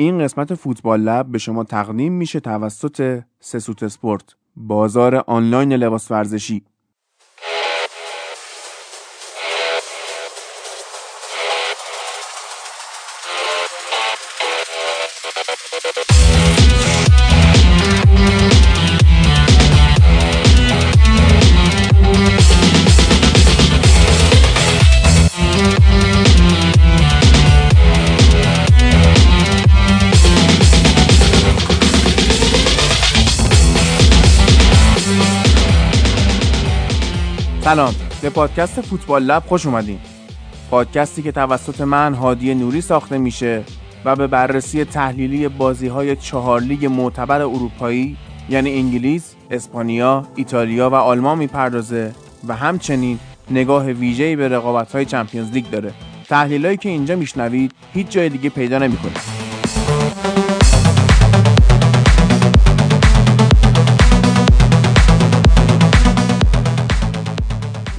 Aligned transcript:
این 0.00 0.18
قسمت 0.18 0.54
فوتبال 0.54 1.00
لب 1.00 1.26
به 1.26 1.38
شما 1.38 1.64
تقدیم 1.64 2.12
میشه 2.12 2.40
توسط 2.40 3.20
سسوت 3.40 3.82
اسپورت 3.82 4.36
بازار 4.56 5.24
آنلاین 5.26 5.72
لباس 5.72 6.10
ورزشی. 6.10 6.64
پادکست 38.38 38.80
فوتبال 38.80 39.22
لب 39.22 39.42
خوش 39.46 39.66
اومدین. 39.66 39.98
پادکستی 40.70 41.22
که 41.22 41.32
توسط 41.32 41.80
من 41.80 42.14
هادی 42.14 42.54
نوری 42.54 42.80
ساخته 42.80 43.18
میشه 43.18 43.62
و 44.04 44.16
به 44.16 44.26
بررسی 44.26 44.84
تحلیلی 44.84 45.48
بازی 45.48 45.88
های 45.88 46.16
چهار 46.16 46.60
لیگ 46.60 46.86
معتبر 46.86 47.42
اروپایی 47.42 48.16
یعنی 48.48 48.72
انگلیس، 48.72 49.34
اسپانیا، 49.50 50.26
ایتالیا 50.34 50.90
و 50.90 50.94
آلمان 50.94 51.38
می‌پردازه 51.38 52.14
و 52.48 52.54
همچنین 52.54 53.18
نگاه 53.50 53.86
ویژه‌ای 53.86 54.36
به 54.36 54.48
رقابت 54.48 54.92
های 54.92 55.04
چمپیونز 55.04 55.50
لیگ 55.50 55.70
داره. 55.70 55.92
تحلیلایی 56.28 56.76
که 56.76 56.88
اینجا 56.88 57.16
میشنوید 57.16 57.72
هیچ 57.92 58.08
جای 58.08 58.28
دیگه 58.28 58.48
پیدا 58.48 58.78
نمی‌کنید 58.78 59.47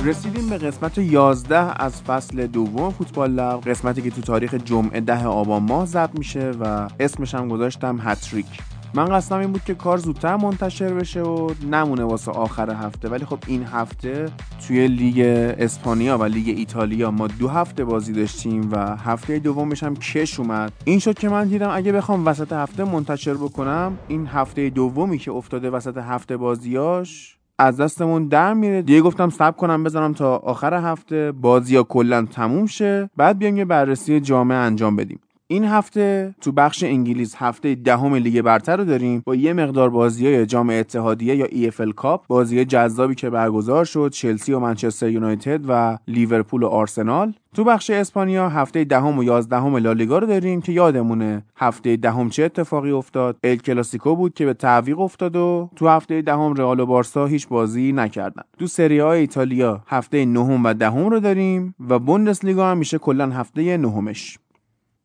رسیدیم 0.05 0.49
به 0.49 0.57
قسمت 0.57 0.97
11 0.97 1.83
از 1.83 2.01
فصل 2.01 2.47
دوم 2.47 2.89
فوتبال 2.89 3.31
لب 3.31 3.61
قسمتی 3.61 4.01
که 4.01 4.09
تو 4.09 4.21
تاریخ 4.21 4.53
جمعه 4.53 4.99
ده 4.99 5.25
آبان 5.25 5.63
ماه 5.63 5.85
ضبط 5.85 6.19
میشه 6.19 6.51
و 6.51 6.87
اسمش 6.99 7.35
هم 7.35 7.47
گذاشتم 7.47 7.99
هتریک. 8.01 8.45
من 8.93 9.05
قصدم 9.05 9.39
این 9.39 9.51
بود 9.51 9.63
که 9.63 9.75
کار 9.75 9.97
زودتر 9.97 10.35
منتشر 10.35 10.93
بشه 10.93 11.21
و 11.21 11.53
نمونه 11.71 12.03
واسه 12.03 12.31
آخر 12.31 12.69
هفته. 12.69 13.09
ولی 13.09 13.25
خب 13.25 13.39
این 13.47 13.63
هفته 13.63 14.25
توی 14.67 14.87
لیگ 14.87 15.19
اسپانیا 15.59 16.17
و 16.17 16.23
لیگ 16.23 16.57
ایتالیا 16.57 17.11
ما 17.11 17.27
دو 17.27 17.47
هفته 17.47 17.83
بازی 17.83 18.13
داشتیم 18.13 18.69
و 18.71 18.95
هفته 18.95 19.39
دومش 19.39 19.83
هم 19.83 19.95
کش 19.95 20.39
اومد. 20.39 20.71
این 20.85 20.99
شد 20.99 21.19
که 21.19 21.29
من 21.29 21.47
دیدم 21.47 21.69
اگه 21.73 21.91
بخوام 21.91 22.25
وسط 22.25 22.53
هفته 22.53 22.83
منتشر 22.83 23.33
بکنم 23.33 23.97
این 24.07 24.27
هفته 24.27 24.69
دومی 24.69 25.17
که 25.17 25.31
افتاده 25.31 25.69
وسط 25.69 25.97
هفته 25.97 26.37
بازیاش 26.37 27.38
از 27.59 27.77
دستمون 27.77 28.27
در 28.27 28.53
میره. 28.53 28.81
دیگه 28.81 29.01
گفتم 29.01 29.29
سب 29.29 29.57
کنم 29.57 29.83
بذارم 29.83 30.13
تا 30.13 30.37
آخر 30.37 30.73
هفته. 30.73 31.31
بازی 31.31 31.75
ها 31.75 31.83
کلا 31.83 32.25
تموم 32.31 32.65
شه. 32.65 33.09
بعد 33.17 33.37
بیایم 33.37 33.57
یه 33.57 33.65
بررسی 33.65 34.19
جامعه 34.19 34.57
انجام 34.57 34.95
بدیم. 34.95 35.19
این 35.51 35.65
هفته 35.65 36.35
تو 36.41 36.51
بخش 36.51 36.83
انگلیس 36.83 37.35
هفته 37.35 37.75
دهم 37.75 38.15
لیگ 38.15 38.41
برتر 38.41 38.77
رو 38.77 38.85
داریم 38.85 39.21
با 39.25 39.35
یه 39.35 39.53
مقدار 39.53 39.89
بازی 39.89 40.25
های 40.25 40.45
جام 40.45 40.69
اتحادیه 40.69 41.35
یا 41.35 41.45
EFL 41.45 41.93
کاپ 41.95 42.27
بازی 42.27 42.65
جذابی 42.65 43.15
که 43.15 43.29
برگزار 43.29 43.85
شد 43.85 44.11
چلسی 44.13 44.53
و 44.53 44.59
منچستر 44.59 45.09
یونایتد 45.09 45.61
و 45.67 45.97
لیورپول 46.07 46.63
و 46.63 46.67
آرسنال. 46.67 47.33
تو 47.53 47.63
بخش 47.63 47.89
اسپانیا 47.89 48.49
هفته 48.49 48.83
دهم 48.83 49.17
و 49.17 49.23
یازدهم 49.23 49.77
لالیگا 49.77 50.19
رو 50.19 50.27
داریم 50.27 50.61
که 50.61 50.71
یادمونه 50.71 51.43
هفته 51.55 51.95
دهم 51.95 52.29
چه 52.29 52.43
اتفاقی 52.43 52.91
افتاد؟ 52.91 53.37
ال 53.43 53.55
کلاسیکو 53.55 54.15
بود 54.15 54.33
که 54.33 54.45
به 54.45 54.53
تعویق 54.53 54.99
افتاد 54.99 55.35
و 55.35 55.69
تو 55.75 55.87
هفته 55.87 56.21
دهم 56.21 56.53
رئال 56.53 56.79
و 56.79 56.85
بارسا 56.85 57.25
هیچ 57.25 57.47
بازی 57.47 57.91
نکردن. 57.91 58.43
تو 58.59 58.67
سری 58.67 58.99
های 58.99 59.19
ایتالیا 59.19 59.83
هفته 59.87 60.25
نهم 60.25 60.65
و 60.65 60.73
دهم 60.73 61.09
رو 61.09 61.19
داریم 61.19 61.75
و 61.89 61.99
بوندسلیگا 61.99 62.71
هم 62.71 62.77
میشه 62.77 62.97
کلا 62.97 63.29
هفته 63.29 63.77
نهمش. 63.77 64.39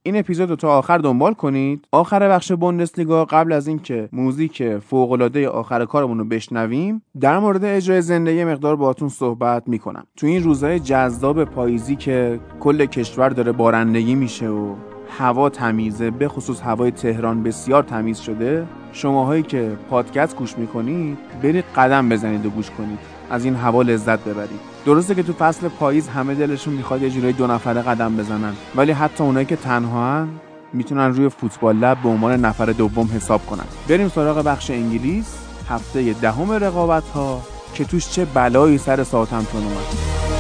این 0.07 0.17
اپیزود 0.17 0.51
رو 0.51 0.57
تا 0.57 0.79
آخر 0.79 0.99
دنبال 0.99 1.35
کنید. 1.35 1.89
آخر 1.93 2.29
بخش 2.29 2.53
بوندسلیگا 2.53 3.25
قبل 3.25 3.53
از 3.53 3.67
اینکه 3.67 4.09
موزیک 4.13 4.79
فوقالعاده 4.79 5.49
آخر 5.49 5.85
کارمون 5.85 6.19
رو 6.19 6.25
بشنویم 6.25 7.03
در 7.21 7.39
مورد 7.39 7.65
اجرای 7.65 8.03
زنده 8.03 8.35
یه 8.35 8.45
مقدار 8.45 8.77
باهاتون 8.77 9.09
صحبت 9.09 9.69
می‌کنم. 9.69 10.07
تو 10.17 10.27
این 10.27 10.43
روزهای 10.43 10.81
جذاب 10.81 11.45
پاییزی 11.45 11.97
که 11.97 12.41
کل 12.61 12.85
کشور 12.85 13.29
داره 13.29 13.53
بارندگی 13.53 14.15
میشه 14.15 14.49
و 14.49 14.75
هوا 15.19 15.49
تمیزه 15.49 16.11
به 16.11 16.29
خصوص 16.29 16.61
هوای 16.61 16.91
تهران 16.91 17.43
بسیار 17.43 17.83
تمیز 17.83 18.19
شده 18.19 18.67
شماهایی 18.93 19.43
که 19.43 19.73
پادکست 19.91 20.37
گوش 20.37 20.59
می‌کنید 20.59 21.19
برید 21.43 21.65
قدم 21.77 22.09
بزنید 22.09 22.47
و 22.47 22.51
گوش 22.51 22.71
کنید. 22.71 22.99
از 23.31 23.45
این 23.45 23.55
هوا 23.55 23.83
لذت 23.83 24.25
ببرید. 24.25 24.74
درسته 24.87 25.15
که 25.15 25.23
تو 25.23 25.33
فصل 25.33 25.69
پاییز 25.69 26.09
همه 26.09 26.35
دلشون 26.35 26.75
می‌خواد 26.75 27.03
یه 27.03 27.11
جورایی 27.11 27.33
دو 27.33 27.47
نفره 27.47 27.83
قدم 27.83 28.17
بزنن 28.17 28.53
ولی 28.77 28.93
حتی 28.93 29.25
اونایی 29.25 29.47
که 29.47 29.57
تنها 29.57 30.27
می‌تونن 30.73 31.13
روی 31.13 31.29
فوتبال 31.29 31.77
لب 31.77 32.03
به 32.03 32.09
عنوان 32.09 32.45
نفر 32.45 32.67
دوم 32.67 33.11
حساب 33.17 33.47
کنن. 33.47 33.65
بریم 33.89 34.09
سراغ 34.09 34.45
بخش 34.45 34.71
انگلیس. 34.71 35.35
هفته 35.69 36.13
دهم 36.13 36.53
رقابت 36.53 37.09
ها 37.15 37.43
که 37.75 37.85
توش 37.85 38.09
چه 38.09 38.25
بلایی 38.25 38.79
سر 38.79 39.05
ساوثهمپتون 39.05 39.63
اومد. 39.63 40.34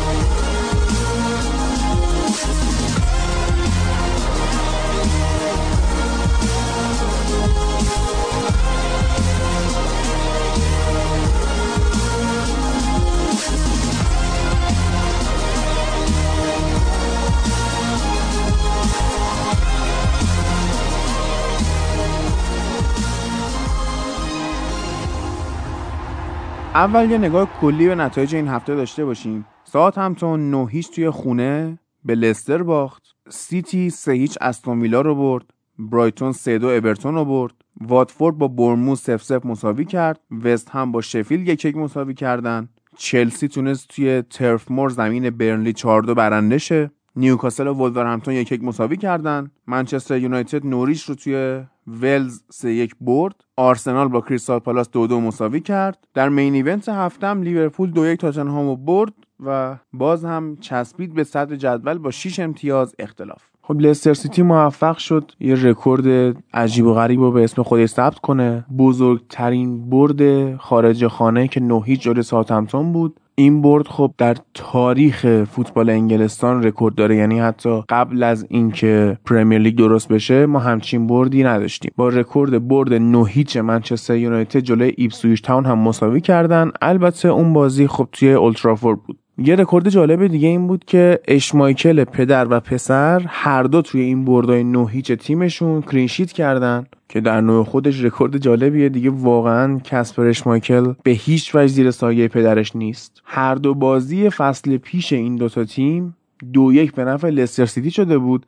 اول 26.75 27.11
یه 27.11 27.19
نگاه 27.19 27.49
کلی 27.61 27.87
به 27.87 27.95
نتایج 27.95 28.35
این 28.35 28.49
هفته 28.49 28.75
داشته 28.75 29.05
باشیم. 29.05 29.47
ساوثهمپتون 29.65 30.51
نه 30.51 30.67
هیچ 30.67 30.91
توی 30.91 31.11
خونه 31.11 31.79
به 32.05 32.15
لستر 32.15 32.63
باخت. 32.63 33.03
سیتی 33.29 33.91
سه 33.91 34.13
هیچ 34.13 34.39
استون 34.41 34.93
رو 34.93 35.15
برد. 35.15 35.45
برایتون 35.79 36.33
سه 36.33 36.59
دو 36.59 36.69
اورتون 36.69 37.15
رو 37.15 37.25
برد. 37.25 37.53
واتفورد 37.81 38.39
با 38.39 38.49
بورنموث 38.49 38.97
صفر 38.97 39.23
صفر 39.23 39.47
مساوی 39.47 39.85
کرد. 39.85 40.21
وست 40.45 40.71
هم 40.71 40.93
با 40.93 41.01
شفیلد 41.01 41.49
یک 41.49 41.65
یک 41.65 41.77
مساوی 41.77 42.15
کردن. 42.15 42.69
چلسی 42.97 43.49
تونست 43.49 43.89
توی 43.89 44.23
ترف 44.23 44.71
مور 44.71 44.91
زمین 44.91 45.31
برنلی 45.31 45.73
4 45.73 46.03
دو 46.03 46.15
برنده 46.15 46.59
شه. 46.59 46.91
نیوکاسل 47.17 47.67
و 47.67 47.75
ولورهمپتون 47.75 48.35
یک 48.35 48.53
یک 48.53 48.65
مساوی 48.65 48.97
کردن. 48.97 49.51
منچستر 49.67 50.19
یونایتد 50.19 50.67
نوریچ 50.67 51.05
رو 51.05 51.15
توی 51.15 51.61
ولز 51.87 52.43
سه 52.51 52.75
یک 52.75 52.95
برد. 53.01 53.35
آرسنال 53.57 54.09
با 54.09 54.21
کریستال 54.21 54.59
پالاس 54.59 54.91
دو 54.91 55.07
دو 55.07 55.21
مساوی 55.21 55.61
کرد. 55.61 55.99
در 56.15 56.29
main 56.29 56.55
event 56.55 56.89
هفتم 56.89 57.43
لیورپول 57.43 57.91
دو 57.91 58.07
یک 58.07 58.21
تاتنهام 58.21 58.85
برد 58.85 59.13
و 59.47 59.77
باز 59.93 60.25
هم 60.25 60.57
چسبید 60.61 61.15
به 61.15 61.25
صدر 61.25 61.57
جدول 61.57 61.99
با 61.99 62.11
6 62.11 62.41
امتیاز 62.41 62.95
اختلاف. 62.99 63.43
خب 63.63 63.81
لستر 63.81 64.15
سیتی 64.15 64.43
موفق 64.43 64.97
شد. 64.97 65.33
یه 65.41 65.55
رکورد 65.55 66.37
عجیب 66.55 66.87
و 66.87 66.95
غریب 66.95 67.21
رو 67.21 67.33
به 67.33 67.45
اسم 67.45 67.63
خودش 67.63 67.89
ثبت 67.89 68.19
کنه. 68.19 68.65
بزرگترین 68.79 69.91
برد 69.91 70.57
خارج 70.57 71.07
خانه 71.07 71.49
که 71.49 71.61
نه 71.61 71.73
هیچ 71.73 71.97
جلوی 71.97 72.23
ساوثهمپتون 72.23 72.93
بود. 72.93 73.21
این 73.37 73.63
برد 73.63 73.89
خب 73.89 74.15
در 74.19 74.37
تاریخ 74.55 75.45
فوتبال 75.45 75.91
انگلستان 75.91 76.63
رکورد 76.63 76.95
داره. 76.95 77.17
یعنی 77.17 77.41
حتی 77.41 77.83
قبل 77.89 78.23
از 78.23 78.47
اینکه 78.49 79.19
پریمیر 79.25 79.59
لیگ 79.59 79.79
درست 79.79 80.09
بشه 80.09 80.47
ما 80.47 80.59
همچین 80.59 81.07
بردی 81.07 81.45
نداشتیم. 81.45 81.93
با 81.97 82.09
رکورد 82.09 82.69
برد 82.69 82.93
نه 82.93 83.14
هیچ 83.14 83.57
منچستر 83.57 84.17
یونایتد 84.17 84.61
جلوی 84.61 84.95
ایپسویچ 84.97 85.43
تاون 85.43 85.67
هم 85.67 85.79
مساوی 85.79 86.21
کردن. 86.21 86.71
البته 86.83 87.29
اون 87.29 87.53
بازی 87.53 87.87
خب 87.87 88.09
توی 88.13 88.33
اولدترافورد 88.33 88.99
بود. 89.03 89.19
یه 89.39 89.57
رکورد 89.57 89.89
جالب 89.89 90.27
دیگه 90.27 90.49
این 90.49 90.67
بود 90.67 90.85
که 90.85 91.21
اشمایکل 91.29 92.05
پدر 92.05 92.47
و 92.51 92.61
پسر 92.61 93.23
هر 93.29 93.63
دو 93.63 93.83
توی 93.83 94.01
این 94.01 94.25
بردای 94.25 94.65
نه 94.65 94.81
هیچ 94.81 95.13
تیمشون 95.13 95.83
clean 95.83 96.08
sheet 96.08 96.33
کردن 96.33 96.87
که 97.09 97.21
در 97.21 97.41
نوع 97.41 97.65
خودش 97.65 98.05
رکورد 98.05 98.39
جالبیه. 98.39 98.89
دیگه 98.89 99.11
واقعا 99.11 99.79
کسپر 99.85 100.47
اشمایکل 100.47 100.93
به 101.03 101.11
هیچ 101.11 101.55
وجه 101.55 101.67
زیر 101.67 101.91
سایه 101.91 102.29
پدرش 102.29 102.77
نیست. 102.77 103.23
هر 103.25 103.55
دو 103.55 103.75
بازی 103.75 104.31
فصل 104.31 104.77
پیش 104.77 105.13
این 105.13 105.37
دوتا 105.37 105.65
تیم 105.65 106.17
دو 106.53 106.73
یک 106.73 106.93
به 106.93 107.05
نفع 107.05 107.29
لستر 107.29 107.67
سیتی 107.67 107.91
شده 107.91 108.19
بود. 108.19 108.47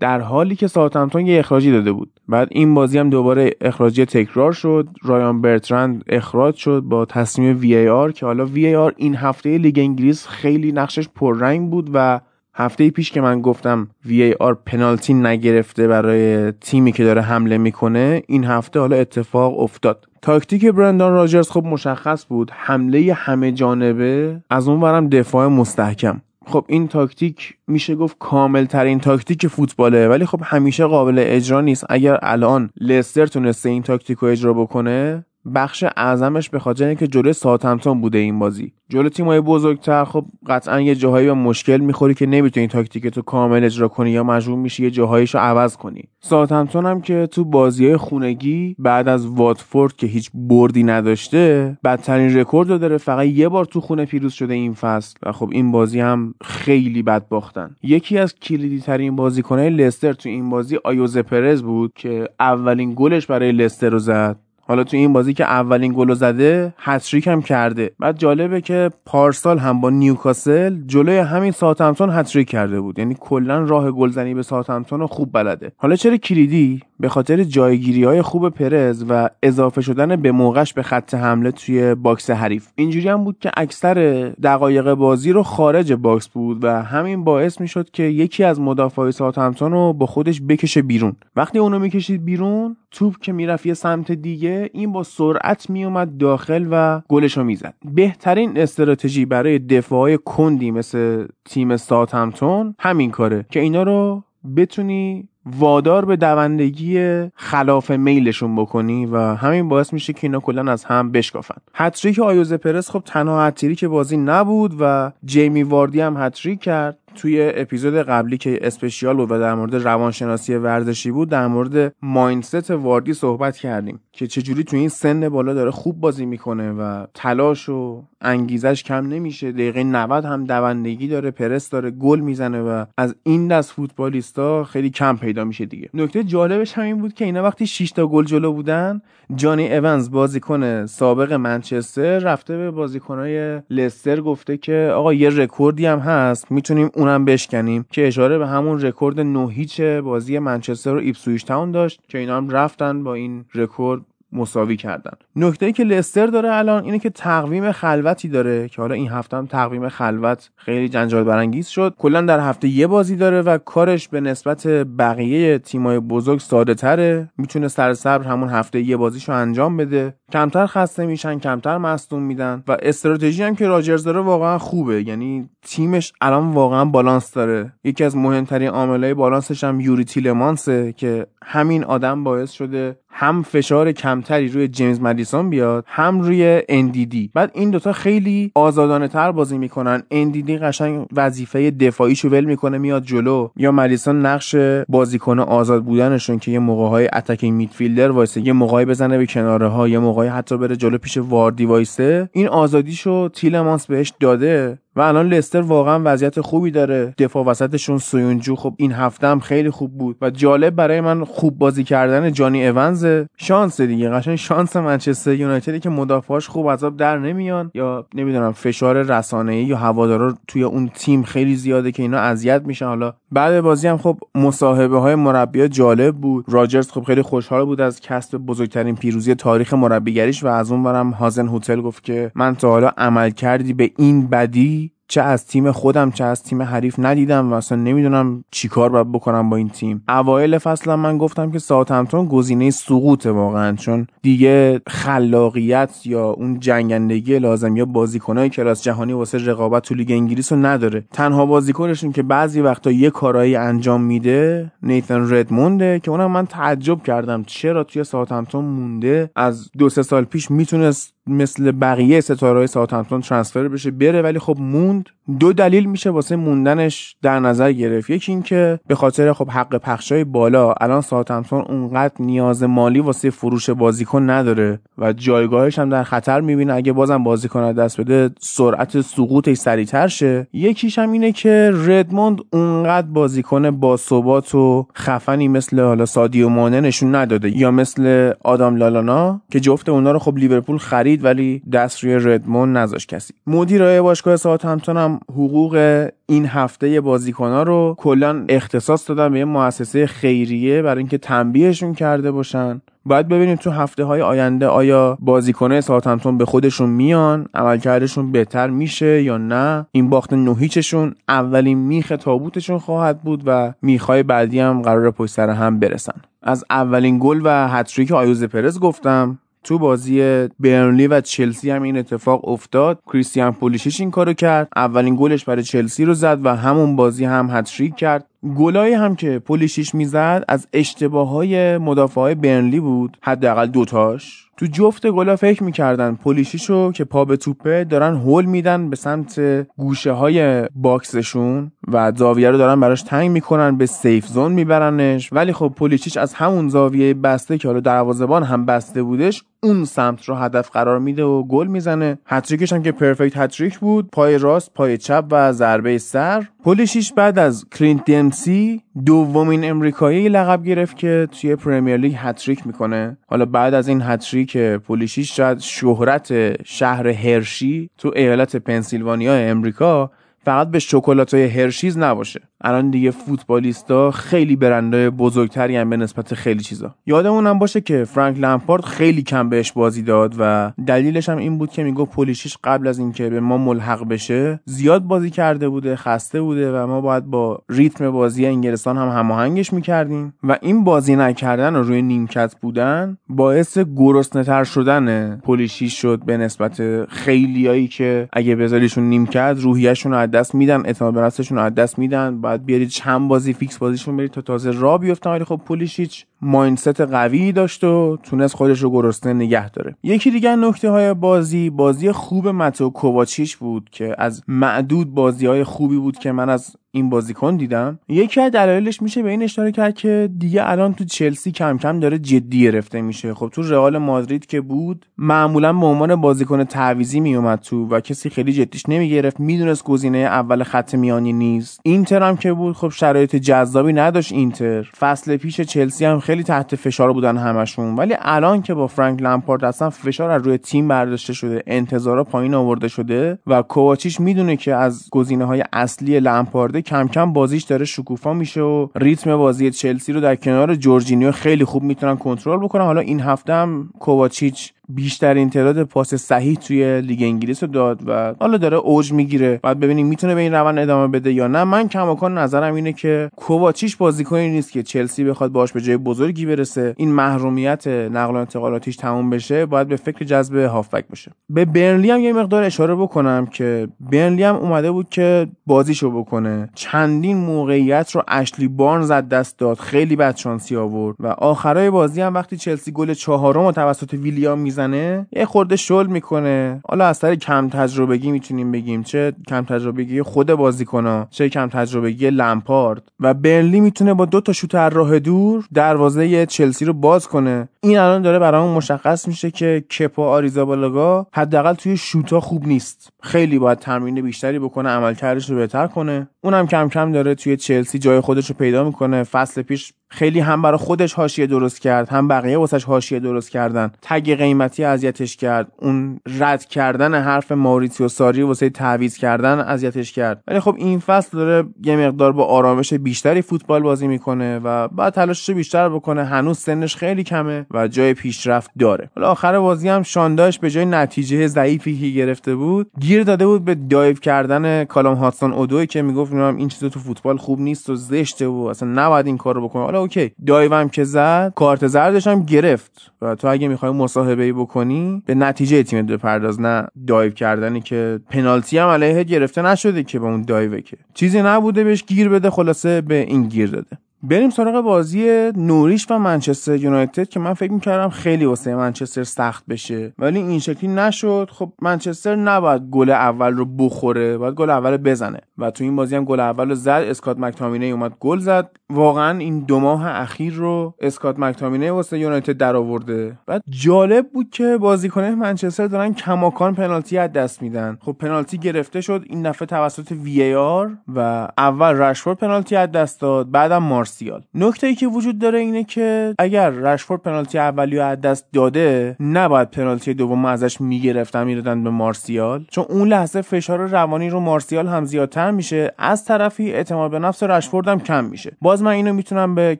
در 0.00 0.20
حالی 0.20 0.56
که 0.56 0.66
ساوثهمپتون 0.66 1.26
یه 1.26 1.38
اخراجی 1.38 1.72
داده 1.72 1.92
بود. 1.92 2.10
بعد 2.28 2.48
این 2.50 2.74
بازی 2.74 2.98
هم 2.98 3.10
دوباره 3.10 3.50
اخراجی 3.60 4.04
تکرار 4.04 4.52
شد. 4.52 4.88
رایان 5.02 5.40
برترند 5.40 6.04
اخراج 6.08 6.54
شد 6.54 6.80
با 6.80 7.04
تصمیم 7.04 7.60
وی 7.60 7.76
ای 7.76 7.88
آر 7.88 8.12
که 8.12 8.26
حالا 8.26 8.46
وی 8.46 8.66
ای 8.66 8.76
آر 8.76 8.94
این 8.96 9.14
هفته 9.14 9.58
لیگ 9.58 9.78
انگلیس 9.78 10.26
خیلی 10.26 10.72
نقشش 10.72 11.08
پررنگ 11.08 11.70
بود 11.70 11.90
و 11.94 12.20
هفته 12.54 12.90
پیش 12.90 13.12
که 13.12 13.20
من 13.20 13.40
گفتم 13.40 13.88
VAR 14.06 14.58
پنالتی 14.66 15.14
نگرفته 15.14 15.88
برای 15.88 16.52
تیمی 16.52 16.92
که 16.92 17.04
داره 17.04 17.22
حمله 17.22 17.58
می‌کنه 17.58 18.22
این 18.26 18.44
هفته 18.44 18.80
حالا 18.80 18.96
اتفاق 18.96 19.60
افتاد. 19.60 20.08
تاکتیک 20.22 20.66
برندان 20.66 21.12
راجرز 21.12 21.50
خب 21.50 21.64
مشخص 21.64 22.26
بود 22.26 22.50
حمله 22.54 23.12
همه 23.12 23.52
جانبه 23.52 24.40
از 24.50 24.68
اون 24.68 24.80
ورم 24.80 25.08
دفاع 25.08 25.48
مستحکم. 25.48 26.20
خب 26.48 26.64
این 26.68 26.88
تاکتیک 26.88 27.54
میشه 27.66 27.94
گفت 27.94 28.16
کامل 28.18 28.64
ترین 28.64 29.00
تاکتیک 29.00 29.46
فوتباله 29.46 30.08
ولی 30.08 30.26
خب 30.26 30.40
همیشه 30.44 30.86
قابل 30.86 31.24
اجرا 31.26 31.60
نیست. 31.60 31.84
اگر 31.88 32.18
الان 32.22 32.70
لستر 32.80 33.26
تونسته 33.26 33.68
این 33.68 33.82
تاکتیک 33.82 34.18
رو 34.18 34.28
اجرا 34.28 34.52
بکنه 34.52 35.26
بخش 35.54 35.84
اعظمش 35.96 36.50
به 36.50 36.58
خاطر 36.58 36.84
اینکه 36.86 37.06
جلوی 37.06 37.32
ساوثهمپتون 37.32 38.00
بوده 38.00 38.18
این 38.18 38.38
بازی. 38.38 38.72
جلو 38.88 39.08
تیمای 39.08 39.40
بزرگتر 39.40 40.04
خب 40.04 40.24
قطعا 40.46 40.80
یه 40.80 40.94
جاهایی 40.94 41.28
با 41.28 41.34
مشکل 41.34 41.76
می‌خوری 41.76 42.14
که 42.14 42.26
نمی‌تونی 42.26 42.66
تاکتیک 42.66 43.06
تو 43.06 43.22
کامل 43.22 43.64
اجرا 43.64 43.88
کنی 43.88 44.10
یا 44.10 44.24
مجبور 44.24 44.58
میشی 44.58 44.82
یه 44.82 44.90
جاهایش 44.90 45.34
رو 45.34 45.40
عوض 45.40 45.76
کنی. 45.76 46.04
ساوثهمپتون 46.20 46.86
هم 46.86 47.00
که 47.00 47.26
تو 47.26 47.44
بازی 47.44 47.96
خونگی 47.96 48.76
بعد 48.78 49.08
از 49.08 49.26
واتفورد 49.26 49.96
که 49.96 50.06
هیچ 50.06 50.30
بردی 50.34 50.82
نداشته 50.82 51.78
بدترین 51.84 52.36
رکورد 52.36 52.70
رو 52.70 52.78
داره. 52.78 52.98
فقط 52.98 53.26
یه 53.26 53.48
بار 53.48 53.64
تو 53.64 53.80
خونه 53.80 54.04
پیروز 54.04 54.32
شده 54.32 54.54
این 54.54 54.74
فصل 54.74 55.16
و 55.22 55.32
خب 55.32 55.48
این 55.52 55.72
بازی 55.72 56.00
هم 56.00 56.34
خیلی 56.44 57.02
بد 57.02 57.28
باختن. 57.28 57.76
یکی 57.82 58.18
از 58.18 58.34
کلیدی 58.34 58.80
ترین 58.80 59.16
بازیکنهای 59.16 59.70
لستر 59.70 60.12
تو 60.12 60.28
این 60.28 60.50
بازی 60.50 60.78
آیوز 60.84 61.18
پرز 61.18 61.62
بود 61.62 61.92
که 61.94 62.28
اولین 62.40 62.92
گلش 62.96 63.26
برای 63.26 63.52
لستر 63.52 63.90
رو 63.90 63.98
زد. 63.98 64.45
حالا 64.68 64.84
تو 64.84 64.96
این 64.96 65.12
بازی 65.12 65.34
که 65.34 65.44
اولین 65.44 65.92
گل 65.96 66.14
زده 66.14 66.74
هتریک 66.78 67.26
هم 67.26 67.42
کرده. 67.42 67.90
بعد 67.98 68.18
جالبه 68.18 68.60
که 68.60 68.90
پارسال 69.06 69.58
هم 69.58 69.80
با 69.80 69.90
نیوکاسل 69.90 70.76
جلوی 70.86 71.18
همین 71.18 71.52
ساوثهمپتون 71.52 72.10
هتریک 72.10 72.48
کرده 72.48 72.80
بود. 72.80 72.98
یعنی 72.98 73.16
کلا 73.20 73.58
راه 73.58 73.90
گلزنی 73.90 74.34
به 74.34 74.42
ساوثهمپتون 74.42 75.00
رو 75.00 75.06
خوب 75.06 75.32
بلده. 75.32 75.72
حالا 75.76 75.96
چرا 75.96 76.16
کلیدی 76.16 76.82
به 77.00 77.08
خاطر 77.08 77.44
جایگیری 77.44 78.04
های 78.04 78.22
خوب 78.22 78.48
پرز 78.48 79.04
و 79.08 79.30
اضافه 79.42 79.80
شدن 79.80 80.16
به 80.16 80.32
موقعش 80.32 80.72
به 80.72 80.82
خط 80.82 81.14
حمله 81.14 81.50
توی 81.50 81.94
box 81.94 82.30
حریف. 82.30 82.68
اینجوری 82.74 83.08
هم 83.08 83.24
بود 83.24 83.38
که 83.40 83.50
اکثر 83.56 83.94
دقایق 84.42 84.94
بازی 84.94 85.32
رو 85.32 85.42
خارج 85.42 85.92
box 85.92 86.28
بود 86.28 86.64
و 86.64 86.82
همین 86.82 87.24
باعث 87.24 87.60
می‌شد 87.60 87.90
که 87.90 88.02
یکی 88.02 88.44
از 88.44 88.60
مدافعای 88.60 89.12
ساوثهمپتون 89.12 89.72
رو 89.72 89.92
با 89.92 90.06
خودش 90.06 90.42
بکشه 90.48 90.82
بیرون. 90.82 91.16
وقتی 91.36 91.58
اونو 91.58 91.78
می‌کشید 91.78 92.24
بیرون 92.24 92.76
توپ 92.90 93.18
که 93.20 93.32
می‌رفت 93.32 93.66
یه 93.66 93.74
سمت 93.74 94.12
دیگه 94.12 94.70
این 94.72 94.92
با 94.92 95.02
سرعت 95.02 95.70
میومد 95.70 96.16
داخل 96.16 96.66
و 96.70 97.02
گلشو 97.08 97.44
می‌زد. 97.44 97.74
بهترین 97.94 98.58
استراتژی 98.58 99.24
برای 99.24 99.58
دفاعای 99.58 100.18
کندی 100.24 100.70
مثل 100.70 101.26
تیم 101.44 101.76
ساوثهمپتون 101.76 102.74
همین 102.78 103.10
کاره 103.10 103.46
که 103.50 103.60
اینا 103.60 103.82
رو 103.82 104.22
بتونی 104.56 105.28
وادار 105.46 106.04
به 106.04 106.16
دوندگی 106.16 107.24
خلاف 107.34 107.90
میلشون 107.90 108.56
بکنی 108.56 109.06
و 109.06 109.18
همین 109.18 109.68
باعث 109.68 109.92
میشه 109.92 110.12
که 110.12 110.18
اینا 110.22 110.40
کلا 110.40 110.72
از 110.72 110.84
هم 110.84 111.10
بشکافن. 111.10 111.54
هتریک 111.74 112.18
آیوز 112.18 112.52
پرز 112.52 112.90
خب 112.90 113.02
تنها 113.04 113.46
هتریک 113.46 113.84
بازی 113.84 114.16
نبود 114.16 114.76
و 114.80 115.12
جیمی 115.24 115.62
واردی 115.62 116.00
هم 116.00 116.16
هتریک 116.16 116.60
کرد. 116.60 116.98
توی 117.16 117.52
اپیزود 117.54 117.94
قبلی 117.94 118.36
که 118.38 118.58
special 118.62 119.16
بود 119.16 119.30
و 119.30 119.38
در 119.38 119.54
مورد 119.54 119.74
روانشناسی 119.74 120.54
ورزشی 120.54 121.10
بود 121.10 121.28
در 121.28 121.46
مورد 121.46 121.94
mindset 122.02 122.70
واردی 122.70 123.14
صحبت 123.14 123.56
کردیم 123.56 124.00
که 124.12 124.26
چجوری 124.26 124.64
توی 124.64 124.78
این 124.78 124.88
سن 124.88 125.28
بالا 125.28 125.54
داره 125.54 125.70
خوب 125.70 126.00
بازی 126.00 126.26
می‌کنه 126.26 126.72
و 126.72 127.06
تلاش 127.14 127.68
و 127.68 128.02
انگیزش 128.20 128.82
کم 128.82 129.06
نمیشه. 129.06 129.52
دقیقه 129.52 129.84
90 129.84 130.24
هم 130.24 130.44
دوندگی 130.44 131.08
داره 131.08 131.30
پرس 131.30 131.70
داره 131.70 131.90
گل 131.90 132.20
می‌زنه 132.20 132.60
و 132.60 132.84
از 132.98 133.14
این 133.22 133.48
دست 133.48 133.72
فوتبالیستا 133.72 134.64
خیلی 134.64 134.90
کم 134.90 135.16
پیدا 135.16 135.44
میشه 135.44 135.66
دیگه. 135.66 135.90
نکته 135.94 136.24
جالبش 136.24 136.72
همین 136.72 136.98
بود 136.98 137.14
که 137.14 137.24
اینا 137.24 137.42
وقتی 137.42 137.66
6 137.66 137.90
تا 137.90 138.06
گل 138.06 138.24
جلو 138.24 138.52
بودن 138.52 139.00
جانی 139.34 139.74
اوانز 139.74 140.10
بازیکن 140.10 140.86
سابق 140.86 141.32
منچستر 141.32 142.18
رفته 142.18 142.56
به 142.56 142.70
بازیکنای 142.70 143.62
لستر 143.70 144.20
گفته 144.20 144.56
که 144.56 144.92
آقا 144.94 145.14
یه 145.14 145.30
رکوردی 145.30 145.86
هم 145.86 145.98
هست 145.98 146.52
می‌تونیم 146.52 146.90
اونم 147.06 147.24
بشکنیم 147.24 147.86
که 147.90 148.06
اشاره 148.06 148.38
به 148.38 148.46
همون 148.46 148.80
رکورد 148.80 149.20
نه 149.20 149.40
هیچ 149.40 149.80
بازی 149.80 150.38
منچستر 150.38 150.94
و 150.94 150.98
ایپسویچ 150.98 151.44
تاون 151.44 151.70
داشت 151.70 152.00
که 152.08 152.18
اینا 152.18 152.36
هم 152.36 152.50
رفتن 152.50 153.04
با 153.04 153.14
این 153.14 153.44
رکورد 153.54 154.02
مساوی 154.32 154.76
کردن. 154.76 155.12
نکته 155.36 155.66
ای 155.66 155.72
که 155.72 155.84
لستر 155.84 156.26
داره 156.26 156.54
الان 156.54 156.84
اینه 156.84 156.98
که 156.98 157.10
تقویم 157.10 157.72
خلوتی 157.72 158.28
داره 158.28 158.68
که 158.68 158.82
حالا 158.82 158.94
این 158.94 159.08
هفته 159.08 159.36
هم 159.36 159.46
تقویم 159.46 159.88
خلوت 159.88 160.50
خیلی 160.56 160.88
جنجال 160.88 161.24
برانگیز 161.24 161.66
شد. 161.66 161.94
کلا 161.98 162.20
در 162.20 162.40
هفته 162.40 162.68
یه 162.68 162.86
بازی 162.86 163.16
داره 163.16 163.42
و 163.42 163.58
کارش 163.58 164.08
به 164.08 164.20
نسبت 164.20 164.66
بقیه 164.98 165.58
تیمای 165.58 166.00
بزرگ 166.00 166.40
ساده 166.40 166.74
تره 166.74 167.30
می‌تونه 167.38 167.68
سر 167.68 167.94
صبر 167.94 168.24
همون 168.24 168.48
هفته 168.48 168.80
یه 168.80 168.96
بازیشو 168.96 169.32
انجام 169.32 169.76
بده. 169.76 170.14
کمتر 170.32 170.66
خسته 170.66 171.06
میشن 171.06 171.38
کمتر 171.38 171.78
مصدوم 171.78 172.22
میدن 172.22 172.62
و 172.68 172.76
استراتژی 172.82 173.42
هم 173.42 173.54
که 173.54 173.66
راجرز 173.66 174.04
داره 174.04 174.20
واقعا 174.20 174.58
خوبه. 174.58 175.08
یعنی 175.08 175.48
تیمش 175.62 176.12
الان 176.20 176.52
واقعا 176.52 176.84
بالانس 176.84 177.34
داره. 177.34 177.72
یکی 177.84 178.04
از 178.04 178.16
مهمترین 178.16 178.68
عاملای 178.68 179.14
بالانسش 179.14 179.64
هم 179.64 179.80
یوری 179.80 180.04
تیلمانسه 180.04 180.92
که 180.92 181.26
همین 181.48 181.84
آدم 181.84 182.24
باعث 182.24 182.50
شده 182.50 182.98
هم 183.08 183.42
فشار 183.42 183.92
کمتری 183.92 184.48
روی 184.48 184.68
جیمز 184.68 185.00
مدیسون 185.00 185.50
بیاد 185.50 185.84
هم 185.86 186.20
روی 186.20 186.62
اندیدی 186.68 187.30
بعد 187.34 187.50
این 187.54 187.70
دوتا 187.70 187.92
خیلی 187.92 188.52
آزادانه 188.54 189.08
تر 189.08 189.32
بازی 189.32 189.58
می‌کنن. 189.58 190.02
اندیدی 190.10 190.58
قشنگ 190.58 191.06
وظیفه 191.12 191.70
دفاعیشو 191.70 192.28
ول 192.28 192.44
می‌کنه 192.44 192.78
میاد 192.78 193.02
جلو. 193.02 193.48
یا 193.56 193.72
مدیسون 193.72 194.26
نقش 194.26 194.56
بازیکن 194.88 195.38
آزاد 195.38 195.84
بودنشون 195.84 196.38
که 196.38 196.50
یه 196.50 196.58
موقع 196.58 196.88
های 196.88 197.08
attacking 197.12 197.56
midfielder 197.56 198.10
وایسه 198.10 198.40
یه 198.40 198.52
موقعی 198.52 198.84
بزنه 198.84 199.18
به 199.18 199.26
کناره 199.26 199.68
ها 199.68 199.88
یه 199.88 199.98
موقعی 199.98 200.28
حتی 200.28 200.58
بره 200.58 200.76
جلو 200.76 200.98
پیش 200.98 201.18
واردی 201.18 201.64
وایسه. 201.64 202.28
این 202.32 202.48
آزادیشو 202.48 203.28
تیلمانس 203.28 203.86
بهش 203.86 204.12
داده. 204.20 204.78
و 204.96 205.00
الان 205.00 205.28
لستر 205.28 205.60
واقعا 205.60 206.00
وضعیت 206.04 206.40
خوبی 206.40 206.70
داره. 206.70 207.14
دفاع 207.18 207.44
وسطشون 207.44 207.98
سویونجو 207.98 208.56
خب 208.56 208.74
این 208.76 208.92
هفته 208.92 209.26
هم 209.26 209.40
خیلی 209.40 209.70
خوب 209.70 209.98
بود 209.98 210.16
و 210.20 210.30
جالب 210.30 210.74
برای 210.74 211.00
من 211.00 211.24
خوب 211.24 211.58
بازی 211.58 211.84
کردن 211.84 212.32
جانی 212.32 212.66
اوانز 212.66 213.06
شانس 213.36 213.80
دیگه. 213.80 214.10
قشنگ 214.10 214.36
شانس 214.36 214.76
منچستر 214.76 215.34
یونایتدی 215.34 215.80
که 215.80 215.90
مدافعاش 215.90 216.48
خوب 216.48 216.70
از 216.70 216.79
آب 216.79 216.96
در 216.96 217.18
نمیان. 217.18 217.70
یا 217.74 218.06
نمی‌دونم 218.14 218.52
فشار 218.52 219.02
رسانه‌ای 219.02 219.64
یا 219.64 219.76
هوادارا 219.76 220.34
توی 220.48 220.62
اون 220.62 220.90
تیم 220.94 221.22
خیلی 221.22 221.56
زیاده 221.56 221.92
که 221.92 222.02
اینا 222.02 222.18
اذیت 222.18 222.62
میشن. 222.64 222.86
حالا 222.86 223.12
بعد 223.32 223.60
بازی 223.60 223.88
هم 223.88 223.98
خب 223.98 224.18
مصاحبه 224.34 224.98
های 224.98 225.14
مربی 225.14 225.68
جالب 225.68 226.14
بود. 226.14 226.44
راجرز 226.48 226.90
خب 226.90 227.02
خیلی 227.02 227.22
خوشحال 227.22 227.64
بود 227.64 227.80
از 227.80 228.00
کسب 228.00 228.38
بزرگترین 228.38 228.94
پیروزی 228.94 229.34
تاریخ 229.34 229.74
مربیگریش 229.74 230.44
و 230.44 230.46
از 230.46 230.72
اون 230.72 230.82
ورم 230.82 231.10
هازن 231.10 231.48
هوتل 231.48 231.80
گفت 231.80 232.04
که 232.04 232.32
من 232.34 232.54
تا 232.54 232.68
حالا 232.68 232.88
عملکردی 232.98 233.72
به 233.72 233.90
این 233.98 234.26
بدی 234.26 234.85
چه 235.08 235.22
از 235.22 235.46
تیم 235.46 235.72
خودم 235.72 236.10
چه 236.10 236.24
از 236.24 236.42
تیم 236.42 236.62
حریف 236.62 236.94
ندیدم 236.98 237.52
و 237.52 237.54
اصلا 237.54 237.78
نمی‌دونم 237.78 238.44
چیکار 238.50 238.88
باید 238.88 239.12
بکنم 239.12 239.50
با 239.50 239.56
این 239.56 239.68
تیم. 239.68 240.02
اوایل 240.08 240.58
فصل 240.58 240.94
من 240.94 241.18
گفتم 241.18 241.50
که 241.50 241.58
ساوثهمپتون 241.58 242.26
گزینه 242.26 242.70
سقوطه 242.70 243.30
واقعا 243.30 243.76
چون 243.76 244.06
دیگه 244.22 244.80
خلاقیت 244.86 246.00
یا 246.04 246.30
اون 246.30 246.60
جنگندگی 246.60 247.38
لازم 247.38 247.76
یا 247.76 247.84
بازیکنای 247.84 248.48
کلاس 248.48 248.82
جهانی 248.82 249.12
واسه 249.12 249.38
رقابت 249.38 249.82
تو 249.82 249.94
لیگ 249.94 250.10
انگلیس 250.10 250.52
رو 250.52 250.58
نداره. 250.58 251.04
تنها 251.12 251.46
بازیکنشون 251.46 252.12
که 252.12 252.22
بعضی 252.22 252.60
وقتا 252.60 252.90
یه 252.90 253.10
کارایی 253.10 253.56
انجام 253.56 254.00
میده 254.02 254.72
نیتن 254.82 255.34
ردمونده 255.34 256.00
که 256.02 256.10
اونم 256.10 256.30
من 256.30 256.46
تعجب 256.46 257.02
کردم 257.02 257.44
چرا 257.46 257.84
توی 257.84 258.04
ساوثهمپتون 258.04 258.64
مونده. 258.64 259.30
از 259.36 259.70
دو 259.78 259.88
سه 259.88 260.02
سال 260.02 260.24
پیش 260.24 260.50
می‌تونست 260.50 261.15
مثل 261.26 261.72
بقیه 261.72 262.20
ستاره 262.20 262.58
های 262.58 262.66
ساوثهمپتون 262.66 263.20
transfer 263.20 263.68
بشه 263.68 263.90
بره 263.90 264.22
ولی 264.22 264.38
خب 264.38 264.56
موند. 264.60 265.08
دو 265.40 265.52
دلیل 265.52 265.86
میشه 265.86 266.10
واسه 266.10 266.36
موندنش 266.36 267.16
در 267.22 267.40
نظر 267.40 267.72
گرفت. 267.72 268.10
یکی 268.10 268.32
اینکه 268.32 268.80
به 268.86 268.94
خاطر 268.94 269.32
خب 269.32 269.48
حق 269.50 269.76
پخشای 269.76 270.24
بالا 270.24 270.72
الان 270.80 271.00
ساوثهمپتون 271.00 271.64
اونقدر 271.68 272.14
نیاز 272.20 272.62
مالی 272.62 273.00
واسه 273.00 273.30
فروش 273.30 273.70
بازیکن 273.70 274.30
نداره 274.30 274.80
و 274.98 275.12
جایگاهش 275.12 275.78
هم 275.78 275.90
در 275.90 276.02
خطر 276.02 276.40
می‌بینه. 276.40 276.74
اگه 276.74 276.92
بازم 276.92 277.24
بازیکن 277.24 277.72
دست 277.72 278.00
بده 278.00 278.30
سرعت 278.40 279.00
سقوطش 279.00 279.56
سریعتر 279.56 280.08
شه. 280.08 280.46
یکیش 280.52 280.98
هم 280.98 281.12
اینه 281.12 281.32
که 281.32 281.72
ردموند 281.74 282.40
اونقدر 282.52 283.06
بازیکن 283.06 283.70
با 283.70 283.96
ثبات 283.96 284.54
و 284.54 284.86
خفنی 284.94 285.48
مثل 285.48 285.80
حالا 285.80 286.06
سادیو 286.06 286.48
مانه 286.48 286.80
نشون 286.80 287.14
نداده. 287.14 287.58
یا 287.58 287.70
مثل 287.70 288.32
آدام 288.44 288.76
لالانا 288.76 289.40
که 289.50 289.60
جفت 289.60 289.88
اونا 289.88 290.12
رو 290.12 290.18
خب 290.18 290.36
لیورپول 290.36 290.78
خرید 290.78 291.15
ولی 291.22 291.62
دست 291.72 292.04
روی 292.04 292.14
ردموند 292.14 292.78
نذاش 292.78 293.06
کسی. 293.06 293.34
مدیرای 293.46 294.00
باشگاه 294.00 294.36
ساوثهمپتون 294.36 294.96
هم 294.96 295.20
حقوق 295.30 296.08
این 296.26 296.46
هفته 296.46 297.00
بازیکنها 297.00 297.62
رو 297.62 297.94
کلا 297.98 298.44
اختصاص 298.48 299.08
دادن 299.08 299.32
به 299.32 299.38
یه 299.38 299.44
مؤسسه 299.44 300.06
خیریه 300.06 300.82
برای 300.82 300.98
اینکه 300.98 301.18
تنبیهشون 301.18 301.94
کرده 301.94 302.30
باشن. 302.30 302.80
باید 303.04 303.28
ببینیم 303.28 303.56
تو 303.56 303.70
هفته 303.70 304.04
های 304.04 304.22
آینده 304.22 304.66
آیا 304.66 305.18
بازیکنه 305.20 305.80
ساوثهمپتون 305.80 306.38
به 306.38 306.44
خودشون 306.44 306.90
میان 306.90 307.46
عملکردشون 307.54 308.32
بهتر 308.32 308.70
میشه 308.70 309.22
یا 309.22 309.38
نه. 309.38 309.86
این 309.92 310.10
باخت 310.10 310.32
نه 310.32 310.48
هیچشون 310.48 311.14
اولین 311.28 311.78
میخ 311.78 312.12
تابوتشون 312.20 312.78
خواهد 312.78 313.22
بود 313.22 313.42
و 313.46 313.72
میخای 313.82 314.22
بعدی 314.22 314.60
هم 314.60 314.82
قراره 314.82 315.10
پشت 315.10 315.32
سر 315.32 315.50
هم 315.50 315.78
برسن. 315.78 316.20
از 316.42 316.64
اولین 316.70 317.18
گل 317.22 317.40
و 317.44 317.68
هتریک 317.68 318.12
آیوز 318.12 318.44
پرز 318.44 318.80
گفتم. 318.80 319.38
تو 319.66 319.78
بازی 319.78 320.48
برنلی 320.60 321.06
و 321.06 321.20
چلسی 321.20 321.70
هم 321.70 321.82
این 321.82 321.98
اتفاق 321.98 322.48
افتاد. 322.48 322.98
کریستیان 323.12 323.52
پولیشیش 323.52 324.00
این 324.00 324.10
کارو 324.10 324.32
کرد. 324.32 324.68
اولین 324.76 325.16
گلش 325.16 325.44
برای 325.44 325.62
چلسی 325.62 326.04
رو 326.04 326.14
زد 326.14 326.38
و 326.44 326.56
همون 326.56 326.96
بازی 326.96 327.24
هم 327.24 327.48
هتریک 327.50 327.96
کرد. 327.96 328.24
گلایی 328.58 328.94
هم 328.94 329.16
که 329.16 329.38
پولیشیش 329.38 329.94
می‌زد 329.94 330.44
از 330.48 330.66
اشتباه 330.72 331.28
های 331.28 331.78
مدافع 331.78 332.20
های 332.20 332.34
برنلی 332.34 332.80
بود 332.80 333.16
حداقل 333.20 333.66
دوتاش 333.66 334.46
تو 334.56 334.66
جفت 334.66 335.06
گلا 335.06 335.36
فکر 335.36 335.62
می‌کردن 335.62 336.14
پولیشیشو 336.14 336.92
که 336.92 337.04
پا 337.04 337.24
به 337.24 337.36
توپه 337.36 337.84
دارن 337.84 338.16
هل 338.16 338.44
میدن 338.44 338.90
به 338.90 338.96
سمت 338.96 339.40
گوشه 339.76 340.12
های 340.12 340.68
box 340.74 341.16
شون 341.16 341.72
و 341.92 342.12
زاویه 342.16 342.50
رو 342.50 342.58
دارن 342.58 342.80
براش 342.80 343.02
تنگ 343.02 343.30
می‌کنن 343.30 343.76
به 343.76 343.86
safe 343.86 344.26
zone 344.26 344.52
میبرنش. 344.52 345.32
ولی 345.32 345.52
خب 345.52 345.72
پولیشیش 345.76 346.16
از 346.16 346.34
همون 346.34 346.68
زاویه 346.68 347.14
بسته 347.14 347.58
که 347.58 347.68
حالا 347.68 347.80
دروازه‌بان 347.80 348.42
هم 348.42 348.66
بسته 348.66 349.02
بودش 349.02 349.42
اون 349.62 349.84
سمت 349.84 350.24
رو 350.24 350.34
هدف 350.34 350.70
قرار 350.70 350.98
میده 350.98 351.24
و 351.24 351.42
گل 351.42 351.66
می‌زنه. 351.66 352.18
هتریکش 352.26 352.72
هم 352.72 352.82
که 352.82 352.92
perfect 352.92 353.36
هتریک 353.36 353.78
بود. 353.78 354.10
پای 354.10 354.38
راست 354.38 354.74
پای 354.74 354.98
چپ 354.98 355.24
و 355.30 355.52
ضربه 355.52 355.98
سر. 355.98 356.46
پولیشیش 356.64 357.12
بعد 357.12 357.38
از 357.38 357.66
کلینت 357.78 358.04
دمسی 358.04 358.82
دومین 359.06 359.70
امریکایی 359.70 360.28
لقب 360.28 360.64
گرفت 360.64 360.96
که 360.96 361.28
توی 361.40 361.56
پرمیر 361.56 361.96
لیگ 361.96 362.14
هتریک 362.16 362.66
می‌کنه. 362.66 363.16
حالا 363.26 363.44
بعد 363.44 363.74
از 363.74 363.88
این 363.88 364.02
هتریک 364.02 364.56
پولیشیش 364.56 365.36
شاید 365.36 365.58
شهرت 365.58 366.62
شهر 366.66 367.08
هرشی 367.08 367.90
تو 367.98 368.12
ایالت 368.16 368.56
پنسیلوانیا 368.56 369.34
امریکا 369.34 370.10
فقط 370.44 370.70
به 370.70 370.78
شکلات 370.78 371.34
های 371.34 371.46
هرشیز 371.46 371.98
نباشه. 371.98 372.40
الان 372.66 372.90
دیگه 372.90 373.10
فوتبالیستا 373.10 374.10
خیلی 374.10 374.56
برندهای 374.56 375.10
بزرگتری 375.10 375.76
هم 375.76 375.90
به 375.90 375.96
نسبت 375.96 376.34
خیلی 376.34 376.60
چیزا. 376.60 376.94
یادمون 377.06 377.46
هم 377.46 377.58
باشه 377.58 377.80
که 377.80 378.04
فرانک 378.04 378.38
لمپارد 378.38 378.84
خیلی 378.84 379.22
کم 379.22 379.48
بهش 379.48 379.72
بازی 379.72 380.02
داد 380.02 380.34
و 380.38 380.72
دلیلش 380.86 381.28
هم 381.28 381.38
این 381.38 381.58
بود 381.58 381.70
که 381.70 381.82
میگه 381.82 382.04
پولیشیش 382.04 382.56
قبل 382.64 382.88
از 382.88 382.98
اینکه 382.98 383.30
به 383.30 383.40
ما 383.40 383.58
ملحق 383.58 384.08
بشه 384.08 384.60
زیاد 384.64 385.02
بازی 385.02 385.30
کرده 385.30 385.68
بوده 385.68 385.96
خسته 385.96 386.40
بوده 386.40 386.72
و 386.72 386.86
ما 386.86 387.00
باید 387.00 387.24
با 387.24 387.62
ریتم 387.68 388.10
بازی 388.10 388.46
انگلستان 388.46 388.96
هم 388.96 389.08
هماهنگش 389.08 389.72
می‌کردیم 389.72 390.34
و 390.42 390.58
این 390.62 390.84
بازی 390.84 391.16
نکردن 391.16 391.76
و 391.76 391.82
روی 391.82 392.02
نیمکت 392.02 392.54
بودن 392.60 393.18
باعث 393.28 393.78
گرسنه‌تر 393.78 394.64
شدن 394.64 395.36
پولیشیش 395.36 396.00
شد 396.02 396.22
به 396.26 396.36
نسبت 396.36 397.04
خیلیایی 397.04 397.88
که 397.88 398.28
اگه 398.32 398.56
بذاریشون 398.56 399.04
نیمکت 399.04 399.56
روحیهشون 399.60 400.12
رو 400.12 400.18
از 400.18 400.30
دست 400.30 400.54
میدن 400.54 400.86
اعتماد 400.86 401.14
به 401.14 401.20
نفسشون 401.20 401.58
رو 401.58 401.64
از 401.64 401.74
دست 401.74 401.98
میدن 401.98 402.40
باید 402.56 402.66
بیارید 402.66 402.88
چند 402.88 403.28
بازی 403.28 403.52
فیکس 403.52 403.78
بازیشون 403.78 404.16
برید 404.16 404.30
تا 404.30 404.40
تازه 404.40 404.70
راه 404.70 404.98
بیفتن. 404.98 405.30
ولی 405.30 405.44
خب 405.44 405.60
پولیشیچ 405.64 406.26
mindset 406.40 407.00
قوی 407.00 407.52
داشت 407.52 407.84
و 407.84 408.18
تونست 408.22 408.54
خودش 408.54 408.80
رو 408.80 408.90
گرسنه 408.90 409.32
نگه 409.32 409.70
داره. 409.70 409.96
یکی 410.02 410.30
دیگه 410.30 410.56
نکته 410.56 410.90
های 410.90 411.14
بازی 411.14 411.70
بازی 411.70 412.12
خوب 412.12 412.48
متو 412.48 412.90
کوواچیش 412.90 413.56
بود 413.56 413.88
که 413.92 414.14
از 414.18 414.42
معدود 414.48 415.14
بازی 415.14 415.46
های 415.46 415.64
خوبی 415.64 415.96
بود 415.96 416.18
که 416.18 416.32
من 416.32 416.48
از 416.48 416.76
این 416.90 417.10
بازیکن 417.10 417.56
دیدم. 417.56 417.98
یکی 418.08 418.40
از 418.40 418.52
دلایلش 418.52 419.02
میشه 419.02 419.22
به 419.22 419.30
این 419.30 419.42
اشاره 419.42 419.72
کرد 419.72 419.94
که 419.94 420.30
دیگه 420.38 420.70
الان 420.70 420.94
تو 420.94 421.04
چلسی 421.04 421.52
کم 421.52 421.78
کم 421.78 422.00
داره 422.00 422.18
جدی 422.18 422.60
گرفته 422.60 423.00
میشه. 423.00 423.34
خب 423.34 423.50
تو 423.52 423.62
رئال 423.62 423.98
مادرید 423.98 424.46
که 424.46 424.60
بود 424.60 425.06
معمولا 425.18 425.72
به 425.72 425.86
عنوان 425.86 426.16
بازیکن 426.16 426.64
تعویزی 426.64 427.20
میومد 427.20 427.60
تو 427.60 427.86
و 427.86 428.00
کسی 428.00 428.30
خیلی 428.30 428.52
جدیش 428.52 428.88
نمی‌گرفت. 428.88 429.40
می‌دونست 429.40 429.84
گزینه 429.84 430.18
اول 430.18 430.62
خط 430.62 430.94
میانی 430.94 431.32
نیست. 431.32 431.80
اینتر 431.82 432.22
هم 432.22 432.36
که 432.36 432.52
بود 432.52 432.76
خب 432.76 432.88
شرایط 432.88 433.36
جذابی 433.36 433.92
نداشت 433.92 434.32
اینتر. 434.32 434.82
فصل 434.82 435.36
پیش 435.36 435.60
چلسی 435.60 436.04
هم 436.04 436.20
خیلی 436.26 436.42
تحت 436.42 436.76
فشار 436.76 437.12
بودن 437.12 437.36
همشون. 437.36 437.94
ولی 437.94 438.14
الان 438.20 438.62
که 438.62 438.74
با 438.74 438.86
فرانک 438.86 439.22
لمپارد 439.22 439.64
اصلا 439.64 439.90
فشار 439.90 440.30
از 440.30 440.42
روی 440.42 440.58
تیم 440.58 440.88
برداشته 440.88 441.32
شده 441.32 441.62
انتظارا 441.66 442.24
پایین 442.24 442.54
آورده 442.54 442.88
شده 442.88 443.38
و 443.46 443.62
کوواچیش 443.62 444.20
می‌دونه 444.20 444.56
که 444.56 444.74
از 444.74 445.08
گزینه 445.10 445.44
های 445.44 445.64
اصلی 445.72 446.20
لمپارده 446.20 446.82
کم 446.82 447.08
کم 447.08 447.32
بازیش 447.32 447.62
داره 447.62 447.84
شکوفا 447.84 448.32
میشه 448.32 448.60
و 448.60 448.88
ریتم 448.94 449.36
بازی 449.36 449.70
چلسی 449.70 450.12
رو 450.12 450.20
در 450.20 450.36
کنار 450.36 450.74
جورجینیو 450.74 451.32
خیلی 451.32 451.64
خوب 451.64 451.82
می‌تونن 451.82 452.16
کنترل 452.16 452.58
بکنن. 452.58 452.84
حالا 452.84 453.00
این 453.00 453.20
هفته 453.20 453.52
هم 453.52 453.90
کوواچیچ 453.98 454.72
بیشترین 454.88 455.50
تعداد 455.50 455.82
پاس 455.82 456.14
صحیح 456.14 456.56
توی 456.56 457.00
لیگ 457.00 457.22
انگلیس 457.22 457.62
رو 457.62 457.68
داد 457.68 458.00
و 458.06 458.34
حالا 458.40 458.58
داره 458.58 458.76
اوج 458.76 459.12
می‌گیره. 459.12 459.60
بعد 459.62 459.80
ببینیم 459.80 460.06
می‌تونه 460.06 460.34
به 460.34 460.40
این 460.40 460.52
روند 460.52 460.78
ادامه 460.78 461.12
بده 461.12 461.32
یا 461.32 461.46
نه. 461.46 461.64
من 461.64 461.88
کماکان 461.88 462.38
نظرم 462.38 462.74
اینه 462.74 462.92
که 462.92 463.30
کوواچیش 463.36 463.96
بازیکنی 463.96 464.50
نیست 464.50 464.72
که 464.72 464.82
چلسی 464.82 465.24
بخواد 465.24 465.52
باش 465.52 465.72
به 465.72 465.80
جای 465.80 465.96
بزرگی 465.96 466.46
برسه. 466.46 466.94
این 466.96 467.12
محرومیت 467.12 467.86
نقل 467.88 468.34
و 468.34 468.36
انتقالاتیش 468.36 468.96
تموم 468.96 469.30
بشه. 469.30 469.66
باید 469.66 469.88
به 469.88 469.96
فکر 469.96 470.24
جذب 470.24 470.56
هافبک 470.56 471.04
باشه 471.08 471.32
به 471.50 471.64
برنلی 471.64 472.10
هم 472.10 472.20
یه 472.20 472.32
مقدار 472.32 472.62
اشاره 472.62 472.94
بکنم 472.94 473.46
که 473.46 473.88
برنلی 474.00 474.42
هم 474.42 474.56
اومده 474.56 474.90
بود 474.90 475.08
که 475.08 475.46
بازیشو 475.66 476.10
بکنه. 476.10 476.68
چندین 476.74 477.36
موقعیت 477.36 478.10
رو 478.10 478.22
اشلی 478.28 478.68
بارن 478.68 479.02
زد 479.02 479.28
دست 479.28 479.58
داد. 479.58 479.78
خیلی 479.78 480.16
بد 480.16 480.36
شانسی 480.36 480.76
آورد. 480.76 481.16
و 481.20 481.26
آخرای 481.26 481.90
بازی 481.90 482.20
هم 482.20 482.34
وقتی 482.34 482.56
چلسی 482.56 482.92
گل 482.92 483.14
چهارم 483.14 483.70
توسط 483.70 484.14
ویلیام 484.14 484.58
می‌زنه 484.76 485.26
یه 485.32 485.44
خورده 485.44 485.76
شل 485.76 486.06
می‌کنه. 486.06 486.80
حالا 486.88 487.06
از 487.06 487.20
طریق 487.20 487.38
کم 487.38 487.68
تجربگی 487.68 488.30
می‌تونیم 488.30 488.72
بگیم 488.72 489.02
چه 489.02 489.32
کم 489.48 489.64
تجربگی 489.64 490.22
خود 490.22 490.52
بازیکنها 490.52 491.28
چه 491.30 491.48
کم 491.48 491.68
تجربگی 491.68 492.30
لمپارد. 492.30 493.02
و 493.20 493.34
برلی 493.34 493.80
می‌تونه 493.80 494.14
با 494.14 494.24
دو 494.24 494.40
تا 494.40 494.52
شوت 494.52 494.74
از 494.74 494.92
راه 494.92 495.18
دور 495.18 495.64
دروازه 495.74 496.46
چلسی 496.46 496.84
رو 496.84 496.92
باز 496.92 497.28
کنه. 497.28 497.68
این 497.80 497.98
الان 497.98 498.22
داره 498.22 498.38
برامون 498.38 498.76
مشخص 498.76 499.28
میشه 499.28 499.50
که 499.50 499.84
کپا 499.98 500.28
آریزابالاگا 500.28 501.26
حداقل 501.32 501.74
توی 501.74 501.96
شوتا 501.96 502.40
خوب 502.40 502.66
نیست. 502.66 503.08
خیلی 503.22 503.58
باید 503.58 503.78
تمرین 503.78 504.20
بیشتری 504.20 504.58
بکنه 504.58 504.88
عملکردش 504.88 505.50
رو 505.50 505.56
بهتر 505.56 505.86
کنه. 505.86 506.28
اونم 506.40 506.66
کم 506.66 506.88
کم 506.88 507.12
داره 507.12 507.34
توی 507.34 507.56
چلسی 507.56 507.98
جای 507.98 508.20
خودش 508.20 508.48
رو 508.48 508.56
پیدا 508.56 508.84
می‌کنه. 508.84 509.22
فصل 509.22 509.62
پیش 509.62 509.92
خیلی 510.08 510.40
هم 510.40 510.62
برای 510.62 510.78
خودش 510.78 511.14
حاشیه 511.14 511.46
درست 511.46 511.80
کرد 511.80 512.08
هم 512.08 512.28
بقیه 512.28 512.58
واسش 512.58 512.84
حاشیه 512.84 513.20
درست 513.20 513.50
کردن. 513.50 513.90
تگ 514.02 514.34
قیمتی 514.34 514.84
اذیتش 514.84 515.36
کرد. 515.36 515.72
اون 515.78 516.20
رد 516.38 516.64
کردن 516.64 517.14
حرف 517.14 517.52
ماریتیو 517.52 518.08
ساری 518.08 518.42
واسه 518.42 518.70
تعویض 518.70 519.16
کردن 519.16 519.60
اذیتش 519.60 520.12
کرد. 520.12 520.42
ولی 520.48 520.60
خب 520.60 520.74
این 520.78 520.98
فصل 520.98 521.38
داره 521.38 521.68
یه 521.84 521.96
مقدار 521.96 522.32
با 522.32 522.44
آرامش 522.44 522.94
بیشتری 522.94 523.42
فوتبال 523.42 523.82
بازی 523.82 524.06
می‌کنه 524.06 524.58
و 524.58 524.88
بعد 524.88 525.12
تلاشش 525.12 525.50
بیشتر 525.50 525.88
بکنه. 525.88 526.24
هنوز 526.24 526.58
سنش 526.58 526.96
خیلی 526.96 527.24
کمه 527.24 527.66
و 527.70 527.88
جای 527.88 528.14
پیشرفت 528.14 528.70
داره. 528.78 529.10
حالا 529.16 529.30
آخر 529.30 529.58
بازی 529.58 529.88
هم 529.88 530.02
شانداش 530.02 530.58
به 530.58 530.70
جای 530.70 530.84
نتیجه 530.84 531.46
ضعیفی 531.46 531.98
که 531.98 532.08
گرفته 532.08 532.54
بود 532.54 532.90
گیر 533.00 533.22
داده 533.22 533.46
بود 533.46 533.64
به 533.64 533.74
dive 533.74 534.14
کردن 534.14 534.84
کالوم 534.84 535.14
هادسون 535.14 535.52
اودوی 535.52 535.86
که 535.86 536.02
می‌گفت 536.02 536.32
این 536.32 536.68
چیزا 536.68 536.88
تو 536.88 537.00
فوتبال 537.00 537.36
خوب 537.36 537.60
نیست 537.60 537.90
و 537.90 537.94
زشته 537.94 538.46
و 538.46 538.66
اصلا 538.70 538.88
نباید 538.88 539.26
این 539.26 539.36
کارو 539.36 539.68
بکنه. 539.68 539.95
okay. 539.96 540.32
dive 540.46 540.80
م 540.80 540.88
که 540.88 541.04
زد 541.04 541.52
کارت 541.56 541.86
زردش 541.86 542.26
هم 542.26 542.42
گرفت. 542.42 543.12
و 543.22 543.34
تو 543.34 543.48
اگه 543.48 543.68
می‌خوای 543.68 543.92
مصاحبه 543.92 544.42
ای 544.42 544.52
بکنی 544.52 545.22
به 545.26 545.34
نتیجه 545.34 545.82
تیمت 545.82 546.06
بپرداز 546.06 546.60
نه 546.60 546.88
dive 547.06 547.30
کردنی 547.30 547.80
که 547.80 548.20
پنالتی 548.30 548.78
هم 548.78 548.88
علیه 548.88 549.22
گرفته 549.22 549.62
نشده 549.62 550.02
که 550.02 550.18
به 550.18 550.26
اون 550.26 550.42
dive 550.42 550.72
ه 550.72 550.80
که. 550.80 550.96
چیزی 551.14 551.42
نبوده 551.42 551.84
بهش 551.84 552.04
گیر 552.04 552.28
بده 552.28 552.50
خلاصه 552.50 553.00
به 553.00 553.14
این 553.14 553.42
گیر 553.42 553.70
داده. 553.70 553.98
بریم 554.30 554.50
سراغ 554.50 554.84
بازی 554.84 555.52
نوریش 555.56 556.06
و 556.10 556.18
منچستر 556.18 556.76
یونایتد 556.76 557.28
که 557.28 557.40
من 557.40 557.54
فکر 557.54 557.72
می‌کردم 557.72 558.08
خیلی 558.08 558.44
واسه 558.44 558.74
منچستر 558.74 559.24
سخت 559.24 559.66
بشه. 559.66 560.12
ولی 560.18 560.38
این 560.38 560.58
شکلی 560.58 560.90
نشد. 560.90 561.50
خب 561.52 561.72
منچستر 561.82 562.36
نباید 562.36 562.82
گل 562.82 563.10
اول 563.10 563.52
رو 563.52 563.64
بخوره 563.64 564.38
باید 564.38 564.54
گل 564.54 564.70
اول 564.70 564.96
بزنه. 564.96 565.40
و 565.58 565.70
تو 565.70 565.84
این 565.84 565.96
بازی 565.96 566.16
هم 566.16 566.24
گل 566.24 566.40
اول 566.40 566.68
رو 566.68 566.74
زد. 566.74 567.04
اسکات 567.08 567.38
مکتامینه 567.38 567.86
اومد 567.86 568.12
گل 568.20 568.38
زد. 568.38 568.70
واقعا 568.90 569.38
این 569.38 569.60
دو 569.60 569.80
ماه 569.80 570.06
اخیر 570.06 570.54
رو 570.54 570.94
اسکات 571.00 571.38
مکتامینه 571.38 571.92
واسه 571.92 572.18
یونایتد 572.18 572.56
در 572.56 572.76
آورده 572.76 573.38
بعد 573.46 573.62
جالب 573.68 574.28
بود 574.28 574.50
که 574.50 574.78
بازیکنه 574.80 575.34
منچستر 575.34 575.86
دارن 575.86 576.14
کماکان 576.14 576.74
پنالتی 576.74 577.18
از 577.18 577.32
دست 577.32 577.62
میدن. 577.62 577.98
خب 578.00 578.12
پنالتی 578.12 578.58
گرفته 578.58 579.00
شد. 579.00 579.24
این 579.26 579.42
دفعه 579.42 579.66
توسط 579.66 580.12
وی 580.12 580.54
آر 580.54 580.90
و 581.14 581.48
اول 581.58 581.92
رشفورد 581.92 582.38
پنالتی 582.38 582.76
از 582.76 582.92
دست 582.92 583.20
داد. 583.20 583.50
بعدم 583.50 583.82
مارس 583.82 584.15
مارسیال 584.22 584.42
نکته 584.54 584.86
ای 584.86 584.94
که 584.94 585.06
وجود 585.06 585.38
داره 585.38 585.58
اینه 585.58 585.84
که 585.84 586.34
اگر 586.38 586.70
رشفورد 586.70 587.22
پنالتی 587.22 587.58
اولی 587.58 587.98
از 587.98 588.20
دست 588.20 588.46
داده 588.52 589.16
نباید 589.20 589.70
پنالتی 589.70 590.14
دوم 590.14 590.44
ازش 590.44 590.80
می‌گرفتن 590.80 591.44
می‌دادن 591.44 591.84
به 591.84 591.90
مارسیال. 591.90 592.64
چون 592.70 592.84
اون 592.88 593.08
لحظه 593.08 593.42
فشار 593.42 593.78
روانی 593.78 594.30
رو 594.30 594.40
مارسیال 594.40 594.86
هم 594.86 595.04
زیادتر 595.04 595.50
میشه. 595.50 595.92
از 595.98 596.24
طرفی 596.24 596.72
اعتماد 596.72 597.10
به 597.10 597.18
نفس 597.18 597.42
رشفورد 597.42 597.88
هم 597.88 598.00
کم 598.00 598.24
میشه. 598.24 598.56
باز 598.60 598.82
من 598.82 598.90
اینو 598.90 599.12
می‌تونم 599.12 599.54
به 599.54 599.78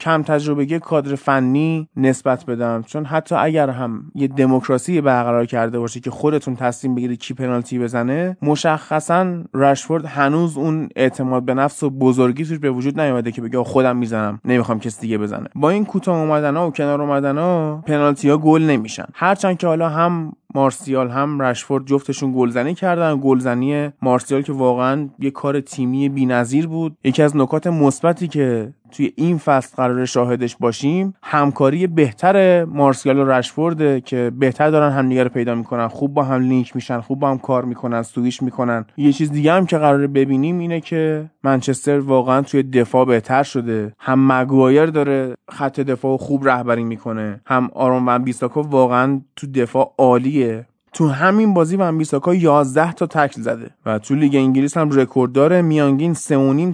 کم 0.00 0.22
تجربگی 0.22 0.78
کادر 0.78 1.14
فنی 1.14 1.88
نسبت 1.96 2.46
بدم. 2.46 2.84
چون 2.86 3.04
حتی 3.04 3.34
اگر 3.34 3.70
هم 3.70 4.02
یه 4.14 4.28
دموکراسی 4.28 5.00
برقرار 5.00 5.46
کرده 5.46 5.78
باشه 5.78 6.00
که 6.00 6.10
خودتون 6.10 6.56
تصمیم 6.56 6.94
بگیرید 6.94 7.18
کی 7.18 7.34
پنالتی 7.34 7.78
بزنه 7.78 8.36
مشخصا 8.42 9.26
رشفورد 9.54 10.04
هنوز 10.04 10.56
اون 10.56 10.88
اعتماد 10.96 11.44
به 11.44 11.54
نفس 11.54 11.82
و 11.82 11.90
بزرگی 11.90 12.44
توش 12.44 12.58
به 12.58 12.70
وجود 12.70 13.00
نیومده 13.00 13.32
که 13.32 13.42
بگه 13.42 13.64
خودم 13.64 13.96
می‌زنم. 13.96 14.13
نمی‌خوام 14.44 14.80
کسی 14.80 15.00
دیگه 15.00 15.18
بزنه. 15.18 15.48
با 15.54 15.70
این 15.70 15.84
کوتاه 15.84 16.18
اومدن 16.18 16.56
و 16.56 16.70
کنار 16.70 17.02
اومدن 17.02 17.38
ها 17.38 17.84
پنالتی 17.86 18.28
ها 18.28 18.38
گل 18.38 18.62
نمیشن. 18.62 19.06
هرچند 19.14 19.58
که 19.58 19.66
حالا 19.66 19.88
هم 19.88 20.32
مارسیال 20.54 21.10
هم 21.10 21.42
رشفورد 21.42 21.86
جفتشون 21.86 22.32
گلزنی 22.36 22.74
کردن. 22.74 23.16
گلزنی 23.16 23.88
مارسیال 24.02 24.42
که 24.42 24.52
واقعا 24.52 25.08
یه 25.18 25.30
کار 25.30 25.60
تیمی 25.60 26.08
بی‌نظیر 26.08 26.66
بود. 26.66 26.96
یکی 27.04 27.22
از 27.22 27.36
نکات 27.36 27.66
مثبتی 27.66 28.28
که 28.28 28.72
توی 28.90 29.12
این 29.16 29.38
فصل 29.38 29.76
قرار 29.76 30.04
شاهدش 30.04 30.56
باشیم 30.56 31.14
همکاری 31.22 31.86
بهتر 31.86 32.64
مارسیال 32.64 33.18
و 33.18 33.24
رشفورد 33.24 34.04
که 34.04 34.32
بهتر 34.38 34.70
دارن 34.70 34.92
همدیگه 34.92 35.22
رو 35.22 35.28
پیدا 35.28 35.54
می‌کنن. 35.54 35.88
خوب 35.88 36.14
با 36.14 36.22
هم 36.22 36.40
لینک 36.40 36.76
میشن 36.76 37.00
خوب 37.00 37.18
با 37.18 37.30
هم 37.30 37.38
کار 37.38 37.64
می‌کنن 37.64 38.02
سویش 38.02 38.42
می‌کنن. 38.42 38.84
یه 38.96 39.12
چیز 39.12 39.32
دیگه 39.32 39.52
هم 39.52 39.66
که 39.66 39.78
قرار 39.78 40.06
ببینیم 40.06 40.58
اینه 40.58 40.80
که 40.80 41.30
منچستر 41.42 41.98
واقعا 41.98 42.42
توی 42.42 42.62
دفاع 42.62 43.04
بهتر 43.04 43.42
شده. 43.42 43.92
هم 43.98 44.32
مگوایر 44.32 44.86
داره 44.86 45.34
خط 45.50 45.80
دفاع 45.80 46.16
خوب 46.16 46.48
رهبری 46.48 46.84
می‌کنه. 46.84 47.40
هم 47.46 47.70
آرون 47.74 48.08
ون 48.08 48.24
بیساکو 48.24 48.60
واقعا 48.60 49.20
تو 49.36 49.46
دفاع 49.46 49.94
عالیه. 49.98 50.43
yeah 50.44 50.73
تو 50.94 51.08
همین 51.08 51.54
بازی 51.54 51.76
ون 51.76 51.98
بیساکا 51.98 52.34
11 52.34 52.92
تا 52.92 53.06
تکل 53.06 53.42
زده 53.42 53.70
و 53.86 53.98
تو 53.98 54.14
لیگ 54.14 54.36
انگلیس 54.36 54.76
هم 54.76 54.90
رکورد 54.90 55.32
داره. 55.32 55.62
میانگین 55.62 56.14
3.5 56.14 56.20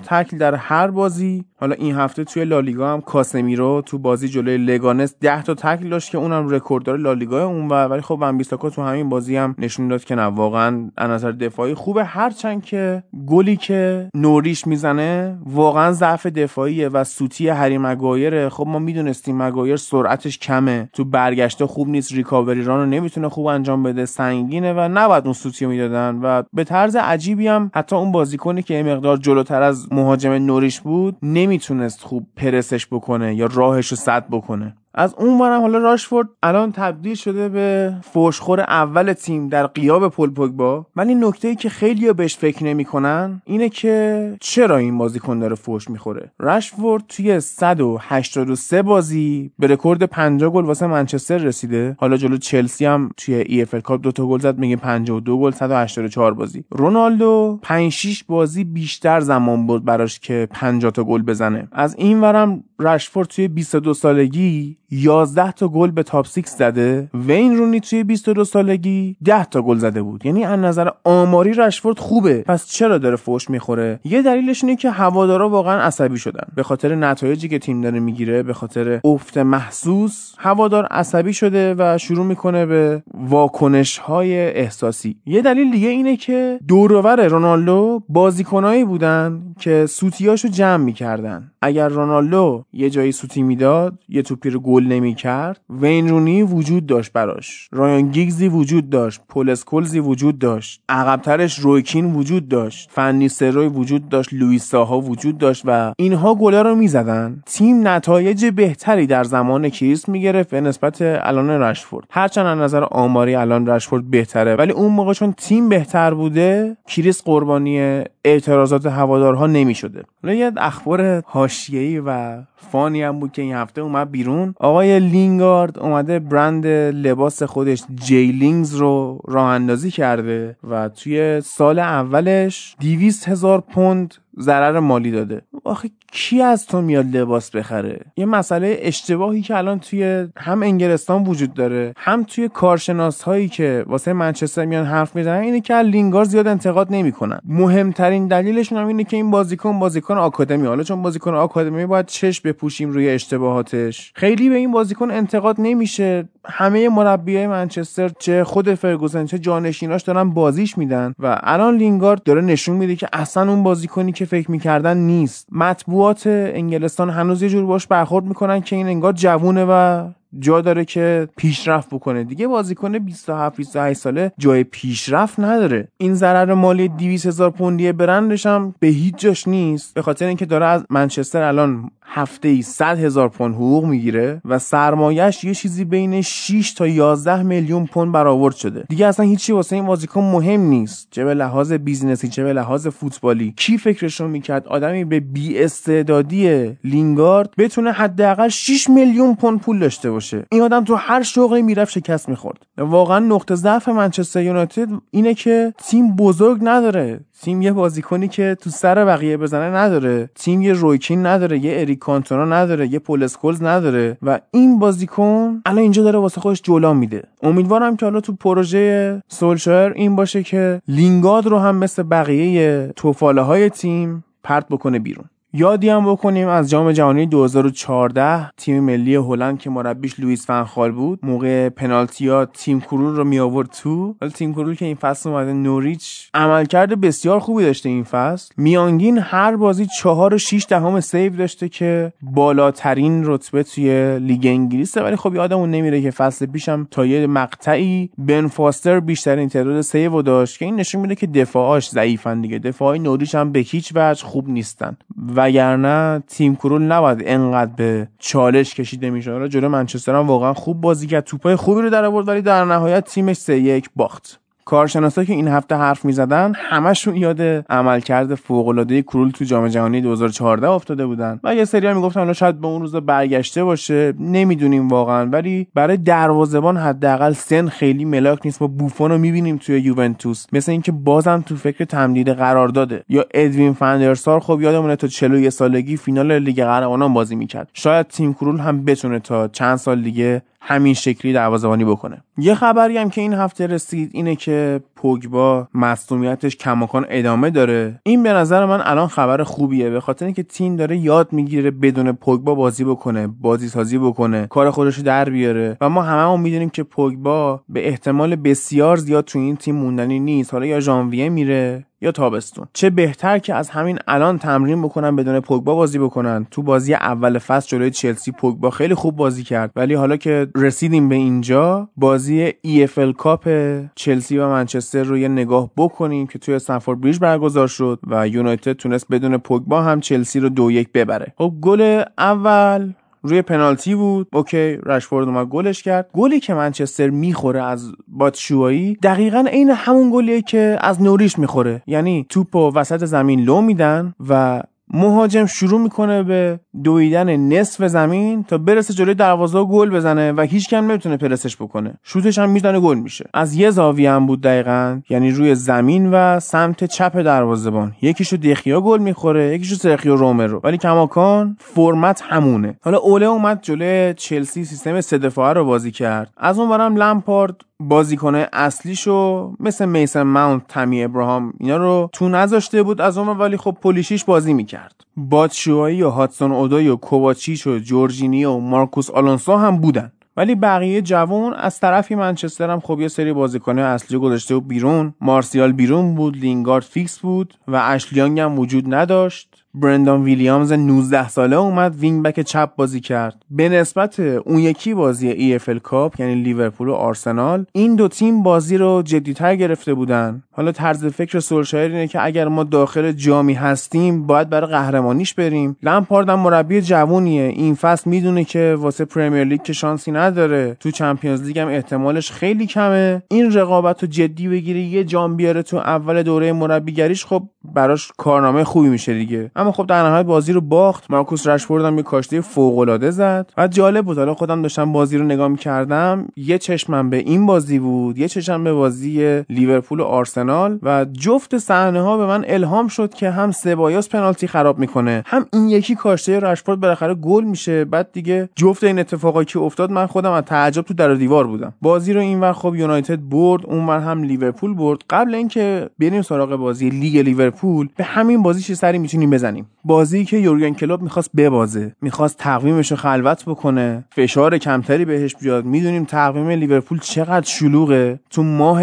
تکل 0.05 0.39
در 0.39 0.55
هر 0.55 0.91
بازی. 0.91 1.45
حالا 1.57 1.75
این 1.75 1.95
هفته 1.95 2.25
توی 2.25 2.45
لالیگا 2.45 2.93
هم 2.93 3.01
کاسمیرو 3.01 3.83
تو 3.87 3.99
بازی 3.99 4.29
جلوی 4.29 4.59
لگانس 4.59 5.15
10 5.21 5.43
تا 5.43 5.55
تکل 5.55 5.89
داشت 5.89 6.11
که 6.11 6.19
اونم 6.19 6.49
رکورد 6.49 6.85
داره 6.85 7.01
لالیگا 7.01 7.47
اون 7.47 7.69
و 7.69 7.75
ولی 7.75 8.01
خب 8.01 8.19
ون 8.21 8.39
بیساکا 8.39 8.71
تو 8.71 8.83
همین 8.83 9.09
بازی 9.09 9.37
هم 9.37 9.55
نشون 9.59 9.89
داد 9.89 10.05
که 10.05 10.15
نه 10.15 10.23
واقعا 10.23 10.91
از 10.97 11.11
نظر 11.11 11.33
دفاعی 11.33 11.75
خوبه. 11.75 12.05
هرچند 12.05 12.65
که 12.65 13.03
گلی 13.27 13.57
که 13.57 14.09
نوریش 14.15 14.67
می‌زنه 14.67 15.39
واقعا 15.47 15.93
ضعف 15.93 16.27
دفاعیه 16.27 16.89
و 16.89 17.05
سوتی 17.05 17.49
هری 17.49 17.79
مگایر 17.79 18.49
خب 18.49 18.67
ما 18.67 18.79
می‌دونستیم 18.79 19.43
مگایر 19.43 19.77
سرعتش 19.77 20.39
کمه. 20.39 20.89
تو 20.93 21.05
برگشته 21.05 21.67
خوب 21.67 21.89
نیست 21.89 22.13
recovery 22.13 22.65
run 22.65 22.81
و 22.81 22.87
نمی‌تونه 22.87 23.29
خوب 23.29 23.47
انجام 23.47 23.83
بده. 23.83 24.07
سنگینه 24.11 24.73
و 24.73 24.89
نباید 24.93 25.25
اون 25.25 25.33
سوتی 25.33 25.67
می‌دادن 25.67 26.21
و 26.23 26.43
به 26.53 26.65
طرز 26.65 26.97
عجیبی 26.97 27.49
هم 27.49 27.71
حتی 27.75 27.97
اون 27.97 28.13
بازیکنی 28.13 28.63
که 28.63 28.83
مقدار 28.83 29.17
جلوتر 29.17 29.63
از 29.63 29.93
مهاجم 29.93 30.33
نوریش 30.33 30.81
بود 30.81 31.17
نمی‌تونست 31.23 32.03
خوب 32.03 32.27
پرسش 32.37 32.87
بکنه 32.87 33.35
یا 33.35 33.49
راهش 33.53 33.89
رو 33.89 33.97
سد 33.97 34.27
بکنه. 34.31 34.77
از 34.95 35.15
اون 35.19 35.41
ورم 35.41 35.61
حالا 35.61 35.79
راشفورد 35.79 36.29
الان 36.43 36.73
تبدیل 36.73 37.15
شده 37.15 37.49
به 37.49 37.95
فوشخور 38.03 38.61
اول 38.61 39.13
تیم 39.13 39.49
در 39.49 39.67
غیاب 39.67 40.09
پل 40.09 40.31
پوگبا. 40.31 40.87
ولی 40.97 41.15
نکته 41.15 41.49
ای 41.49 41.57
که 41.57 41.69
خیلی 41.69 42.13
بهش 42.13 42.37
فکر 42.37 42.65
نمی‌کنن 42.65 43.43
اینه 43.45 43.69
که 43.69 44.37
چرا 44.41 44.77
این 44.77 44.99
بازیکن 44.99 45.39
داره 45.39 45.55
فوش 45.55 45.91
می‌خوره؟ 45.91 46.33
راشفورد 46.39 47.05
توی 47.09 47.41
183 47.41 48.83
بازی 48.83 49.53
به 49.59 49.67
رکورد 49.67 50.03
50 50.03 50.51
گل 50.51 50.65
واسه 50.65 50.87
منچستر 50.87 51.39
رسیده. 51.39 51.97
حالا 51.99 52.17
جلو 52.17 52.37
چلسی 52.37 52.85
هم 52.85 53.11
توی 53.17 53.35
EFL 53.35 53.75
Cup 53.83 54.01
دو 54.01 54.13
تا 54.13 54.27
گل 54.27 54.39
زد 54.39 54.59
میگه 54.59 54.77
52 54.77 55.39
گل 55.39 55.51
184 55.51 56.35
بازی. 56.35 56.65
رونالدو 56.71 57.59
5 57.63 57.93
6 57.93 58.25
بازی 58.25 58.65
بیشتر 58.65 59.21
زمان 59.21 59.67
بود 59.67 59.85
براش 59.85 60.21
که 60.21 60.49
50 60.51 60.91
تا 60.91 61.05
گل 61.05 61.23
بزنه. 61.23 61.69
از 61.73 61.95
این 61.99 62.21
ورم 62.21 62.65
رشفورد 62.79 63.29
توی 63.29 63.49
22 63.49 63.95
سالگی 63.95 64.77
11 64.91 65.53
تا 65.53 65.69
گل 65.69 65.91
به 65.91 66.03
top 66.03 66.27
6 66.27 66.43
زده. 66.47 67.11
وین 67.15 67.57
رونی 67.57 67.81
توی 67.81 68.05
22 68.05 68.45
سالگی 68.45 69.17
10 69.25 69.45
تا 69.45 69.63
گل 69.63 69.79
زده 69.79 70.03
بود. 70.03 70.27
یعنی 70.27 70.45
از 70.45 70.61
نظر 70.61 70.89
آماری 71.05 71.53
رشفورد 71.53 71.99
خوبه. 71.99 72.43
پس 72.43 72.67
چرا 72.67 72.99
داره 72.99 73.17
فوش 73.17 73.51
می‌خوره؟ 73.51 74.01
یه 74.05 74.23
دلیلش 74.23 74.65
اینه 74.65 74.77
که 74.77 74.91
هوادارا 74.91 75.49
واقعا 75.49 75.81
عصبی 75.81 76.19
شدن. 76.19 76.47
به 76.55 76.63
خاطر 76.63 76.95
نتایجی 76.95 77.49
که 77.49 77.59
تیم 77.59 77.81
داره 77.81 78.01
می‌گیره 78.01 78.43
به 78.43 78.53
خاطر 78.53 79.01
افت 79.05 79.39
محسوس 79.39 80.35
هوادار 80.39 80.87
عصبی 80.87 81.33
شده 81.33 81.75
و 81.79 81.99
شروع 81.99 82.27
می‌کنه 82.27 82.67
به 82.67 83.03
واکنش 83.15 83.99
های 83.99 84.35
احساسی. 84.35 85.17
یه 85.27 85.43
دلیل 85.43 85.71
دیگه 85.71 85.89
اینه 85.89 86.17
که 86.17 86.61
دورور 86.69 87.27
رونالدو 87.27 88.03
بازیکنایی 88.09 88.85
بودن 88.85 89.43
که 89.59 89.87
سوتیاشو 89.87 90.49
جمع 90.49 90.85
می‌کردن. 90.85 91.51
اگر 91.63 91.89
رونالدو 91.89 92.65
یه 92.73 92.91
جایی 92.91 93.13
سوتی 93.13 93.43
می‌داد 93.43 93.99
یه 94.09 94.23
توپی 94.23 94.51
رو 94.51 94.61
نمی‌کرد 94.87 95.61
وین 95.71 96.09
رونی 96.09 96.43
وجود 96.43 96.87
داشت 96.87 97.13
براش 97.13 97.69
رایان 97.73 98.09
گیگزی 98.09 98.49
وجود 98.49 98.91
داشت 98.91 99.21
پول 99.29 99.51
اسکولزی 99.51 99.99
وجود 100.01 100.39
داشت 100.39 100.83
عقبترش 100.89 101.59
رویکین 101.59 102.15
وجود 102.15 102.49
داشت 102.49 102.91
فنی 102.93 103.29
سروی 103.29 103.67
وجود 103.67 104.09
داشت 104.09 104.33
لوئیساها 104.33 105.01
وجود 105.01 105.39
داشت 105.39 105.63
و 105.67 105.93
اینها 105.99 106.35
گلا 106.35 106.63
رو 106.63 106.75
می‌زدن. 106.75 107.43
تیم 107.47 107.89
نتایج 107.89 108.47
بهتری 108.47 109.07
در 109.07 109.25
زمان 109.25 109.69
کریس 109.69 110.09
می‌گرفت 110.09 110.51
به 110.51 110.61
نسبت 110.61 110.99
الان 111.03 111.51
رشفورد. 111.51 112.07
هرچند 112.11 112.47
از 112.47 112.59
نظر 112.59 112.85
آماری 112.85 113.35
الان 113.35 113.67
رشفورد 113.67 114.11
بهتره 114.11 114.57
ولی 114.57 114.73
اون 114.73 114.93
موقع 114.93 115.13
چون 115.13 115.33
تیم 115.33 115.69
بهتر 115.69 116.15
بوده 116.15 116.77
کریس 116.89 117.23
قربانی 117.23 118.03
اعتراضات 118.25 118.87
هوادارها 118.87 119.47
نمی‌شده. 119.47 120.05
یه 120.25 120.53
اخبار 120.57 121.23
حاشیه‌ای 121.27 122.03
و 122.07 122.39
funny 122.57 123.03
هم 123.03 123.21
بود 123.21 123.33
که 123.33 123.43
این 123.43 123.55
هفته 123.55 123.81
اومد 123.81 124.11
بیرون. 124.11 124.55
آقای 124.61 125.01
لینگارد 125.01 125.79
اومده 125.79 126.19
برند 126.19 126.67
لباس 126.67 127.43
خودش 127.43 127.83
جیلینگز 127.95 128.75
رو 128.75 129.21
راه 129.29 129.47
اندازی 129.47 129.91
کرده 129.91 130.57
و 130.71 130.89
توی 130.89 131.41
سال 131.41 131.79
اولش 131.79 132.77
200 132.81 133.29
هزار 133.29 133.61
پوند 133.61 134.15
ضرر 134.41 134.79
مالی 134.79 135.11
داده. 135.11 135.43
آخه 135.65 135.91
کی 136.13 136.43
از 136.43 136.67
تو 136.67 136.81
میاد 136.81 137.17
لباس 137.17 137.51
بخره؟ 137.51 138.01
یه 138.17 138.27
مسئله 138.27 138.79
اشتباهی 138.81 139.43
که 139.43 139.57
الان 139.57 139.79
توی 139.79 140.27
هم 140.37 140.63
انگلستان 140.63 141.23
وجود 141.23 141.55
داره 141.55 141.93
هم 141.97 142.25
توی 142.25 142.49
کارشناس 142.49 143.23
هایی 143.23 143.49
که 143.49 143.85
واسه 143.87 144.13
منچستر 144.13 144.65
میان 144.65 144.87
حرف 144.87 145.17
می‌زنن 145.17 145.41
اینه 145.41 145.61
که 145.61 145.75
لینگارد 145.75 146.25
زیاد 146.25 146.47
انتقاد 146.47 146.87
نمی‌کنن. 146.91 147.41
مهمترین 147.45 148.27
دلیلشون 148.27 148.79
هم 148.79 148.87
اینه 148.87 149.05
که 149.05 149.17
این 149.17 149.31
بازیکن 149.31 149.79
بازیکن 149.79 150.19
آکادمی. 150.19 150.67
حالا 150.67 150.83
چون 150.83 151.03
بازیکن 151.03 151.35
آکادمی 151.35 151.87
باید 151.87 152.07
چش 152.07 152.41
بپوشیم 152.41 152.91
روی 152.91 153.11
اشتباهاتش. 153.11 154.13
خیلی 154.15 154.49
به 154.49 154.57
این 154.57 154.73
بازیکن 154.73 155.11
انتقاد 155.11 155.57
نمیشه. 155.59 156.29
همه 156.45 156.89
مربیای 156.89 157.47
منچستر 157.47 158.11
چه 158.19 158.45
خود 158.45 158.75
فرگوسن 158.75 159.27
چه 159.27 159.39
جانشیناش 159.39 160.03
دارن 160.03 160.31
بازیش 160.31 160.79
میدن 160.79 161.15
و 161.19 161.41
الان 161.43 161.77
لینگارد 161.77 162.23
داره 162.23 162.41
نشون 162.41 162.77
میده 162.77 162.97
که 162.97 163.09
اصلا 163.13 163.51
اون 163.51 163.63
بازیکنی 163.63 164.13
که 164.13 164.25
فکر 164.31 164.51
می‌کردن 164.51 164.97
نیست. 164.97 165.47
مطبوعات 165.53 166.23
انگلستان 166.27 167.11
هنوز 167.11 167.43
یه 167.43 167.49
جور 167.49 167.67
باش 167.67 167.87
برخورد 167.87 168.25
می‌کنن 168.25 168.61
که 168.61 168.77
این 168.77 168.87
انگار 168.87 169.13
جوونه 169.13 169.65
و 169.69 170.09
جا 170.39 170.61
داره 170.61 170.85
که 170.85 171.29
پیشرفت 171.37 171.95
بکنه. 171.95 172.25
دیگه 172.25 172.47
بازیکن 172.47 172.99
27 172.99 173.57
28 173.57 174.01
ساله 174.01 174.33
جای 174.39 174.65
پیشرفت 174.65 175.41
نداره. 175.41 175.89
این 175.99 176.15
ضرر 176.15 176.55
مالی 176.55 176.89
200 176.89 177.27
هزار 177.27 177.51
پوندی 177.51 177.93
برندش 177.93 178.47
هم 178.47 178.75
به 178.79 178.87
هیچ 178.87 179.15
جاش 179.17 179.49
نیست. 179.49 179.95
به 179.95 180.03
خاطر 180.03 180.27
اینکه 180.27 180.47
داره 180.47 180.67
از 180.67 180.85
منچستر 180.91 181.43
الان 181.43 181.91
هفته 182.13 182.49
ای 182.49 182.63
100 182.63 182.99
هزار 182.99 183.29
پوند 183.29 183.55
حقوق 183.55 183.85
می‌گیره 183.85 184.41
و 184.45 184.59
سرمایش 184.59 185.45
یه 185.45 185.55
چیزی 185.55 185.85
بین 185.85 186.23
6 186.23 186.73
تا 186.73 186.87
11 186.87 187.43
میلیون 187.43 187.87
پوند 187.87 188.13
برآورد 188.13 188.55
شده. 188.55 188.85
دیگه 188.89 189.07
اصلا 189.07 189.27
هیچی 189.27 189.53
واسه 189.53 189.77
این 189.77 189.87
بازیکن 189.87 190.21
مهم 190.21 190.61
نیست. 190.61 191.09
چه 191.11 191.25
به 191.25 191.35
لحاظ 191.35 191.73
بیزینسی 191.73 192.29
چه 192.29 192.45
به 192.45 192.53
لحاظ 192.53 192.89
فوتبالی. 192.89 193.55
کی 193.57 193.79
فکرش 193.79 194.21
رو 194.21 194.29
می‌کرد؟ 194.29 194.67
آدمی 194.67 195.05
به 195.05 195.21
بی 195.21 195.59
استعدادی 195.59 196.77
لینگارد 196.85 197.51
بتونه 197.59 197.93
حداقل 197.93 198.49
6 198.49 198.91
میلیون 198.91 199.35
پوند 199.35 199.61
پول 199.61 199.79
داشته 199.79 200.11
باشه. 200.11 200.45
این 200.53 200.63
آدم 200.63 200.85
تو 200.85 200.95
هر 200.95 201.23
شغلی 201.23 201.63
می‌رفت 201.63 201.93
شکست 201.93 202.29
می‌خورد. 202.29 202.67
واقعا 202.79 203.19
نقطه 203.19 203.55
ضعف 203.55 203.89
منچستر 203.89 204.43
یونایتد 204.43 204.89
اینه 205.11 205.35
که 205.35 205.75
تیم 205.79 206.17
بزرگ 206.17 206.59
نداره. 206.63 207.21
تیم 207.43 207.63
یه 207.63 207.73
بازیکنی 207.73 208.29
که 208.29 208.57
تو 208.61 208.71
سر 208.71 209.05
بقیه 209.05 209.37
بزنه 209.37 209.77
نداره. 209.77 210.31
تیم 210.35 210.63
یه 210.63 210.73
روی 210.73 210.96
کین 210.96 211.27
نداره 211.27 211.59
یه 211.59 211.81
اریک 211.81 211.99
کانتونا 211.99 212.45
نداره 212.45 212.87
یه 212.87 212.99
پول 212.99 213.23
اسکولز 213.23 213.63
نداره 213.63 214.19
و 214.23 214.41
این 214.51 214.79
بازیکن 214.79 215.63
الان 215.67 215.79
اینجا 215.79 216.03
داره 216.03 216.19
واسه 216.19 216.41
خودش 216.41 216.63
جولان 216.63 216.95
میده. 216.95 217.23
امیدوارم 217.43 217.97
که 217.97 218.07
حالا 218.07 218.21
تو 218.21 218.33
پروژه 218.33 219.23
سولشایر 219.29 219.93
این 219.93 220.17
باشه 220.17 220.43
که 220.43 220.83
لینگارد 220.89 221.47
رو 221.47 221.59
هم 221.59 221.77
مثل 221.77 222.03
بقیه 222.03 222.93
تفاله 222.97 223.43
های 223.43 223.71
تیم 223.71 224.25
پرت 224.43 224.69
بکنه 224.69 224.99
بیرون. 224.99 225.25
یادی 225.53 225.89
هم 225.89 226.13
بکنیم 226.13 226.49
از 226.49 226.71
جام 226.71 226.93
جهانی 226.93 227.27
2014 227.27 228.51
تیم 228.57 228.81
ملی 228.81 229.15
هلند 229.15 229.59
که 229.59 229.71
مربیش 229.71 230.21
لوئیس 230.21 230.47
فن‌خال 230.47 230.93
بود 230.93 231.19
موقع 231.23 231.69
پنالتیا 231.69 232.45
تیم 232.45 232.81
کرول 232.81 233.17
رو 233.17 233.25
می 233.25 233.39
آورد 233.39 233.71
تو. 233.71 234.17
ولی 234.21 234.31
تیم 234.31 234.53
کرول 234.53 234.75
که 234.75 234.85
این 234.85 234.95
فصل 234.95 235.29
اومده 235.29 235.53
نوریچ 235.53 236.29
عملکرد 236.35 237.01
بسیار 237.01 237.41
خوبی 237.41 237.63
داشته 237.63 237.89
این 237.89 238.05
فصل. 238.05 238.55
میانگین 238.57 239.19
هر 239.19 239.57
بازی 239.57 239.87
4 239.87 240.35
و 240.35 240.39
6 240.39 240.67
دهم 240.69 241.01
save 241.01 241.37
داشته 241.37 241.69
که 241.69 242.13
بالاترین 242.23 243.23
رتبه 243.27 243.63
توی 243.63 244.19
لیگ 244.19 244.47
انگلیسه 244.47 245.03
ولی 245.03 245.17
خب 245.17 245.35
یادمون 245.35 245.71
نمیره 245.71 246.03
که 246.03 246.11
فصل 246.11 246.47
پیشم 246.47 246.89
تا 246.91 247.07
یه 247.07 247.27
مقطعی 247.27 248.11
بن 248.19 248.47
فاستر 248.47 249.01
بیشترین 249.01 249.49
تعداد 249.49 249.81
save 249.81 250.23
داشت 250.23 250.59
که 250.59 250.65
این 250.65 250.77
نشون 250.77 251.01
میده 251.01 251.15
که 251.15 251.27
دفاعاش 251.27 251.91
ضعیفن 251.91 252.41
دیگه. 252.41 252.59
دفاعای 252.59 252.99
نوریچ 252.99 253.35
هم 253.35 253.53
به 253.53 253.59
هیچ 253.59 253.93
وجه 253.95 254.25
خوب 254.25 254.49
نیستن. 254.49 254.97
وگرنه 255.41 256.23
تیم 256.29 256.57
کرول 256.57 256.83
نباید 256.83 257.23
انقدر 257.25 257.73
به 257.77 258.09
چالش 258.19 258.75
کشیده 258.75 259.11
میشه 259.11 259.33
آره 259.33 259.49
جلو 259.49 259.69
منچستر 259.69 260.15
هم 260.15 260.27
واقعا 260.27 260.55
خوب 260.55 260.81
بازی 260.81 261.07
کرد. 261.07 261.25
توپای 261.25 261.57
خوبی 261.57 261.83
رو 261.83 261.91
در 261.91 262.05
آورد 262.05 262.29
ولی 262.29 262.43
در 262.43 262.65
نهایت 262.65 263.05
تیمش 263.05 263.37
سه 263.37 263.59
یک 263.59 263.91
باخت. 263.97 264.41
کارشناسا 264.71 265.25
که 265.25 265.33
این 265.33 265.49
هفته 265.49 265.75
حرف 265.75 266.05
می‌زدن 266.05 266.53
همشون 266.57 267.17
یاد 267.17 267.41
عملکرد 267.71 268.35
فوق 268.35 268.69
العاده 268.69 269.03
کرول 269.03 269.31
تو 269.31 269.45
جام 269.45 269.69
جهانی 269.69 270.01
2014 270.01 270.69
افتاده 270.69 271.07
بودن. 271.07 271.41
و 271.45 271.55
یه 271.55 271.65
سری 271.65 271.93
می‌گفتن 271.93 272.21
حالا 272.21 272.33
شاید 272.33 272.61
به 272.61 272.67
اون 272.67 272.81
روز 272.81 272.97
برگشته 272.97 273.65
باشه. 273.65 274.13
نمی‌دونیم 274.21 274.89
واقعا. 274.89 275.27
ولی 275.27 275.67
برای 275.75 275.97
دروازه‌بان 275.97 276.77
حداقل 276.77 277.33
سن 277.33 277.69
خیلی 277.69 278.05
ملاک 278.05 278.41
نیست. 278.45 278.63
ما 278.63 278.69
بوفون 278.69 279.11
رو 279.11 279.19
می‌بینیم 279.19 279.57
توی 279.57 279.81
یوونتوس. 279.81 280.47
مثل 280.53 280.73
اینکه 280.73 280.93
بازم 280.93 281.45
تو 281.47 281.57
فکر 281.57 281.85
تمدید 281.85 282.29
قرار 282.29 282.69
داده. 282.69 283.05
یا 283.09 283.25
ادوین 283.35 283.73
فندرسار 283.73 284.41
خب 284.41 284.61
یادمونه 284.61 284.97
تا 284.97 285.07
41 285.07 285.49
سالگی 285.49 285.97
فینال 285.97 286.39
لیگ 286.39 286.65
قهرمانان 286.65 287.13
بازی 287.13 287.37
می‌کرد. 287.37 287.69
شاید 287.75 288.09
تیم 288.09 288.35
کرول 288.35 288.59
هم 288.59 288.85
بتونه 288.85 289.19
تا 289.19 289.49
چند 289.49 289.77
سال 289.77 290.03
دیگه 290.03 290.43
همین 290.61 290.95
شکلی 290.95 291.33
دروازه‌بانی 291.33 291.85
بکنه. 291.85 292.23
یه 292.39 292.55
خبری 292.55 292.99
هم 292.99 293.11
که 293.11 293.21
این 293.21 293.35
هفته 293.35 293.67
رسید 293.67 294.11
اینه 294.13 294.37
که 294.37 294.81
پوگبا 295.01 295.69
مصونیتش 295.75 296.57
کماکان 296.57 297.07
ادامه 297.09 297.51
داره. 297.51 298.01
این 298.03 298.23
به 298.23 298.33
نظر 298.33 298.65
من 298.67 298.81
الان 298.85 299.07
خبر 299.07 299.43
خوبیه. 299.43 299.91
به 299.91 300.01
خاطر 300.01 300.25
اینکه 300.25 300.43
تیم 300.43 300.77
داره 300.77 300.97
یاد 300.97 301.33
می‌گیره 301.33 301.71
بدون 301.71 302.13
پوگبا 302.13 302.55
بازی 302.55 302.85
بکنه 302.85 303.27
بازی 303.27 303.69
سازی 303.69 303.99
بکنه 303.99 304.47
کار 304.47 304.71
خودش 304.71 304.97
رو 304.97 305.03
در 305.03 305.31
بیاره. 305.31 305.77
و 305.81 305.89
ما 305.89 306.03
هممون 306.03 306.41
می‌دونیم 306.41 306.71
که 306.71 306.83
پوگبا 306.83 307.61
به 307.69 307.89
احتمال 307.89 308.37
بسیار 308.37 308.97
زیاد 308.97 309.25
تو 309.25 309.39
این 309.39 309.57
تیم 309.57 309.75
موندنی 309.75 310.21
نیست. 310.21 310.53
حالا 310.53 310.67
یا 310.67 310.81
ژانویه 310.81 311.29
میره 311.29 311.87
یا 312.03 312.13
تابستون. 312.13 312.67
چه 312.73 312.91
بهتر 312.91 313.39
که 313.39 313.55
از 313.55 313.71
همین 313.71 313.99
الان 314.07 314.39
تمرین 314.39 314.83
بکنن 314.83 315.17
بدون 315.17 315.41
پوگبا 315.41 315.75
بازی 315.75 315.99
بکنن. 315.99 316.47
تو 316.51 316.63
بازی 316.63 316.95
اول 316.95 317.39
فصل 317.39 317.69
جلوی 317.69 317.91
چلسی 317.91 318.33
پوگبا 318.33 318.71
خیلی 318.71 318.95
خوب 318.95 319.17
بازی 319.17 319.43
کرد. 319.43 319.71
ولی 319.77 319.95
حالا 319.95 320.17
که 320.17 320.47
رسیدیم 320.55 321.09
به 321.09 321.15
اینجا 321.15 321.89
بازی 321.97 322.51
EFL 322.51 323.13
کاپ 323.19 323.49
چلسی 323.95 324.39
و 324.39 324.49
منچستر 324.49 324.90
رو 324.99 325.19
یه 325.19 325.29
نگاه 325.29 325.71
بکنیم 325.77 326.27
که 326.27 326.39
توی 326.39 326.55
استمفورد 326.55 327.01
بریج 327.01 327.19
برگزار 327.19 327.69
شد 327.69 327.99
و 328.07 328.29
یونایتد 328.29 328.73
تونست 328.73 329.07
بدون 329.11 329.37
پوگبا 329.37 329.83
هم 329.83 330.01
چلسی 330.01 330.41
رو 330.41 330.49
دو 330.49 330.71
یک 330.71 330.93
ببره. 330.93 331.33
خب 331.37 331.55
گل 331.61 332.03
اول 332.19 332.93
روی 333.23 333.43
پنالتی 333.43 333.95
بود. 333.95 334.29
okay 334.33 334.77
رشفورد 334.87 335.29
اومد 335.29 335.47
گلش 335.47 335.83
کرد. 335.83 336.11
گلی 336.13 336.41
که 336.41 336.55
منچستر 336.55 337.11
می‌خوره 337.11 337.63
از 337.63 337.93
باتشوایی 338.09 338.95
دقیقا 339.03 339.45
عین 339.49 339.71
همون 339.71 340.11
گلیه 340.13 340.43
که 340.43 340.79
از 340.81 341.03
نوریش 341.03 341.39
می‌خوره. 341.39 341.83
یعنی 341.87 342.27
توپو 342.29 342.73
وسط 342.75 343.05
زمین 343.05 343.41
لو 343.41 343.61
میدن 343.61 344.15
و 344.29 344.63
مهاجم 344.95 345.47
شروع 345.47 345.81
می‌کنه 345.81 346.23
به 346.23 346.61
دویدن 346.85 347.37
نصف 347.37 347.85
زمین 347.85 348.45
تا 348.45 348.59
برسه 348.59 348.95
جلوی 348.95 349.15
دروازه 349.15 349.59
و 349.59 349.65
گل 349.65 349.91
بزنه 349.91 350.33
و 350.33 350.41
هیچکیم 350.41 350.91
نمی‌تونه 350.91 351.17
پرسش 351.17 351.57
بکنه. 351.57 351.95
شوتش 352.03 352.39
هم 352.39 352.51
می‌زنه 352.51 352.81
گل 352.81 352.99
میشه. 352.99 353.29
از 353.35 353.55
یه 353.55 353.71
زاویه 353.71 354.11
هم 354.13 354.27
بود 354.27 354.41
دقیقا. 354.41 355.01
یعنی 355.11 355.31
روی 355.31 355.55
زمین 355.55 356.11
و 356.11 356.41
سمت 356.41 356.85
چپ 356.85 357.17
دروازه‌بان. 357.23 357.93
یکیشو 358.03 358.37
دخیا 358.37 358.81
گل 358.81 358.99
می‌خوره 358.99 359.55
یکیشو 359.55 359.75
سرخیو 359.75 360.17
رومرو. 360.17 360.61
ولی 360.65 360.79
کماکان 360.79 361.57
فرمت 361.61 362.23
همونه. 362.29 362.75
حالا 362.83 362.99
اوله 362.99 363.27
اومد 363.27 363.59
جلوی 363.63 364.15
چلسی 364.15 364.65
سیستم 364.65 365.01
سه 365.01 365.19
دفاعه 365.19 365.53
رو 365.53 365.65
بازی 365.65 365.91
کرد. 365.91 366.31
از 366.37 366.59
اون 366.59 366.71
برم 366.71 366.97
لمپارد 366.97 367.55
بازیکنه 367.81 368.49
اصلیشو 368.53 369.53
مثل 369.61 369.89
میسن 369.89 370.23
ماونت 370.23 370.63
تمی 370.69 371.05
ابراهام 371.05 371.53
اینا 371.61 371.77
رو 371.77 372.11
تو 372.13 372.29
نذاشته 372.29 372.83
بود. 372.83 373.01
از 373.01 373.19
اون 373.19 373.39
ولی 373.39 373.57
خب 373.57 373.77
پولیسیچ 373.83 374.25
بازی 374.25 374.53
می‌کرد. 374.53 374.95
باتشوایی 375.29 376.03
و 376.03 376.11
هادسون 376.11 376.53
اودوی 376.53 376.89
و 376.89 376.97
کوواچیچ 376.97 377.67
و 377.67 377.79
جورجینی 377.79 378.45
و 378.45 378.59
مارکوس 378.59 379.11
آلونسو 379.11 379.57
هم 379.57 379.77
بودن. 379.77 380.13
ولی 380.37 380.55
بقیه 380.55 381.03
جوان 381.03 381.55
از 381.55 381.81
طرفی 381.81 382.15
منچستر 382.15 382.71
هم 382.71 382.81
خب 382.81 383.01
یه 383.01 383.09
سری 383.09 383.33
بازیکنه 383.33 383.83
اصلی 383.83 384.19
گذاشته 384.19 384.55
و 384.55 384.61
بیرون. 384.61 385.15
مارسیال 385.21 385.73
بیرون 385.73 386.15
بود 386.15 386.37
لینگارد 386.37 386.85
فیکس 386.85 387.19
بود 387.19 387.55
و 387.69 387.83
اشلی 387.85 388.17
یانگ 388.17 388.41
هم 388.41 388.59
وجود 388.59 388.95
نداشت. 388.95 389.50
برندان 389.75 390.23
ویلیامز 390.23 390.73
19 390.73 391.29
ساله 391.29 391.57
اومد 391.57 391.97
wing 391.97 392.23
back 392.23 392.41
چپ 392.41 392.71
بازی 392.77 393.01
کرد. 393.01 393.45
به 393.51 393.69
نسبت 393.69 394.21
اون 394.21 394.59
یکی 394.59 394.95
بازی 394.95 395.59
EFL 395.59 395.79
Cup 395.83 396.21
یعنی 396.21 396.35
لیورپول 396.35 396.89
و 396.89 396.93
آرسنال 396.93 397.67
این 397.73 397.95
دو 397.95 398.09
تیم 398.09 398.43
بازی 398.43 398.77
رو 398.77 399.03
جدیتر 399.03 399.57
گرفته 399.57 399.95
بودن. 399.95 400.43
حالا 400.53 400.73
طرز 400.73 401.07
فکر 401.07 401.41
سولشایر 401.41 401.93
اینه 401.93 402.09
که 402.09 402.25
اگر 402.25 402.49
ما 402.49 402.65
داخل 402.65 403.13
جامی 403.13 403.55
هستیم 403.55 404.27
باید 404.27 404.51
برای 404.51 404.71
قهرمانیش 404.71 405.35
بریم. 405.35 405.77
لمپارد 405.83 406.31
مربی 406.31 406.81
جوونیه. 406.81 407.43
این 407.43 407.75
فصل 407.75 408.11
می‌دونه 408.11 408.45
که 408.45 408.77
واسه 408.79 409.05
Premier 409.05 409.45
League 409.45 409.63
که 409.63 409.73
شانسی 409.73 410.13
نداره. 410.13 410.77
تو 410.81 410.91
Champions 410.91 411.43
League 411.43 411.59
هم 411.59 411.69
احتمالش 411.69 412.31
خیلی 412.31 412.67
کمه. 412.67 413.23
این 413.29 413.53
رقابت 413.53 414.03
رو 414.03 414.09
جدی 414.09 414.49
بگیره 414.49 414.81
یه 414.81 415.05
جام 415.05 415.37
بیاره 415.37 415.63
تو 415.63 415.77
اول 415.77 416.23
دوره 416.23 416.53
مربیگریش 416.53 417.25
خب 417.25 417.43
براش 417.65 418.13
کارنامه 418.17 418.65
خوبی 418.65 418.89
میشه 418.89 419.15
دیگه. 419.15 419.51
اما 419.61 419.73
خب 419.73 419.87
در 419.87 420.03
نهایت 420.03 420.27
بازی 420.27 420.53
رو 420.53 420.61
باخت. 420.61 421.11
مارکوس 421.11 421.47
رشفورد 421.47 421.85
هم 421.85 421.97
یه 421.97 422.03
کاشته 422.03 422.41
فوق 422.41 422.79
العاده 422.79 423.11
زد. 423.11 423.53
و 423.57 423.69
جالب 423.69 424.05
بود. 424.05 424.19
حالا 424.19 424.35
خودم 424.35 424.63
داشتم 424.63 424.93
بازی 424.93 425.19
رو 425.19 425.25
نگاه 425.25 425.49
می‌کردم. 425.49 426.29
یه 426.37 426.59
چشمم 426.59 427.11
به 427.11 427.17
این 427.17 427.47
بازی 427.47 427.79
بود. 427.79 428.19
یه 428.19 428.29
چشمم 428.29 428.65
به 428.65 428.73
بازی 428.73 429.43
لیورپول 429.51 430.01
و 430.01 430.05
آرسنال. 430.05 430.79
و 430.83 431.05
جفت 431.05 431.59
صحنه 431.59 432.01
ها 432.01 432.17
به 432.17 432.27
من 432.27 432.45
الهام 432.49 432.89
شد 432.89 433.15
که 433.15 433.31
هم 433.31 433.51
سبایوس 433.51 434.09
پنالتی 434.09 434.47
خراب 434.47 434.79
می‌کنه. 434.79 435.23
هم 435.27 435.47
این 435.53 435.69
یکی 435.69 435.95
کاشته 435.95 436.41
رشفورد 436.41 436.81
بالاخره 436.81 437.15
گل 437.15 437.45
میشه. 437.45 437.85
بعد 437.85 438.13
دیگه 438.13 438.49
جفت 438.57 438.85
این 438.85 438.99
اتفاقایی 438.99 439.47
که 439.47 439.59
افتاد 439.59 439.91
من 439.91 440.07
خودم 440.07 440.33
از 440.33 440.45
تعجب 440.45 440.83
تو 440.83 440.95
در 440.95 441.15
دیوار 441.15 441.47
بودم. 441.47 441.73
بازی 441.83 442.13
رو 442.13 442.21
اینور 442.21 442.53
خب 442.53 442.75
یونایتد 442.75 443.19
برد. 443.29 443.67
اونور 443.67 443.99
هم 443.99 444.23
لیورپول 444.23 444.75
برد. 444.75 444.99
قبل 445.11 445.35
اینکه 445.35 445.91
بریم 445.99 446.23
سراغ 446.23 446.57
بازی 446.57 446.91
لیگ 446.91 447.17
لیورپول 447.19 447.89
به 447.97 448.05
همین 448.05 448.43
بازی 448.43 448.63
یه 448.63 448.75
سری 448.75 448.99
می‌تونیم 448.99 449.31
بزنیم؟ 449.31 449.50
بازی 449.85 450.25
که 450.25 450.39
یورگن 450.39 450.75
کلوپ 450.75 451.03
می‌خواست 451.03 451.31
ببازه 451.37 451.93
می‌خواست 452.03 452.39
تقویمش 452.39 452.91
رو 452.91 452.97
خلوت 452.97 453.45
بکنه. 453.45 454.05
فشار 454.11 454.59
کمتری 454.59 455.05
بهش 455.05 455.37
بیاد. 455.37 455.65
می‌دونیم 455.65 456.05
تقویم 456.05 456.49
لیورپول 456.49 456.99
چقدر 456.99 457.47
شلوغه. 457.47 458.21
تو 458.31 458.43
ماه 458.43 458.83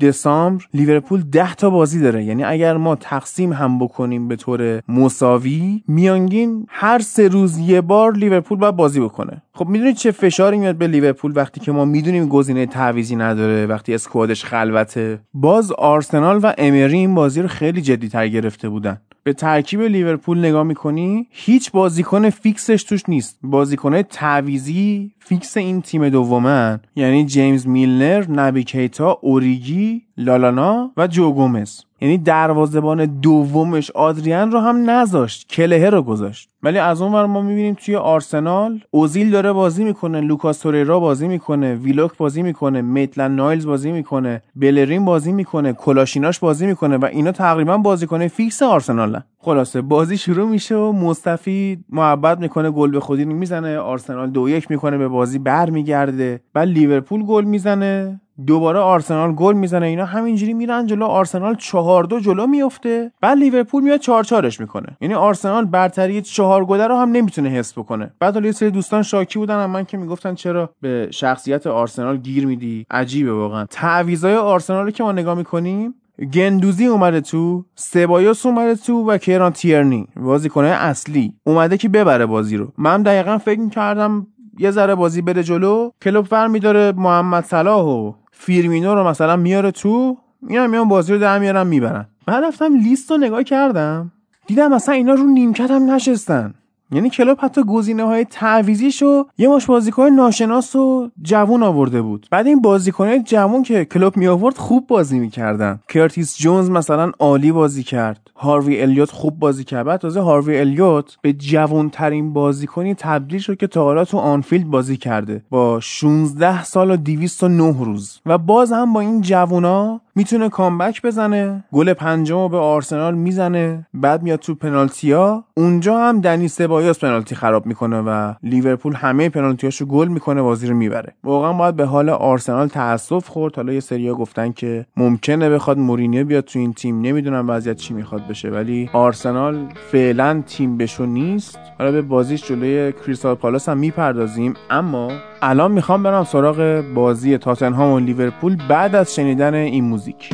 دسامبر 0.00 0.64
لیورپول 0.74 1.22
10 1.22 1.54
تا 1.54 1.70
بازی 1.70 2.00
داره. 2.00 2.24
یعنی 2.24 2.44
اگر 2.44 2.76
ما 2.76 2.96
تقسیم 2.96 3.52
هم 3.52 3.78
بکنیم 3.78 4.28
به 4.28 4.36
طور 4.36 4.82
مساوی 4.88 5.82
میانگین 5.88 6.66
هر 6.68 6.98
سه 6.98 7.28
روز 7.28 7.58
یه 7.58 7.80
بار 7.80 8.12
لیورپول 8.12 8.58
باید 8.58 8.76
بازی 8.76 9.00
بکنه. 9.00 9.42
خب 9.58 9.68
می‌دونید 9.68 9.96
چه 9.96 10.10
فشاری 10.10 10.58
میاد 10.58 10.76
به 10.76 10.86
لیورپول 10.86 11.32
وقتی 11.34 11.60
که 11.60 11.72
ما 11.72 11.84
می‌دونیم 11.84 12.28
گزینه 12.28 12.66
تعویضی 12.66 13.16
نداره 13.16 13.66
وقتی 13.66 13.94
squad 13.94 14.30
ش 14.30 14.44
خلوته؟ 14.44 15.18
باز 15.34 15.72
آرسنال 15.72 16.40
و 16.42 16.52
امری 16.58 16.98
این 16.98 17.14
بازی 17.14 17.42
رو 17.42 17.48
خیلی 17.48 17.82
جدی 17.82 18.08
تر 18.08 18.28
گرفته 18.28 18.68
بودن. 18.68 19.00
به 19.22 19.32
ترکیب 19.32 19.82
لیورپول 19.82 20.38
نگاه 20.38 20.62
می‌کنی 20.62 21.26
هیچ 21.30 21.72
بازیکن 21.72 22.30
فیکسش 22.30 22.82
توش 22.82 23.02
نیست. 23.08 23.38
بازیکن 23.42 24.02
تعویضی 24.02 25.12
فیکس 25.18 25.56
این 25.56 25.82
تیم 25.82 26.08
دومن 26.08 26.80
یعنی 26.96 27.26
جیمز 27.26 27.66
میلنر 27.66 28.30
نبی 28.30 28.64
کیتا 28.64 29.18
اوریگی 29.22 30.02
لالانا 30.16 30.92
و 30.96 31.06
جو 31.06 31.32
گومز. 31.32 31.80
یعنی 32.00 32.18
دروازبان 32.18 33.04
دومش 33.06 33.90
آدریان 33.90 34.52
رو 34.52 34.58
هم 34.58 34.90
نذاشت 34.90 35.48
کلهر 35.48 35.90
رو 35.90 36.02
گذاشت. 36.02 36.48
ولی 36.62 36.78
از 36.78 37.02
اون 37.02 37.12
ور 37.12 37.26
ما 37.26 37.42
می‌بینیم 37.42 37.74
توی 37.74 37.96
آرسنال 37.96 38.80
اوزیل 38.90 39.30
داره 39.30 39.52
بازی 39.52 39.84
می‌کنه 39.84 40.20
لوکاس 40.20 40.58
توریرا 40.58 41.00
بازی 41.00 41.28
می‌کنه 41.28 41.74
ویلوک 41.74 42.16
بازی 42.16 42.42
می‌کنه 42.42 42.80
میتلند 42.80 43.34
نایلز 43.34 43.66
بازی 43.66 43.92
می‌کنه 43.92 44.42
بلرین 44.56 45.04
بازی 45.04 45.32
می‌کنه 45.32 45.72
کولاشیناچ 45.72 46.38
بازی 46.38 46.66
می‌کنه 46.66 46.96
و 46.96 47.04
اینا 47.04 47.32
تقریبا 47.32 47.76
بازیکن 47.76 48.28
فیکس 48.28 48.62
آرسنال. 48.62 49.20
خلاصه 49.38 49.80
بازی 49.80 50.16
شروع 50.16 50.48
میشه 50.48 50.76
و 50.76 50.92
مصطفی 50.92 51.84
محبت 51.90 52.38
می‌کنه 52.38 52.70
گل 52.70 52.90
به 52.90 53.00
خودی 53.00 53.24
می‌زنه 53.24 53.78
آرسنال 53.78 54.30
دو 54.30 54.48
یک 54.48 54.70
می‌کنه 54.70 54.98
به 54.98 55.08
بازی 55.08 55.38
برمیگرده. 55.38 56.40
بعد 56.54 56.68
لیورپول 56.68 57.22
گل 57.22 57.44
می‌زنه. 57.44 58.20
دوباره 58.46 58.78
آرسنال 58.78 59.32
گل 59.32 59.54
می‌زنه 59.54 59.86
اینا 59.86 60.04
همینجوری 60.04 60.54
میرن 60.54 60.86
جلو 60.86 61.04
آرسنال 61.04 61.54
چهار 61.54 62.04
دو 62.04 62.20
جلو 62.20 62.46
میفته 62.46 63.12
بعد 63.20 63.38
لیورپول 63.38 63.82
میاد 63.82 64.00
چهار 64.00 64.24
چارش 64.24 64.60
می‌کنه. 64.60 64.96
یعنی 65.00 65.14
آرسنال 65.14 65.64
برتری 65.64 66.22
چهار 66.22 66.64
گله 66.64 66.86
رو 66.86 66.96
هم 66.96 67.10
نمی‌تونه 67.10 67.48
حس 67.48 67.78
بکنه. 67.78 68.10
بعد 68.20 68.44
یه 68.44 68.52
سری 68.52 68.70
دوستان 68.70 69.02
شاکی 69.02 69.38
بودن 69.38 69.66
من 69.66 69.84
که 69.84 69.96
می‌گفتن 69.96 70.34
چرا 70.34 70.70
به 70.80 71.08
شخصیت 71.10 71.66
آرسنال 71.66 72.16
گیر 72.16 72.46
میدی؟ 72.46 72.86
عجیبه 72.90 73.32
واقعا. 73.32 73.66
تعویضای 73.70 74.34
آرسنال 74.34 74.90
که 74.90 75.02
ما 75.02 75.12
نگاه 75.12 75.34
می‌کنیم 75.34 75.94
گندوزی 76.34 76.86
اومده 76.86 77.20
تو 77.20 77.64
سبایوس 77.74 78.46
اومده 78.46 78.74
تو 78.74 79.10
و 79.10 79.18
کیران 79.18 79.52
تیرنی 79.52 80.08
بازیکنه 80.16 80.68
اصلی 80.68 81.34
اومده 81.44 81.76
که 81.76 81.88
ببره 81.88 82.26
بازی 82.26 82.56
رو. 82.56 82.72
من 82.78 83.02
دقیقا 83.02 83.38
فکر 83.38 83.60
می‌کردم 83.60 84.26
یه 84.58 84.70
ذره 84.70 84.94
بازی 84.94 85.22
بره 85.22 85.42
جلو 85.42 85.90
کلوپ 86.02 86.26
ور 86.26 86.46
میداره 86.46 86.92
محمد 86.96 87.44
صلاح 87.44 87.84
و 87.84 88.12
فیرمینو 88.40 88.94
رو 88.94 89.08
مثلا 89.08 89.36
میاره 89.36 89.70
تو 89.70 90.16
اینا 90.48 90.66
میان 90.66 90.88
بازی 90.88 91.12
رو 91.12 91.18
در 91.18 91.38
میارن 91.38 91.66
می‌برن. 91.66 92.06
بعد 92.26 92.44
رفتم 92.44 92.74
لیست 92.74 93.10
رو 93.10 93.16
نگاه 93.16 93.42
کردم. 93.42 94.12
دیدم 94.46 94.74
مثلا 94.74 94.94
اینا 94.94 95.14
رو 95.14 95.24
نیمکت 95.24 95.70
هم 95.70 95.90
نشستن. 95.90 96.54
یعنی 96.92 97.10
کلوپ 97.10 97.38
حتی 97.40 97.62
گزینه 97.62 98.04
های 98.04 98.24
تعویضیشو 98.24 99.26
یه 99.38 99.48
مشت 99.48 99.66
بازیکن 99.66 100.02
ناشناس 100.02 100.76
و 100.76 101.10
جوون 101.22 101.62
آورده 101.62 102.02
بود. 102.02 102.26
بعد 102.30 102.46
این 102.46 102.62
بازیکن 102.62 103.22
جوون 103.24 103.62
که 103.62 103.84
کلوپ 103.84 104.16
می 104.16 104.26
آورد 104.26 104.56
خوب 104.56 104.86
بازی 104.86 105.18
می‌کردن. 105.18 105.80
کرتیس 105.88 106.38
جونز 106.38 106.70
مثلا 106.70 107.12
عالی 107.18 107.52
بازی 107.52 107.82
کرد. 107.82 108.30
هاروی 108.36 108.82
الیوت 108.82 109.10
خوب 109.10 109.38
بازی 109.38 109.64
کرد. 109.64 109.86
بعد 109.86 110.00
تازه 110.00 110.20
هاروی 110.20 110.58
الیوت 110.58 111.16
به 111.22 111.32
جوون 111.32 111.90
ترین 111.90 112.32
بازیکنی 112.32 112.94
تبدیل 112.94 113.40
شد 113.40 113.56
که 113.56 113.66
تا 113.66 113.84
حالا 113.84 114.04
تو 114.04 114.18
آنفیلد 114.18 114.66
بازی 114.66 114.96
کرده. 114.96 115.42
با 115.50 115.80
16 115.80 116.64
سال 116.64 116.90
و 116.90 116.96
209 116.96 117.84
روز. 117.84 118.20
و 118.26 118.38
باز 118.38 118.72
هم 118.72 118.92
با 118.92 119.00
این 119.00 119.20
جوونا 119.20 120.00
می‌تونه 120.18 120.48
comeback 120.48 121.02
بزنه 121.02 121.64
گل 121.72 121.92
پنجم 121.92 122.48
به 122.48 122.56
آرسنال 122.56 123.14
می‌زنه 123.14 123.86
بعد 123.94 124.22
میاد 124.22 124.38
تو 124.38 124.54
پنالتیا 124.54 125.44
اونجا 125.56 125.98
هم 125.98 126.20
دنی 126.20 126.48
سبایوس 126.48 126.98
پنالتی 126.98 127.34
خراب 127.34 127.66
می‌کنه 127.66 128.00
و 128.00 128.34
لیورپول 128.42 128.94
همه 128.94 129.28
پنالتیاشو 129.28 129.86
گل 129.86 130.08
می‌کنه 130.08 130.42
بازی 130.42 130.66
رو 130.66 130.74
می‌بره. 130.74 131.14
واقعا 131.24 131.52
باید 131.52 131.76
به 131.76 131.84
حال 131.84 132.08
آرسنال 132.08 132.68
تاسف 132.68 133.28
خورد. 133.28 133.56
حالا 133.56 133.72
یه 133.72 133.80
سریا 133.80 134.14
گفتن 134.14 134.52
که 134.52 134.86
ممکنه 134.96 135.50
بخواد 135.50 135.78
مورینیو 135.78 136.26
بیاد 136.26 136.44
تو 136.44 136.58
این 136.58 136.72
تیم. 136.72 137.00
نمی‌دونم 137.00 137.50
وضعیت 137.50 137.76
چی 137.76 137.94
می‌خواد 137.94 138.26
بشه 138.26 138.48
ولی 138.50 138.90
آرسنال 138.92 139.66
فعلا 139.92 140.42
تیم 140.46 140.76
بشو 140.76 141.06
نیست. 141.06 141.58
حالا 141.78 141.92
به 141.92 142.02
بازیش 142.02 142.48
جلوی 142.48 142.92
کریستال 142.92 143.34
پالاس 143.34 143.68
هم 143.68 143.78
می‌پردازیم. 143.78 144.54
اما 144.70 145.10
الان 145.42 145.72
می‌خوام 145.72 146.02
برم 146.02 146.24
سراغ 146.24 146.84
بازی 146.94 147.38
تاتنهام 147.38 147.92
و 147.92 147.98
لیورپول 147.98 148.56
بعد 148.68 148.94
از 148.94 149.14
شنیدن 149.14 149.54
این 149.54 149.84
موزیک. 149.84 150.30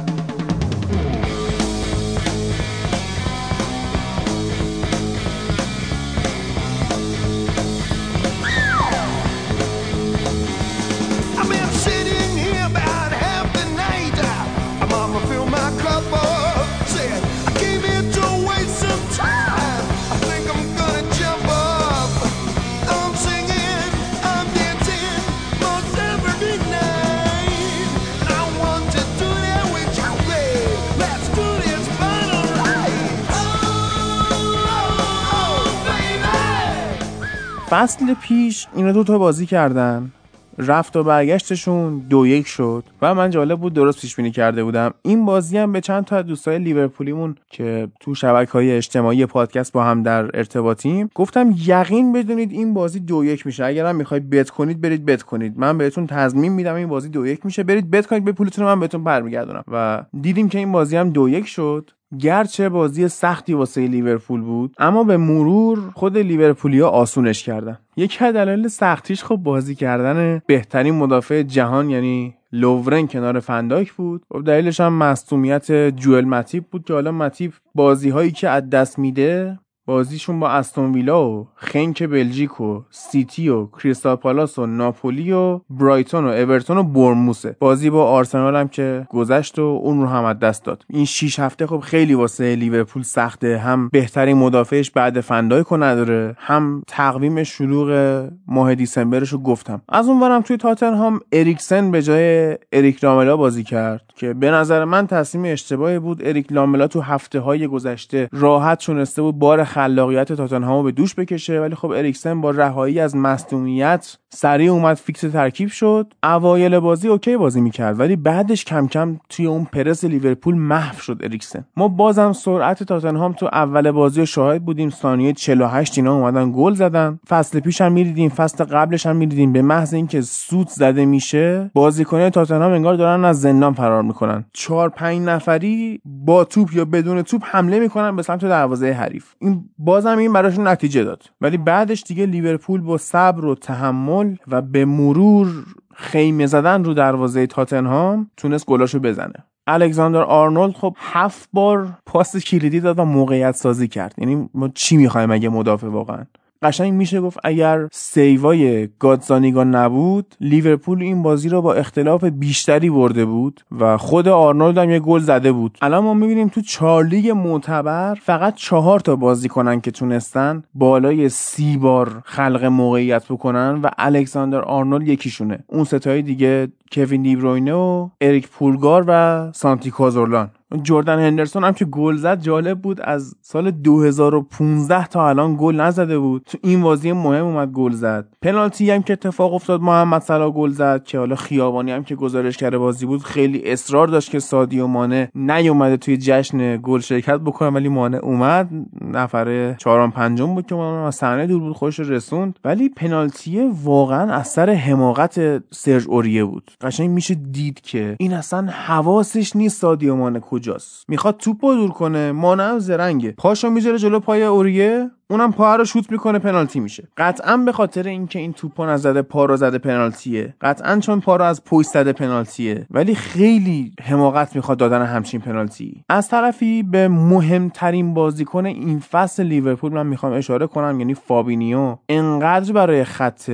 فصل 37.75 38.15
پیش 38.15 38.67
اینا 38.75 38.93
دو 38.93 39.05
تا 39.05 39.19
بازی 39.19 39.47
کردن. 39.47 40.13
رفت 40.59 40.97
و 40.97 41.03
برگشتشون 41.03 41.99
دو 41.99 42.27
یک 42.27 42.47
شد. 42.47 42.85
و 43.03 43.15
من 43.15 43.31
جالب 43.31 43.61
بود 43.61 43.73
درست 43.73 44.01
پیش 44.01 44.17
بینی 44.17 44.31
کرده 44.31 44.65
بودم. 44.65 44.95
این 45.03 45.25
بازی 45.25 45.59
هم 45.59 45.73
به 45.73 45.81
چند 45.81 46.05
تا 46.05 46.23
دوستای 46.23 46.59
لیورپولیمون 46.59 47.37
که 47.51 47.89
تو 48.01 48.15
شبکه 48.15 48.53
های 48.53 48.73
اجتماعی 48.73 49.27
پادکست 49.27 49.73
با 49.73 49.85
هم 49.85 50.03
در 50.03 50.37
ارتباطیم 50.37 51.11
گفتم 51.15 51.55
یقین 51.67 52.13
بدونید 52.13 52.53
این 52.53 52.75
بازی 52.75 53.01
دو 53.01 53.25
یک 53.25 53.47
میشه. 53.47 53.65
اگرم 53.65 53.97
می‌خواید 53.97 54.31
بت 54.31 54.51
کنید 54.51 54.81
برید 54.81 55.07
بت 55.07 55.23
کنید. 55.23 55.59
من 55.59 55.79
بهتون 55.79 56.07
تضمین 56.07 56.53
میدم 56.53 56.75
این 56.75 56.89
بازی 56.89 57.09
دو 57.09 57.27
یک 57.27 57.47
میشه. 57.47 57.63
برید 57.63 57.91
بت 57.91 58.07
کنید 58.07 58.25
به 58.25 58.33
پولتون 58.33 58.65
من 58.65 58.81
بهتون 58.81 59.05
برمیگردونم. 59.05 59.65
و 59.73 60.05
دیدیم 60.21 60.49
که 60.49 60.59
این 60.59 60.73
بازی 60.73 60.97
هم 60.97 61.11
دو 61.11 61.29
یک 61.29 61.47
شد. 61.47 61.91
گرچه 62.19 62.69
بازی 62.69 63.09
سختی 63.09 63.55
واسه 63.55 63.87
لیورپول 63.87 64.41
بود 64.41 64.75
اما 64.79 65.05
به 65.05 65.17
مرور 65.17 65.79
خود 65.95 66.19
لیورپولیا 66.19 66.89
آسونش 66.89 67.45
کردن. 67.45 67.79
یکی 67.97 68.25
از 68.25 68.35
دلایل 68.35 68.69
سختیش 68.69 69.25
خب 69.25 69.37
بازی 69.37 69.75
کردن 69.75 70.43
بهترین 70.47 70.95
مدافع 70.95 71.43
جهان 71.43 71.91
یعنی 71.91 72.35
لوورن 72.53 73.07
کنار 73.07 73.41
فنداک 73.41 73.93
بود. 73.93 74.23
و 74.31 74.39
خب 74.39 74.45
دلیلش 74.45 74.81
هم 74.81 74.93
مصومیت 74.93 75.97
جوئل 75.97 76.25
متیب 76.25 76.65
بود 76.65 76.85
که 76.85 76.93
حالا 76.93 77.13
متیب 77.13 77.53
بازی 77.75 78.11
هایی 78.11 78.31
که 78.31 78.49
از 78.49 78.71
دست 78.71 78.99
میده 78.99 79.59
بازیشون 79.87 80.41
با 80.41 80.49
استون 80.49 80.93
ویلا 80.93 81.31
و 81.31 81.49
خنک 81.55 82.03
بلژیک 82.03 82.61
و 82.61 82.83
سیتی 82.91 83.49
و 83.49 83.67
کریستال 83.67 84.17
پالاس 84.17 84.59
و 84.59 84.67
ناپولی 84.67 85.33
و 85.33 85.61
برایتون 85.71 86.25
و 86.25 86.29
اورتون 86.29 86.79
و 86.79 86.83
بورنموثه 86.83 87.57
بازی 87.61 87.91
با 87.91 88.05
آرسنال 88.05 88.57
هم 88.57 88.69
که 88.69 89.07
گذشت 89.11 89.59
و 89.59 89.63
اون 89.63 90.01
رو 90.01 90.07
هم 90.07 90.33
دست 90.33 90.65
داد. 90.65 90.85
این 90.89 91.05
6 91.05 91.39
هفته 91.39 91.67
خب 91.67 91.81
خیلی 91.81 92.15
واسه 92.15 92.57
لیورپول 92.57 93.03
سخته. 93.03 93.59
هم 93.59 93.89
بهترین 93.89 94.37
مدافعش 94.37 94.91
بعد 94.91 95.21
فندایک 95.21 95.73
نداره 95.73 96.37
هم 96.39 96.83
تقویم 96.87 97.43
شلوغ 97.43 98.29
ماه 98.47 98.75
December 98.75 99.18
ش 99.18 99.29
رو 99.29 99.39
گفتم. 99.39 99.83
از 99.89 100.09
اون 100.09 100.21
برم 100.21 100.43
توی 100.43 100.57
تاتنهام 100.57 101.21
اریکسن 101.33 101.91
به 101.91 102.03
جای 102.03 102.59
اریک 102.73 103.05
لاملا 103.05 103.37
بازی 103.37 103.65
کرد 103.65 104.03
که 104.17 104.35
به 104.35 104.51
نظر 104.51 104.85
من 104.85 105.07
تصمیم 105.07 105.53
اشتباهی 105.53 105.99
بود. 105.99 106.27
اریک 106.27 106.53
لاملا 106.53 106.87
تو 106.87 107.01
هفته 107.01 107.41
های 107.41 107.67
گذشته 107.67 108.29
راحت 108.33 108.79
تونسته 108.79 109.23
بود 109.23 109.39
بار 109.39 109.65
خلاقیت 109.75 110.33
تاتنهامو 110.33 110.83
به 110.83 110.93
دوش 110.93 111.15
بکشه 111.15 111.61
ولی 111.61 111.75
خب 111.75 111.91
اریکسن 111.91 112.41
با 112.41 112.51
رهایی 112.51 113.01
از 113.01 113.17
مصدومیت 113.17 114.17
سریع 114.29 114.71
اومد 114.71 114.97
فیکس 114.97 115.21
ترکیب 115.21 115.69
شد. 115.69 116.15
اوایل 116.23 116.79
بازی 116.79 117.09
okay 117.09 117.37
بازی 117.37 117.61
می‌کرد 117.61 118.01
ولی 118.01 118.17
بعدش 118.17 118.65
کم 118.65 118.87
کم 118.87 119.17
توی 119.29 119.47
اون 119.47 119.65
پرس 119.65 120.05
لیورپول 120.05 120.55
محو 120.55 121.01
شد 121.01 121.21
اریکسن. 121.21 121.65
ما 121.77 121.89
بازم 121.89 122.33
سرعت 122.33 122.83
تاتنهام 122.83 123.33
تو 123.33 123.47
اول 123.47 123.91
بازی 123.91 124.21
رو 124.21 124.27
شاهد 124.27 124.65
بودیم 124.65 124.91
ثانیه 124.91 125.33
48 125.33 125.99
اینا 125.99 126.15
اومدن 126.15 126.53
گل 126.53 126.75
زدن. 126.75 127.19
فصل 127.29 127.61
پیش 127.61 127.81
هم 127.81 127.93
می‌دیدیم 127.93 128.29
فصل 128.29 128.65
قبلش 128.65 129.07
هم 129.07 129.17
می‌دیدیم. 129.17 129.53
به 129.53 129.63
محض 129.63 129.95
اینکه 129.95 130.21
سوت 130.21 130.69
زده 130.69 131.05
میشه 131.05 131.71
بازیکنان 131.75 132.31
تاتنهام 132.31 132.73
انگار 132.73 132.95
دارن 132.95 133.25
از 133.25 133.41
زندان 133.41 133.73
فرار 133.73 134.03
می‌کنن. 134.03 134.45
چهار 134.53 134.89
پنج 134.89 135.21
نفری 135.21 136.01
با 136.05 136.45
توپ 136.45 136.75
یا 136.75 136.85
بدون 136.85 137.23
توپ 137.23 137.43
حمله 137.45 137.81
می‌کنن 137.81 138.17
به 138.17 138.23
سمت 138.23 138.45
دروازه 138.45 138.93
حریف. 138.93 139.35
این 139.39 139.64
بازم 139.79 140.19
این 140.19 140.33
براشون 140.33 140.67
نتیجه 140.67 141.05
داد. 141.05 141.23
ولی 141.41 141.57
بعدش 141.57 142.03
دیگه 142.03 142.27
لیورپول 142.27 142.81
با 142.81 142.99
صبر 142.99 143.45
و 143.45 143.55
تحمل 143.55 144.37
و 144.49 144.63
به 144.63 144.85
مرور 144.85 145.65
خیمه 145.95 146.47
زدن 146.47 146.85
رو 146.85 146.95
دروازه 146.95 147.47
تاتنهام 147.47 148.31
تونست 148.37 148.67
گلاشو 148.67 148.99
بزنه. 148.99 149.45
الکساندر 149.67 150.23
آرنولد 150.23 150.75
خب 150.75 150.97
هفت 150.99 151.49
بار 151.53 151.89
پاس 152.07 152.37
کلیدی 152.37 152.81
داد 152.81 152.99
و 152.99 153.05
موقعیت 153.05 153.55
سازی 153.55 153.89
کرد. 153.89 154.15
یعنی 154.19 154.49
ما 154.55 154.69
چی 154.69 154.97
می‌خوایم 154.97 155.31
اگه 155.31 155.49
مدافع 155.49 155.87
واقعا؟ 155.87 156.25
قشنگ 156.65 156.93
میشه 156.93 157.21
گفت 157.21 157.39
اگر 157.45 157.89
save 157.93 158.89
ای 158.99 159.10
گازانیگا 159.10 159.65
نبود 159.65 160.35
لیورپول 160.41 161.03
این 161.03 161.23
بازی 161.23 161.49
رو 161.49 161.63
با 161.63 161.75
اختلاف 161.75 162.25
بیشتری 162.25 162.91
برده 162.91 163.25
بود 163.25 163.61
و 163.81 163.97
خود 163.97 164.29
آرنولد 164.29 164.79
هم 164.79 164.91
یه 164.91 165.01
گل 165.01 165.21
زده 165.21 165.53
بود. 165.53 165.79
الان 165.83 166.05
ما 166.05 166.15
می‌بینیم 166.15 166.49
تو 166.49 166.61
چهار 166.61 167.05
لیگ 167.05 167.31
معتبر 167.31 168.15
فقط 168.15 168.55
چهار 168.55 169.01
تا 169.01 169.17
بازیکنن 169.17 169.81
که 169.81 169.91
تونستن 169.91 170.63
بالای 170.75 171.29
سی 171.29 171.77
بار 171.77 172.23
خلق 172.25 172.65
موقعیت 172.65 173.25
بکنن 173.25 173.81
و 173.83 173.89
الکساندر 173.99 174.61
آرنولد 174.61 175.09
یکیشونه. 175.09 175.65
اون 175.67 175.85
ستای 175.85 176.23
دیگه 176.23 176.69
کوین 176.93 177.23
دیبروینه 177.23 177.73
و 177.73 178.09
اریک 178.21 178.49
پولگار 178.49 179.05
و 179.09 179.53
سانتی 179.53 179.91
کازورلان. 179.91 180.51
جردن 180.83 181.19
هندرسون 181.19 181.65
هم 181.65 181.73
که 181.73 181.85
گل 181.85 182.17
زد 182.17 182.41
جالب 182.41 182.81
بود. 182.81 183.01
از 183.01 183.37
سال 183.41 183.71
2015 183.71 185.07
تا 185.07 185.29
الان 185.29 185.57
گل 185.61 185.81
نزده 185.81 186.19
بود. 186.19 186.43
تو 186.47 186.59
این 186.63 186.83
بازی 186.83 187.13
مهم 187.13 187.45
اومد 187.45 187.73
گل 187.73 187.93
زد. 187.93 188.29
پنالتی 188.43 188.91
هم 188.91 189.03
که 189.03 189.13
اتفاق 189.13 189.55
افتاد 189.55 189.81
محمد 189.81 190.23
صلاح 190.23 190.51
گل 190.51 190.71
زد 190.71 191.05
که 191.05 191.19
حالا 191.19 191.37
خیابانی 191.37 191.93
هم 191.93 192.05
که 192.05 192.15
گزارش 192.15 192.57
کرده 192.57 192.79
بازی 192.79 193.07
بود 193.07 193.23
خیلی 193.23 193.73
اصرار 193.73 194.07
داشت 194.07 194.31
که 194.31 194.39
سادیو 194.39 194.87
مانه 194.87 195.31
نیومده 195.35 195.97
توی 195.97 196.17
جشن 196.17 196.77
گل 196.77 197.01
شرکت 197.01 197.41
بکنه 197.41 197.71
ولی 197.71 197.89
مانه 197.89 198.17
اومد. 198.17 198.71
نفر 199.01 199.75
چهارم 199.75 200.11
پنجم 200.11 200.55
بود 200.55 200.67
که 200.67 200.77
از 200.77 201.15
صحنه 201.15 201.47
دور 201.47 201.61
بود 201.61 201.77
خوش 201.77 202.01
رسوند. 202.01 202.59
ولی 202.65 202.89
پنالتی 202.89 203.71
واقعا 203.85 204.33
اثر 204.33 204.71
حماقت 204.71 205.63
سرج 205.71 206.05
اوریه 206.09 206.45
بود. 206.45 206.71
قشنگ 206.81 207.11
میشه 207.11 207.35
دید 207.35 207.81
که 207.81 208.17
این 208.19 208.33
اصلا 208.33 208.67
حواسش 208.67 209.57
نیست 209.57 209.81
سادیو 209.81 210.17
مانه 210.17 210.41
کجاست؟ 210.65 211.05
می‌خواد 211.09 211.37
توپو 211.37 211.75
دور 211.75 211.91
کنه 211.91 212.33
مانه 212.33 212.63
هم 212.63 212.79
زرنگه. 212.79 213.33
پاشو 213.33 213.71
می‌ذاره 213.71 213.99
جلو 213.99 214.21
پای 214.21 214.43
اوریه؟ 214.43 215.11
اونم 215.31 215.53
پا 215.53 215.77
رو 215.77 215.85
شوت 215.85 216.13
می‌کنه 216.13 216.39
پنالتی 216.39 216.81
میشه. 216.81 217.09
قطعا 217.17 217.57
به 217.57 217.73
خاطر 217.73 218.03
اینکه 218.03 218.39
این 218.39 218.53
توپو 218.53 218.87
نزده 218.87 219.23
پا 219.23 219.45
رو 219.45 219.57
زده 219.57 219.79
پنالتیه. 219.79 220.55
قطعا 220.61 220.99
چون 220.99 221.21
پا 221.21 221.37
رو 221.37 221.45
از 221.45 221.65
پشت 221.65 221.89
زده 221.89 222.13
پنالتیه. 222.13 222.87
ولی 222.91 223.15
خیلی 223.15 223.93
حماقت 224.03 224.57
می‌خواد 224.57 224.79
دادن 224.79 225.03
همچین 225.03 225.41
پنالتی. 225.41 226.05
از 226.09 226.29
طرفی 226.29 226.83
به 226.83 227.09
مهمترین 227.09 228.15
بازیکن 228.15 228.67
این 228.67 228.99
فصل 228.99 229.43
لیورپول 229.43 229.93
من 229.93 230.07
می‌خوام 230.07 230.33
اشاره 230.33 230.67
کنم 230.67 231.01
یعنی 231.01 231.15
فابینیو. 231.15 231.97
انقدر 232.09 232.73
برای 232.73 233.05
خط 233.05 233.51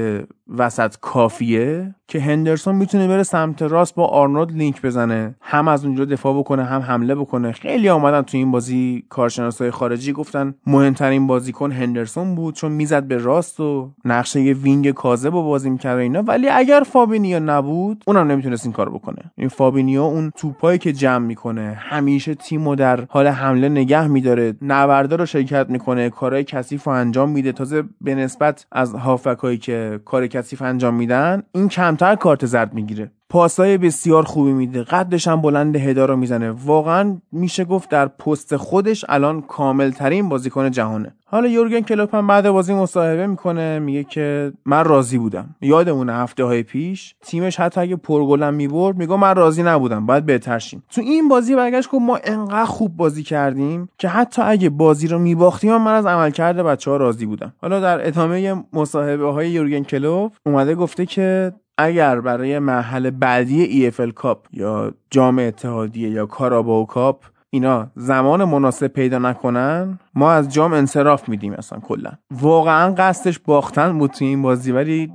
وسط 0.59 0.95
کافیه 1.01 1.95
که 2.09 2.21
هندرسون 2.21 2.75
می‌تونه 2.75 3.09
بره 3.09 3.23
سمت 3.23 3.63
راست 3.63 3.95
با 3.95 4.07
آرنولد 4.07 4.53
لینک 4.53 4.83
بزنه. 4.83 5.35
هم 5.41 5.69
از 5.69 5.85
اونجا 5.85 6.05
دفاع 6.05 6.39
بکنه 6.39 6.65
هم 6.65 6.81
حمله 6.81 7.15
بکنه. 7.15 7.53
خیلی 7.53 7.89
آمدن 7.89 8.23
تو 8.23 8.37
این 8.37 8.51
بازی 8.51 9.05
کارشناسای 9.09 9.71
خارجی 9.71 10.13
گفتن 10.13 10.55
مهمترین 10.67 11.27
بازیکن 11.27 11.60
هندرسون 11.69 12.35
بود 12.35 12.55
چون 12.55 12.73
می‌زد 12.73 13.03
به 13.05 13.19
راست 13.19 13.61
و 13.61 13.91
نقشه 14.05 14.41
یه 14.41 14.55
wing 14.55 14.91
کاذب 14.91 15.35
و 15.35 15.43
بازی 15.43 15.71
می‌کرد 15.71 15.99
اینا. 15.99 16.23
ولی 16.23 16.49
اگر 16.49 16.83
فابینیو 16.87 17.41
نبود 17.41 18.05
اونم 18.07 18.31
نمی‌تونست 18.31 18.67
این 18.67 18.73
کار 18.73 18.91
بکنه. 18.91 19.33
این 19.37 19.49
فابینیو 19.49 20.03
اون 20.03 20.33
توپایی 20.37 20.79
که 20.79 20.93
جمع 20.93 21.27
می‌کنه 21.27 21.77
همیشه 21.81 22.35
تیمو 22.35 22.75
در 22.75 23.05
حال 23.09 23.27
حمله 23.27 23.69
نگه 23.69 24.07
میداره 24.07 24.55
نبردا 24.63 25.17
رو 25.17 25.27
شرکت 25.27 25.71
می‌کنه 25.71 26.11
کارهای 26.11 26.45
کثیف 26.45 26.85
رو 26.85 26.93
انجام 26.93 27.31
میده. 27.31 27.53
تازه 27.53 27.85
به 28.01 28.15
نسبت 28.15 28.67
از 28.73 28.95
هافکایی 28.95 29.59
که 29.59 30.01
کار 30.05 30.27
کثیف 30.27 30.63
انجام 30.63 30.95
میدن 30.95 31.43
این 31.53 31.69
کمتر 31.69 32.15
کارت 32.15 32.47
زرد 32.47 32.75
می‌گیره. 32.75 33.11
پاسای 33.31 33.79
بسیار 33.79 34.23
خوبی 34.23 34.53
میده. 34.53 34.83
قدش 34.83 35.29
هم 35.29 35.41
بلند 35.41 35.77
هدا 35.77 36.05
رو 36.05 36.17
می‌زنه. 36.17 36.51
واقعا 36.51 37.17
میشه 37.33 37.65
گفت 37.65 37.89
در 37.89 38.07
پست 38.07 38.57
خودش 38.57 39.05
الان 39.09 39.43
کامل 39.43 39.91
ترین 39.91 40.29
بازیکن 40.29 40.71
جهانه. 40.71 41.15
حالا 41.27 41.49
یورگن 41.49 41.81
کلوپ 41.81 42.15
هم 42.15 42.27
بعد 42.27 42.51
بازی 42.51 42.75
مصاحبه 42.75 43.27
می‌کنه 43.27 43.79
میگه 43.79 44.05
که 44.05 44.53
من 44.65 44.85
راضی 44.85 45.19
بودم. 45.19 45.55
یادمونه 45.61 46.13
هفته 46.13 46.45
های 46.45 46.63
پیش 46.63 47.15
تیمش 47.23 47.61
حتی 47.61 47.81
اگه 47.81 47.97
پرگلم 47.97 48.55
می‌برد 48.55 48.97
میگه 48.97 49.17
من 49.17 49.35
راضی 49.35 49.63
نبودم 49.63 50.07
باید 50.07 50.27
بهتر 50.27 50.59
شیم. 50.59 50.83
تو 50.91 51.01
این 51.01 51.29
بازی 51.29 51.57
برگشت 51.57 51.91
گفت 51.91 52.03
ما 52.03 52.19
انقدر 52.25 52.65
خوب 52.65 52.97
بازی 52.97 53.23
کردیم 53.23 53.89
که 53.99 54.09
حتی 54.09 54.43
اگه 54.43 54.71
بازی 54.71 55.09
رو 55.09 55.19
میباختیم 55.19 55.77
من 55.77 55.95
از 55.95 56.07
عملکرد 56.07 56.57
بچه 56.57 56.91
ها 56.91 56.97
راضی 56.97 57.27
بودم. 57.27 57.53
حالا 57.63 57.81
در 57.81 58.07
ادامه 58.07 58.65
مصاحبه 58.73 59.33
های 59.33 59.51
یورگن 59.51 59.83
کلوپ 59.83 60.33
اومده 60.47 60.75
گفته 60.75 61.07
که 61.07 61.53
اگر 61.81 62.21
برای 62.21 62.59
مرحله 62.59 63.11
بعدی 63.11 63.91
EFL 63.91 64.13
Cup 64.13 64.47
یا 64.53 64.95
جام 65.11 65.39
اتحادیه 65.39 66.11
یا 66.11 66.27
Carabao 66.27 66.87
Cup 66.87 67.25
اینا 67.51 67.87
زمان 67.97 68.45
مناسب 68.45 68.87
پیدا 68.87 69.19
نکنن 69.19 69.99
ما 70.15 70.33
از 70.33 70.53
جام 70.55 70.73
انصراف 70.73 71.29
میدیم 71.29 71.53
اصلا 71.53 71.79
کلا. 71.81 72.11
واقعا 72.31 72.95
قصدش 72.95 73.39
باختن 73.39 73.99
بود 73.99 74.11
تو 74.11 74.25
این 74.25 74.43
بازی 74.43 74.73
ولی 74.73 75.13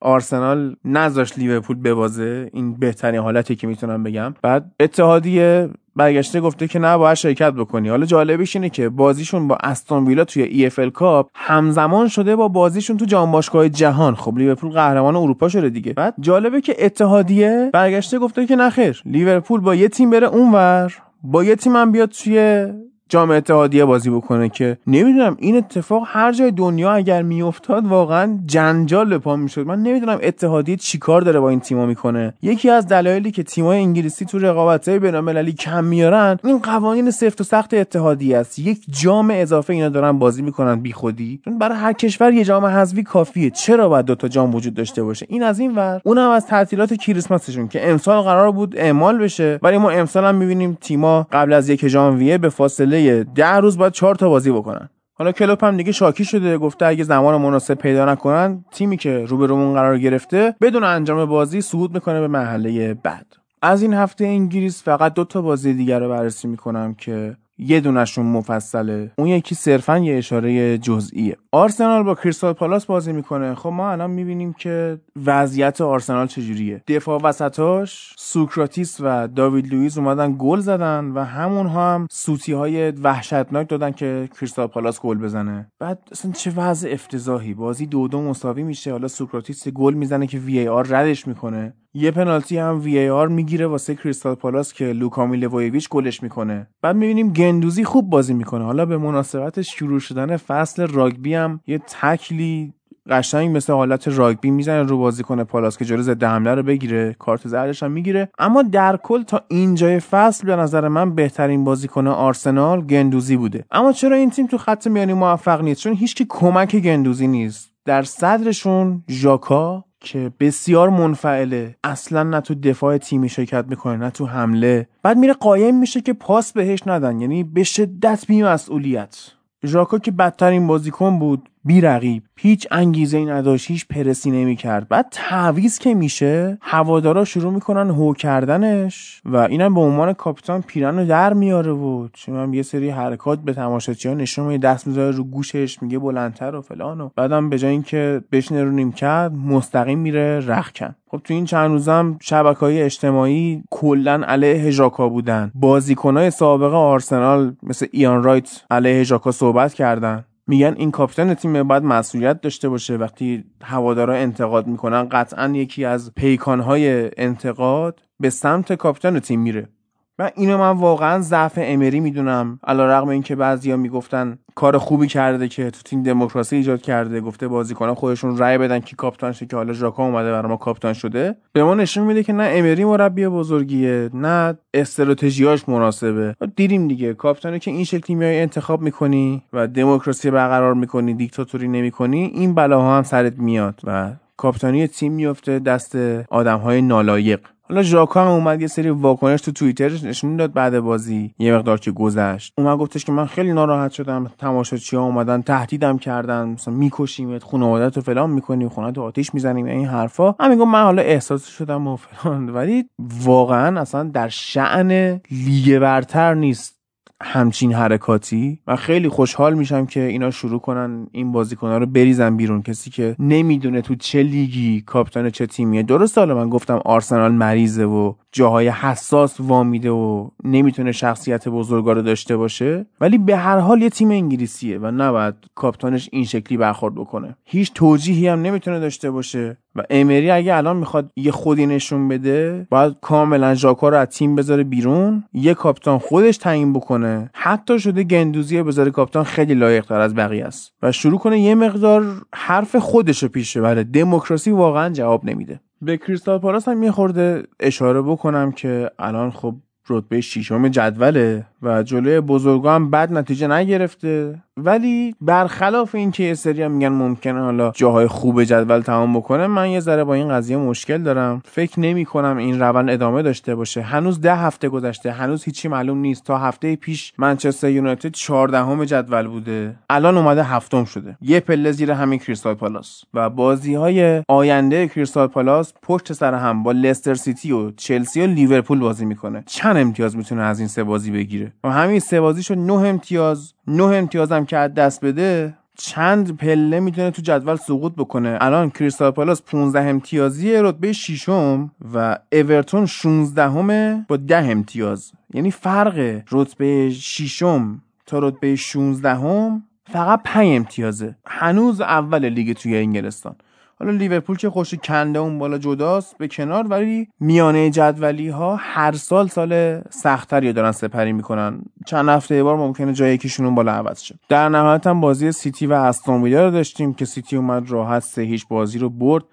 آرسنال 0.00 0.76
نذاشت 0.84 1.38
لیورپول 1.38 1.76
ببازه 1.76 2.50
این 2.52 2.74
بهترین 2.74 3.20
حالتی 3.20 3.56
که 3.56 3.66
می‌تونم 3.66 4.02
بگم. 4.02 4.34
بعد 4.42 4.72
اتحادیه 4.80 5.68
برگشته 5.96 6.40
گفته 6.40 6.68
که 6.68 6.78
نه 6.78 6.96
باید 6.96 7.14
شرکت 7.14 7.52
بکنی. 7.52 7.88
حالا 7.88 8.06
جالبش 8.06 8.56
اینه 8.56 8.68
که 8.68 8.88
بازیشون 8.88 9.48
با 9.48 9.58
استون 9.62 10.06
ویلا 10.06 10.24
توی 10.24 10.42
EFL 10.42 10.90
Cup 10.90 11.30
همزمان 11.34 12.08
شده 12.08 12.36
با 12.36 12.48
بازیشون 12.48 12.96
تو 12.96 13.04
جام 13.04 13.32
باشگاه 13.32 13.68
جهان. 13.68 14.14
خب 14.14 14.38
لیورپول 14.38 14.70
قهرمان 14.70 15.16
اروپا 15.16 15.48
شده 15.48 15.68
دیگه. 15.68 15.92
بعد 15.92 16.14
جالبه 16.20 16.60
که 16.60 16.76
اتحادیه 16.78 17.70
برگشته 17.72 18.18
گفته 18.18 18.46
که 18.46 18.56
نخیر 18.56 19.02
لیورپول 19.04 19.60
با 19.60 19.74
یه 19.74 19.88
تیم 19.88 20.10
بره 20.10 20.26
اونور 20.26 20.94
با 21.22 21.44
یه 21.44 21.56
تیم 21.56 21.76
هم 21.76 21.92
بیاد 21.92 22.08
توی 22.08 22.66
جام 23.08 23.30
اتحادیه 23.30 23.84
بازی 23.84 24.10
بکنه 24.10 24.48
که 24.48 24.78
نمی‌دونم 24.86 25.36
این 25.40 25.56
اتفاق 25.56 26.02
هر 26.06 26.32
جای 26.32 26.50
دنیا 26.50 26.92
اگر 26.92 27.22
میافتاد 27.22 27.86
واقعا 27.86 28.38
جنجال 28.46 29.08
به 29.08 29.18
پا 29.18 29.36
می‌شد. 29.36 29.66
من 29.66 29.82
نمی‌دونم 29.82 30.18
اتحادیه 30.22 30.76
چیکار 30.76 31.20
داره 31.20 31.40
با 31.40 31.50
این 31.50 31.60
تیما 31.60 31.86
می‌کنه. 31.86 32.34
یکی 32.42 32.70
از 32.70 32.88
دلایلی 32.88 33.30
که 33.30 33.42
تیمای 33.42 33.78
انگلیسی 33.78 34.24
تو 34.24 34.38
رقابت‌های 34.38 34.98
بین‌المللی 34.98 35.52
کم 35.52 35.84
میارن 35.84 36.38
این 36.44 36.58
قوانین 36.58 37.10
سفت 37.10 37.40
و 37.40 37.44
سخت 37.44 37.74
اتحادیه 37.74 38.38
است. 38.38 38.58
یک 38.58 38.78
جام 39.02 39.30
اضافه 39.34 39.72
اینا 39.72 39.88
دارن 39.88 40.18
بازی 40.18 40.42
می‌کنن 40.42 40.80
بیخودی 40.80 41.40
چون 41.44 41.58
برای 41.58 41.78
هر 41.78 41.92
کشور 41.92 42.32
یه 42.32 42.44
جام 42.44 42.64
حذفی 42.64 43.02
کافیه. 43.02 43.50
چرا 43.50 43.88
باید 43.88 44.06
دو 44.06 44.14
تا 44.14 44.28
جام 44.28 44.54
وجود 44.54 44.74
داشته 44.74 45.02
باشه؟ 45.02 45.26
این 45.28 45.42
از 45.42 45.58
این 45.58 45.74
ور. 45.74 46.00
اونم 46.04 46.30
از 46.30 46.46
تعطیلات 46.46 46.94
کریسمسشون 46.94 47.68
که 47.68 47.90
امسال 47.90 48.22
قرار 48.22 48.50
بود 48.50 48.74
اعمال 48.76 49.18
بشه. 49.18 49.58
ولی 49.62 49.78
ما 49.78 49.90
امسال 49.90 50.24
هم 50.24 50.34
می‌بینیم 50.34 50.78
تیما 50.80 51.26
قبل 51.32 51.52
از 51.52 51.68
یک 51.68 51.88
ژانویه 51.88 52.38
به 52.38 52.48
فاصله 52.48 52.97
ده 53.34 53.54
روز 53.54 53.78
باید 53.78 53.92
چهار 53.92 54.14
تا 54.14 54.28
بازی 54.28 54.50
بکنن. 54.50 54.88
حالا 55.14 55.32
کلوپ 55.32 55.64
هم 55.64 55.76
دیگه 55.76 55.92
شاکی 55.92 56.24
شده 56.24 56.58
گفته 56.58 56.86
اگه 56.86 57.04
زمان 57.04 57.40
مناسب 57.40 57.74
پیدا 57.74 58.04
نکنن 58.04 58.64
تیمی 58.70 58.96
که 58.96 59.24
روبرومون 59.24 59.74
قرار 59.74 59.98
گرفته 59.98 60.54
بدون 60.60 60.84
انجام 60.84 61.24
بازی 61.24 61.60
صعود 61.60 61.94
می‌کنه 61.94 62.20
به 62.20 62.28
مرحله 62.28 62.94
بعد. 62.94 63.26
از 63.62 63.82
این 63.82 63.94
هفته 63.94 64.24
انگلیس 64.24 64.82
فقط 64.82 65.14
دو 65.14 65.24
تا 65.24 65.42
بازی 65.42 65.74
دیگر 65.74 66.00
رو 66.00 66.08
بررسی 66.08 66.48
می‌کنم 66.48 66.94
که 66.94 67.36
یه 67.58 67.80
دونشون 67.80 68.26
مفصله. 68.26 69.10
اون 69.18 69.28
یکی 69.28 69.54
صرفا 69.54 69.98
یه 69.98 70.18
اشاره 70.18 70.78
جزئیه. 70.78 71.36
آرسنال 71.52 72.02
با 72.02 72.14
کریستال 72.14 72.52
پالاس 72.52 72.86
بازی 72.86 73.12
می‌کنه. 73.12 73.54
خب 73.54 73.68
ما 73.68 73.90
الان 73.90 74.10
می‌بینیم 74.10 74.52
که 74.52 75.00
وضعیت 75.26 75.80
آرسنال 75.80 76.26
چجوریه. 76.26 76.82
دفاع 76.88 77.20
وسطاش 77.22 78.14
سوکراتیس 78.18 78.96
و 79.00 79.28
داوید 79.28 79.74
لوئیس 79.74 79.98
اومدن 79.98 80.34
گل 80.38 80.60
زدن 80.60 81.04
و 81.04 81.24
همونها 81.24 81.94
هم 81.94 82.06
سوتی 82.10 82.52
های 82.52 82.90
وحشتناک 82.90 83.68
دادن 83.68 83.90
که 83.90 84.28
کریستال 84.40 84.66
پالاس 84.66 85.00
گل 85.00 85.18
بزنه. 85.18 85.72
بعد 85.78 85.98
اصلا 86.12 86.32
چه 86.32 86.50
وضع 86.56 86.88
افتضاحی. 86.92 87.54
بازی 87.54 87.86
دو 87.86 88.08
دو 88.08 88.22
مساوی 88.22 88.62
میشه. 88.62 88.92
حالا 88.92 89.08
سوکراتیس 89.08 89.68
گل 89.68 89.94
می‌زنه 89.94 90.26
که 90.26 90.38
VAR 90.38 90.86
ردش 90.90 91.26
می‌کنه. 91.26 91.74
یه 91.94 92.10
پنالتی 92.10 92.58
هم 92.58 92.80
VAR 92.80 93.28
می‌گیره 93.28 93.66
واسه 93.66 93.94
کریستال 93.94 94.34
پالاس 94.34 94.72
که 94.72 94.84
لوکا 94.84 95.26
میلوویچ 95.26 95.88
گلش 95.88 96.22
می‌کنه. 96.22 96.66
بعد 96.82 96.96
می‌بینیم 96.96 97.32
گندوزی 97.32 97.84
خوب 97.84 98.10
بازی 98.10 98.34
می‌کنه. 98.34 98.64
حالا 98.64 98.86
به 98.86 98.98
مناسبت 98.98 99.62
شروع 99.62 100.00
شدن 100.00 100.36
فصل 100.36 100.86
راگبی 100.86 101.34
هم 101.34 101.60
یه 101.66 101.78
تکلی 102.00 102.74
قشنگ 103.10 103.56
مثل 103.56 103.72
حالت 103.72 104.08
راگبی 104.08 104.50
می‌زنه 104.50 104.82
رو 104.82 104.98
بازیکن 104.98 105.44
پالاس 105.44 105.78
که 105.78 105.84
جلو 105.84 106.02
ضد 106.02 106.24
حمله 106.24 106.54
رو 106.54 106.62
بگیره. 106.62 107.16
کارت 107.18 107.48
زردش 107.48 107.82
هم 107.82 107.90
می‌گیره. 107.90 108.28
اما 108.38 108.62
در 108.62 108.96
کل 108.96 109.22
تا 109.22 109.40
اینجای 109.48 110.00
فصل 110.00 110.46
به 110.46 110.56
نظر 110.56 110.88
من 110.88 111.14
بهترین 111.14 111.64
بازیکن 111.64 112.06
آرسنال 112.06 112.80
گندوزی 112.80 113.36
بوده. 113.36 113.64
اما 113.70 113.92
چرا 113.92 114.16
این 114.16 114.30
تیم 114.30 114.46
تو 114.46 114.58
خط 114.58 114.86
میانی 114.86 115.12
موفق 115.12 115.62
نیست؟ 115.62 115.80
چون 115.80 115.92
هیچکی 115.92 116.26
کمک 116.28 116.76
گندوزی 116.76 117.26
نیست. 117.26 117.70
در 117.84 118.02
صدرشون 118.02 119.04
ژاکا 119.10 119.84
که 120.00 120.32
بسیار 120.40 120.88
منفعله. 120.88 121.76
اصلا 121.84 122.22
نه 122.22 122.40
تو 122.40 122.54
دفاع 122.54 122.98
تیمی 122.98 123.28
شرکت 123.28 123.64
می‌کنه 123.68 123.96
نه 123.96 124.10
تو 124.10 124.26
حمله. 124.26 124.88
بعد 125.02 125.18
میره 125.18 125.32
قایم 125.32 125.78
میشه 125.78 126.00
که 126.00 126.12
پاس 126.12 126.52
بهش 126.52 126.82
ندن. 126.86 127.20
یعنی 127.20 127.44
به 127.44 127.64
شدت 127.64 128.24
بیمسئولیت. 128.28 129.30
ژاکا 129.64 129.98
که 129.98 130.10
بدترین 130.10 130.66
بازیکن 130.66 131.18
بود 131.18 131.48
بی 131.64 131.80
رقیب 131.80 132.22
هیچ 132.36 132.66
انگیزه 132.70 133.18
ای 133.18 133.26
نداشت 133.26 133.70
هیچ 133.70 133.86
پرسی 133.88 134.30
نمی 134.30 134.56
کرد 134.56 134.88
بعد 134.88 135.06
تعویز 135.10 135.78
که 135.78 135.94
میشه 135.94 136.58
هوادارا 136.60 137.24
شروع 137.24 137.52
می‌کنن 137.52 137.90
هو 137.90 138.12
کردنش 138.12 139.22
و 139.24 139.36
اینم 139.36 139.74
به 139.74 139.80
عنوان 139.80 140.12
کاپیتان 140.12 140.62
پیرن 140.62 140.98
رو 140.98 141.06
در 141.06 141.32
میاره 141.32 141.72
و 141.72 142.08
چون 142.12 142.54
یه 142.54 142.62
سری 142.62 142.90
حرکات 142.90 143.38
به 143.38 143.52
تماشاچیان 143.52 144.16
نشون 144.16 144.46
میده 144.46 144.68
دست 144.68 144.86
می‌ذاره 144.86 145.10
رو 145.10 145.24
گوشش 145.24 145.82
میگه 145.82 145.98
بلندتر 145.98 146.54
و 146.54 146.60
فلان 146.60 147.00
و 147.00 147.08
بعدم 147.16 147.50
به 147.50 147.58
جای 147.58 147.70
اینکه 147.70 148.22
بشینه 148.32 148.64
رو 148.64 148.70
نیمکت 148.70 149.32
مستقیم 149.46 149.98
میره 149.98 150.40
رخکن. 150.46 150.94
خب 151.10 151.20
تو 151.24 151.34
این 151.34 151.44
چند 151.44 151.70
روزم 151.70 152.18
شبکه 152.20 152.60
های 152.60 152.82
اجتماعی 152.82 153.62
کلا 153.70 154.22
علیه 154.26 154.70
ژاکا 154.70 155.08
بودن. 155.08 155.52
بازیکنای 155.54 156.30
سابق 156.30 156.74
آرسنال 156.74 157.56
مثل 157.62 157.86
ایان 157.92 158.22
رایت 158.22 158.62
علیه 158.70 159.02
ژاکا 159.02 159.32
صحبت 159.32 159.74
کردن. 159.74 160.24
میگن 160.48 160.74
این 160.76 160.90
کاپیتان 160.90 161.34
تیم 161.34 161.62
باید 161.62 161.82
مسئولیت 161.82 162.40
داشته 162.40 162.68
باشه. 162.68 162.96
وقتی 162.96 163.44
هوادارا 163.62 164.14
انتقاد 164.14 164.66
می‌کنن 164.66 165.08
قطعا 165.08 165.48
یکی 165.48 165.84
از 165.84 166.14
پیکانهای 166.14 167.10
انتقاد 167.16 168.00
به 168.20 168.30
سمت 168.30 168.72
کاپیتان 168.72 169.20
تیم 169.20 169.40
میره. 169.40 169.68
و 170.18 170.30
اینو 170.34 170.58
من 170.58 170.70
واقعا 170.70 171.20
ضعف 171.20 171.58
امری 171.62 172.00
می‌دونم. 172.00 172.60
علیرغم 172.66 173.08
اینکه 173.08 173.36
بعضیا 173.36 173.76
می‌گفتن 173.76 174.38
کار 174.54 174.78
خوبی 174.78 175.06
کرده 175.06 175.48
که 175.48 175.70
تو 175.70 175.82
تیم 175.84 176.02
دموکراسی 176.02 176.56
ایجاد 176.56 176.82
کرده 176.82 177.20
گفته 177.20 177.48
بازیکنان 177.48 177.94
خودشون 177.94 178.38
رأی 178.38 178.58
بدن 178.58 178.78
کی 178.78 178.96
کاپیتان 178.96 179.32
شه 179.32 179.46
که 179.46 179.56
حالا 179.56 179.72
ژاکا 179.72 180.04
اومده 180.04 180.32
برای 180.32 180.48
ما 180.48 180.56
کاپیتان 180.56 180.92
شده. 180.92 181.36
به 181.52 181.64
ما 181.64 181.74
نشون 181.74 182.06
میده 182.06 182.22
که 182.22 182.32
نه 182.32 182.48
امری 182.52 182.84
مربی 182.84 183.28
بزرگیه 183.28 184.10
نه 184.14 184.58
استراتژیاش 184.74 185.68
مناسبه. 185.68 186.36
دیدیم 186.56 186.88
دیگه 186.88 187.14
کاپیتانی 187.14 187.58
که 187.58 187.70
این 187.70 187.84
شکلی 187.84 188.16
میای 188.16 188.40
انتخاب 188.40 188.82
می‌کنی 188.82 189.42
و 189.52 189.66
دموکراسی 189.66 190.30
برقرار 190.30 190.74
می‌کنی 190.74 191.14
دیکتاتوری 191.14 191.68
نمی‌کنی 191.68 192.30
این 192.34 192.54
بلاها 192.54 192.96
هم 192.96 193.02
سرت 193.02 193.38
میاد 193.38 193.80
و 193.84 194.10
کاپیتانی 194.36 194.86
تیم 194.86 195.12
میفته 195.12 195.58
دست 195.58 195.96
آدمهای 196.30 196.82
نالایق. 196.82 197.40
حالا 197.68 197.82
ژاکا 197.82 198.24
هم 198.24 198.28
اومد 198.28 198.60
یه 198.60 198.66
سری 198.66 198.90
واکنش 198.90 199.40
تو 199.40 199.52
توییترش 199.52 200.04
نشون 200.04 200.36
داد 200.36 200.52
بعد 200.52 200.80
بازی 200.80 201.34
یه 201.38 201.54
مقدار 201.54 201.80
که 201.80 201.90
گذشت. 201.90 202.52
اومد 202.58 202.78
گفتش 202.78 203.04
که 203.04 203.12
من 203.12 203.26
خیلی 203.26 203.52
ناراحت 203.52 203.92
شدم 203.92 204.30
تماشاچی 204.38 204.96
ها 204.96 205.02
اومدن 205.02 205.42
تهدیدم 205.42 205.98
کردن 205.98 206.48
مثلا 206.48 206.74
میکشیمت 206.74 207.44
خانوادت 207.44 207.96
رو 207.96 208.02
فلان 208.02 208.30
می‌کنیم 208.30 208.68
خونه 208.68 208.92
تو 208.92 209.02
آتیش 209.02 209.34
می‌زنیم 209.34 209.66
این 209.66 209.86
حرفا. 209.86 210.34
همین 210.40 210.64
من 210.64 210.82
حالا 210.82 211.02
احساس 211.02 211.46
شدم 211.46 211.86
و 211.86 211.96
فلان. 211.96 212.48
ولی 212.48 212.84
واقعا 213.24 213.80
اصلا 213.80 214.04
در 214.04 214.28
شعن 214.28 215.20
لیگ 215.30 215.78
برتر 215.78 216.34
نیست. 216.34 216.77
همچین 217.22 217.72
حرکاتی 217.72 218.58
و 218.66 218.76
خیلی 218.76 219.08
خوشحال 219.08 219.54
میشم 219.54 219.86
که 219.86 220.00
اینا 220.02 220.30
شروع 220.30 220.60
کنن 220.60 221.06
این 221.12 221.32
بازیکنها 221.32 221.78
رو 221.78 221.86
بریزن 221.86 222.36
بیرون. 222.36 222.62
کسی 222.62 222.90
که 222.90 223.16
نمی‌دونه 223.18 223.82
تو 223.82 223.94
چه 223.94 224.22
لیگی 224.22 224.80
کاپیتان 224.80 225.30
چه 225.30 225.46
تیمیه. 225.46 225.82
درست 225.82 226.18
حالا 226.18 226.34
من 226.34 226.48
گفتم 226.48 226.80
آرسنال 226.84 227.32
مریضه 227.32 227.84
و 227.84 228.14
جاهای 228.38 228.68
حساس 228.68 229.40
وامیده 229.40 229.90
و 229.90 230.28
نمی‌تونه 230.44 230.92
شخصیت 230.92 231.48
بزرگا 231.48 231.94
داشته 231.94 232.36
باشه 232.36 232.86
ولی 233.00 233.18
به 233.18 233.36
هر 233.36 233.58
حال 233.58 233.82
یه 233.82 233.90
تیم 233.90 234.10
انگلیسیه 234.10 234.78
و 234.78 234.90
نباید 234.90 235.34
کاپتانش 235.54 236.08
این 236.12 236.24
شکلی 236.24 236.58
برخورد 236.58 236.94
بکنه. 236.94 237.36
هیچ 237.44 237.72
توجیهی 237.74 238.28
هم 238.28 238.42
نمی‌تونه 238.42 238.80
داشته 238.80 239.10
باشه 239.10 239.58
و 239.76 239.82
امری 239.90 240.30
اگه 240.30 240.56
الان 240.56 240.76
می‌خواد 240.76 241.10
یه 241.16 241.32
خودی 241.32 241.66
نشون 241.66 242.08
بده 242.08 242.66
باید 242.70 242.96
کاملا 243.00 243.54
ژاکا 243.54 243.88
رو 243.88 243.96
از 243.96 244.08
تیم 244.08 244.36
بذاره 244.36 244.64
بیرون 244.64 245.24
یه 245.32 245.54
کاپتان 245.54 245.98
خودش 245.98 246.36
تعیین 246.36 246.72
بکنه. 246.72 247.30
حتی 247.34 247.78
شده 247.78 248.02
گندوزی 248.02 248.62
بذاره 248.62 248.90
کاپتان 248.90 249.24
خیلی 249.24 249.54
لایق 249.54 249.84
تر 249.84 250.00
از 250.00 250.14
بقیه 250.14 250.44
است 250.44 250.72
و 250.82 250.92
شروع 250.92 251.18
کنه 251.18 251.40
یه 251.40 251.54
مقدار 251.54 252.22
حرف 252.34 252.76
خودش 252.76 253.22
رو 253.22 253.28
پیش 253.28 253.56
بره 253.56 253.84
دموکراسی 253.84 254.50
واقعا 254.50 254.92
جواب 254.92 255.24
نمیده. 255.24 255.60
به 255.82 255.96
کریستال 255.96 256.38
پالاس 256.38 256.68
هم 256.68 256.82
یه 256.82 256.90
خورده 256.90 257.42
اشاره 257.60 258.02
بکنم 258.02 258.52
که 258.52 258.90
الان 258.98 259.30
خب 259.30 259.54
رتبه 259.88 260.20
ششم 260.20 260.68
جدوله. 260.68 261.46
و 261.62 261.82
جلوی 261.82 262.20
بزرگا 262.20 262.74
هم 262.74 262.90
بد 262.90 263.12
نتیجه 263.12 263.48
نگرفته. 263.48 264.42
ولی 264.56 265.14
برخلاف 265.20 265.94
اینکه 265.94 266.24
یه 266.24 266.34
سری 266.34 266.68
میگن 266.68 266.88
ممکنه 266.88 267.40
حالا 267.40 267.72
جاهای 267.74 268.06
خوب 268.06 268.44
جدول 268.44 268.80
تمام 268.80 269.16
بکنه 269.16 269.46
من 269.46 269.70
یه 269.70 269.80
ذره 269.80 270.04
با 270.04 270.14
این 270.14 270.28
قضیه 270.28 270.56
مشکل 270.56 271.02
دارم. 271.02 271.42
فکر 271.44 271.80
نمی 271.80 272.04
کنم 272.04 272.36
این 272.36 272.60
روند 272.60 272.90
ادامه 272.90 273.22
داشته 273.22 273.54
باشه. 273.54 273.82
هنوز 273.82 274.20
ده 274.20 274.36
هفته 274.36 274.68
گذشته 274.68 275.12
هنوز 275.12 275.44
هیچی 275.44 275.68
معلوم 275.68 275.98
نیست. 275.98 276.24
تا 276.24 276.38
هفته 276.38 276.76
پیش 276.76 277.12
منچستر 277.18 277.68
یونایتد 277.68 278.10
14 278.10 278.86
جدول 278.86 279.26
بوده. 279.26 279.76
الان 279.90 280.16
اومده 280.16 280.42
هفتم 280.42 280.84
شده. 280.84 281.16
یه 281.20 281.40
پله 281.40 281.72
زیر 281.72 281.90
همین 281.92 282.18
کریستال 282.18 282.54
پالاس. 282.54 283.02
و 283.14 283.30
بازی 283.30 283.74
های 283.74 284.22
آینده 284.28 284.88
کریستال 284.88 285.26
پالاس 285.26 285.72
پشت 285.82 286.12
سر 286.12 286.34
هم 286.34 286.62
با 286.62 286.72
لستر 286.72 287.14
سیتی 287.14 287.52
و 287.52 287.70
چلسی 287.70 288.20
و 288.20 288.26
لیورپول 288.26 288.78
بازی 288.78 289.04
می‌کنه. 289.04 289.42
چند 289.46 289.76
امتیاز 289.76 290.16
می‌تونه 290.16 290.42
از 290.42 290.58
این 290.58 290.68
سه 290.68 290.84
بازی 290.84 291.10
بگیره؟ 291.10 291.47
و 291.64 291.72
همین 291.72 292.00
سه 292.00 292.20
بازی 292.20 292.42
شد 292.42 292.58
9 292.58 292.72
امتیاز 292.72 293.52
9 293.66 293.84
امتیاز 293.84 294.32
هم 294.32 294.46
که 294.46 294.56
از 294.56 294.74
دست 294.74 295.04
بده 295.04 295.54
چند 295.76 296.36
پله 296.36 296.80
می‌تونه 296.80 297.10
تو 297.10 297.22
جدول 297.22 297.56
سقوط 297.56 297.94
بکنه. 297.94 298.38
الان 298.40 298.70
کریستال 298.70 299.10
پالاس 299.10 299.42
15 299.42 299.80
امتیازی 299.80 300.56
رتبه 300.56 300.92
ششم 300.92 301.70
و 301.94 302.18
اورتون 302.32 302.86
16 302.86 303.42
همه 303.42 304.04
با 304.08 304.16
10 304.16 304.36
امتیاز. 304.36 305.12
یعنی 305.34 305.50
فرق 305.50 306.20
رتبه 306.32 306.90
ششم 306.90 307.82
تا 308.06 308.18
رتبه 308.18 308.56
16 308.56 309.14
هم 309.14 309.62
فقط 309.92 310.20
5 310.24 310.56
امتیازه. 310.56 311.16
هنوز 311.26 311.80
اول 311.80 312.28
لیگ 312.28 312.56
توی 312.56 312.76
انگلستان. 312.76 313.36
حالا 313.80 313.92
لیورپول 313.92 314.36
که 314.36 314.50
خودشو 314.50 314.74
کنده 314.74 315.18
اون 315.18 315.38
بالا 315.38 315.58
جداست 315.58 316.18
به 316.18 316.28
کنار 316.28 316.66
ولی 316.66 317.08
میانه 317.20 317.70
جدولی 317.70 318.28
ها 318.28 318.56
هر 318.56 318.92
سال 318.92 319.28
سال 319.28 319.80
سخت‌تری 319.90 320.52
دارن 320.52 320.72
سپری 320.72 321.12
می‌کنن. 321.12 321.62
چند 321.86 322.08
هفته 322.08 322.31
یه 322.31 322.42
بار 322.42 322.56
ممکنه 322.56 322.92
جای 322.92 323.14
یکیشون 323.14 323.46
اون 323.46 323.54
بالا 323.54 323.72
عوض 323.72 324.02
شه. 324.02 324.14
در 324.28 324.48
نهایت 324.48 324.86
هم 324.86 325.00
بازی 325.00 325.32
سیتی 325.32 325.66
و 325.66 325.72
استون 325.72 326.24
رو 326.24 326.50
داشتیم 326.50 326.94
که 326.94 327.04
سیتی 327.04 327.36
اومد 327.36 327.70
راحت 327.70 328.02
سه 328.02 328.22
هیچ 328.22 328.48
بازی 328.48 328.78
رو 328.78 328.90
برد. 328.90 329.24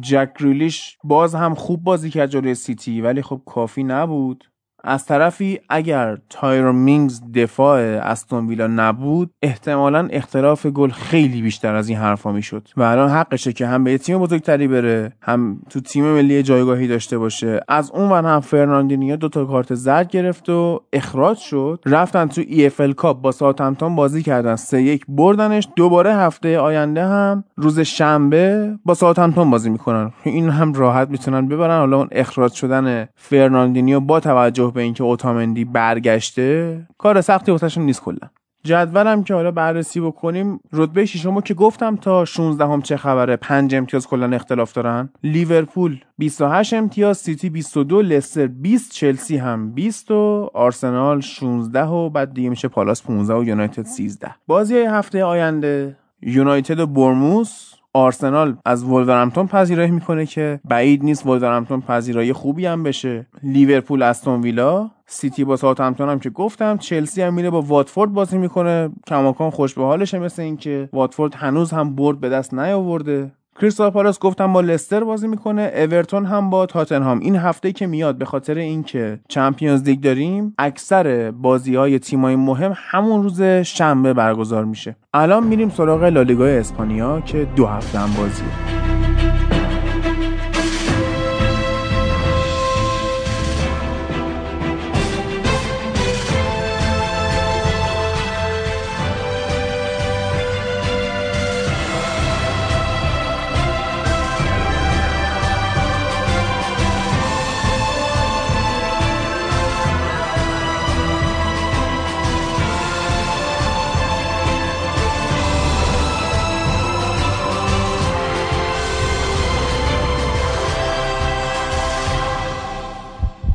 جک 0.00 0.30
گریلیش 0.40 0.98
باز 1.04 1.34
هم 1.34 1.54
خوب 1.54 1.84
بازی 1.84 2.10
کرد 2.10 2.30
جلوی 2.30 2.54
سیتی 2.54 3.00
ولی 3.00 3.22
خب 3.22 3.40
کافی 3.46 3.82
نبود. 3.82 4.44
از 4.84 5.06
طرفی 5.06 5.60
اگر 5.68 6.18
تایرو 6.30 6.72
مینگز 6.72 7.20
دفاع 7.34 7.80
استون 7.80 8.46
ویلا 8.46 8.66
نبود 8.66 9.30
احتمالا 9.42 10.08
اختلاف 10.10 10.66
گل 10.66 10.90
خیلی 10.90 11.42
بیشتر 11.42 11.74
از 11.74 11.88
این 11.88 11.98
حرفا 11.98 12.32
می‌شد. 12.32 12.68
و 12.76 12.82
الان 12.82 13.10
حقشه 13.10 13.52
که 13.52 13.66
هم 13.66 13.84
به 13.84 13.98
تیم 13.98 14.18
بزرگتری 14.18 14.68
بره 14.68 15.12
هم 15.22 15.60
تو 15.70 15.80
تیم 15.80 16.04
ملی 16.04 16.42
جایگاهی 16.42 16.88
داشته 16.88 17.18
باشه. 17.18 17.60
از 17.68 17.90
اون 17.90 18.08
ور 18.08 18.24
هم 18.24 18.40
فرناندینیو 18.40 19.16
دو 19.16 19.28
تا 19.28 19.44
کارت 19.44 19.74
زرد 19.74 20.08
گرفت 20.08 20.48
و 20.48 20.80
اخراج 20.92 21.38
شد. 21.38 21.82
رفتن 21.86 22.26
تو 22.26 22.42
EFL 22.46 22.92
Cup 22.92 23.20
با 23.20 23.32
ساوثهمپتون 23.32 23.96
بازی 23.96 24.22
کردن. 24.22 24.56
سه 24.56 24.82
یک 24.82 25.04
بردنش. 25.08 25.68
دوباره 25.76 26.14
هفته 26.14 26.58
آینده 26.58 27.06
هم 27.06 27.44
روز 27.56 27.80
شنبه 27.80 28.74
با 28.84 28.94
ساوثهمپتون 28.94 29.50
بازی 29.50 29.70
می‌کنن. 29.70 30.12
این 30.24 30.48
هم 30.48 30.72
راحت 30.72 31.10
می‌تونن 31.10 31.48
ببرن. 31.48 31.78
حالا 31.78 31.96
اون 31.96 32.08
اخراج 32.12 32.52
شدن 32.52 33.08
فرناندینیو 33.16 34.00
با 34.00 34.20
توجه 34.20 34.71
به 34.72 34.82
اینکه 34.82 35.04
اوتامندی 35.04 35.64
برگشته 35.64 36.80
کار 36.98 37.20
سختی 37.20 37.52
واسهشون 37.52 37.84
نیست 37.84 38.02
کلا. 38.02 38.28
جدولم 38.64 39.24
که 39.24 39.34
حالا 39.34 39.50
بررسی 39.50 40.00
بکنیم 40.00 40.60
رتبه 40.72 41.06
ششمو 41.06 41.40
که 41.40 41.54
گفتم 41.54 41.96
تا 41.96 42.24
16 42.24 42.64
هم 42.64 42.82
چه 42.82 42.96
خبره 42.96 43.36
5 43.36 43.74
امتیاز 43.74 44.06
کلا 44.06 44.36
اختلاف 44.36 44.72
دارن. 44.72 45.08
لیورپول 45.22 46.00
28 46.18 46.74
امتیاز 46.74 47.18
سیتی 47.18 47.50
22 47.50 48.02
لستر 48.02 48.46
20 48.46 48.92
چلسی 48.92 49.36
هم 49.36 49.72
20 49.72 50.10
و 50.10 50.50
آرسنال 50.54 51.20
16 51.20 51.84
و 51.84 52.10
بعد 52.10 52.34
دیگه 52.34 52.48
میشه 52.48 52.68
پالاس 52.68 53.02
15 53.02 53.34
و 53.34 53.44
یونایتد 53.44 53.86
13 53.86 54.34
بازی 54.46 54.76
هفته 54.76 55.24
آینده 55.24 55.96
یونایتد 56.22 56.80
و 56.80 56.86
بورنموث 56.86 57.71
آرسنال 57.94 58.56
از 58.66 58.84
ولورهمپتون 58.84 59.46
پذیرایی 59.46 59.90
می‌کنه 59.90 60.26
که 60.26 60.60
بعید 60.64 61.04
نیست 61.04 61.26
ولورهمپتون 61.26 61.80
پذیرایی 61.80 62.32
خوبی 62.32 62.66
هم 62.66 62.82
بشه. 62.82 63.26
لیورپول 63.42 64.02
استون 64.02 64.40
ویلا 64.40 64.90
سیتی 65.06 65.44
با 65.44 65.56
ساوثهمپتون 65.56 66.08
هم 66.08 66.18
که 66.18 66.30
گفتم 66.30 66.76
چلسی 66.76 67.22
هم 67.22 67.34
میره 67.34 67.50
با 67.50 67.62
واتفورد 67.62 68.12
بازی 68.12 68.38
می‌کنه. 68.38 68.90
کماکان 69.06 69.50
خوش 69.50 69.74
به 69.74 69.82
حالشه 69.82 70.18
مثل 70.18 70.42
اینکه 70.42 70.88
واتفورد 70.92 71.34
هنوز 71.34 71.70
هم 71.70 71.94
برد 71.96 72.20
به 72.20 72.28
دست 72.28 72.54
نیاورده. 72.54 73.32
کریستال 73.60 73.90
پالاس 73.90 74.18
گفتم 74.18 74.52
با 74.52 74.60
لستر 74.60 75.04
بازی 75.04 75.28
می‌کنه 75.28 75.72
اورتون 75.76 76.26
هم 76.26 76.50
با 76.50 76.66
تاتنهام. 76.66 77.20
این 77.20 77.36
هفته 77.36 77.72
که 77.72 77.86
میاد 77.86 78.18
به 78.18 78.24
خاطر 78.24 78.54
اینکه 78.54 79.20
Champions 79.28 79.82
League 79.82 80.00
داریم 80.00 80.54
اکثر 80.58 81.30
بازی 81.30 81.74
های 81.74 81.98
تیمای 81.98 82.36
مهم 82.36 82.72
همون 82.76 83.22
روز 83.22 83.42
شنبه 83.42 84.12
برگزار 84.12 84.64
میشه. 84.64 84.96
الان 85.14 85.44
میریم 85.46 85.68
سراغ 85.68 86.04
لالیگا 86.04 86.46
اسپانیا 86.46 87.20
که 87.20 87.48
دو 87.56 87.66
هفته 87.66 87.98
هم 87.98 88.10
بازیه. 88.16 88.81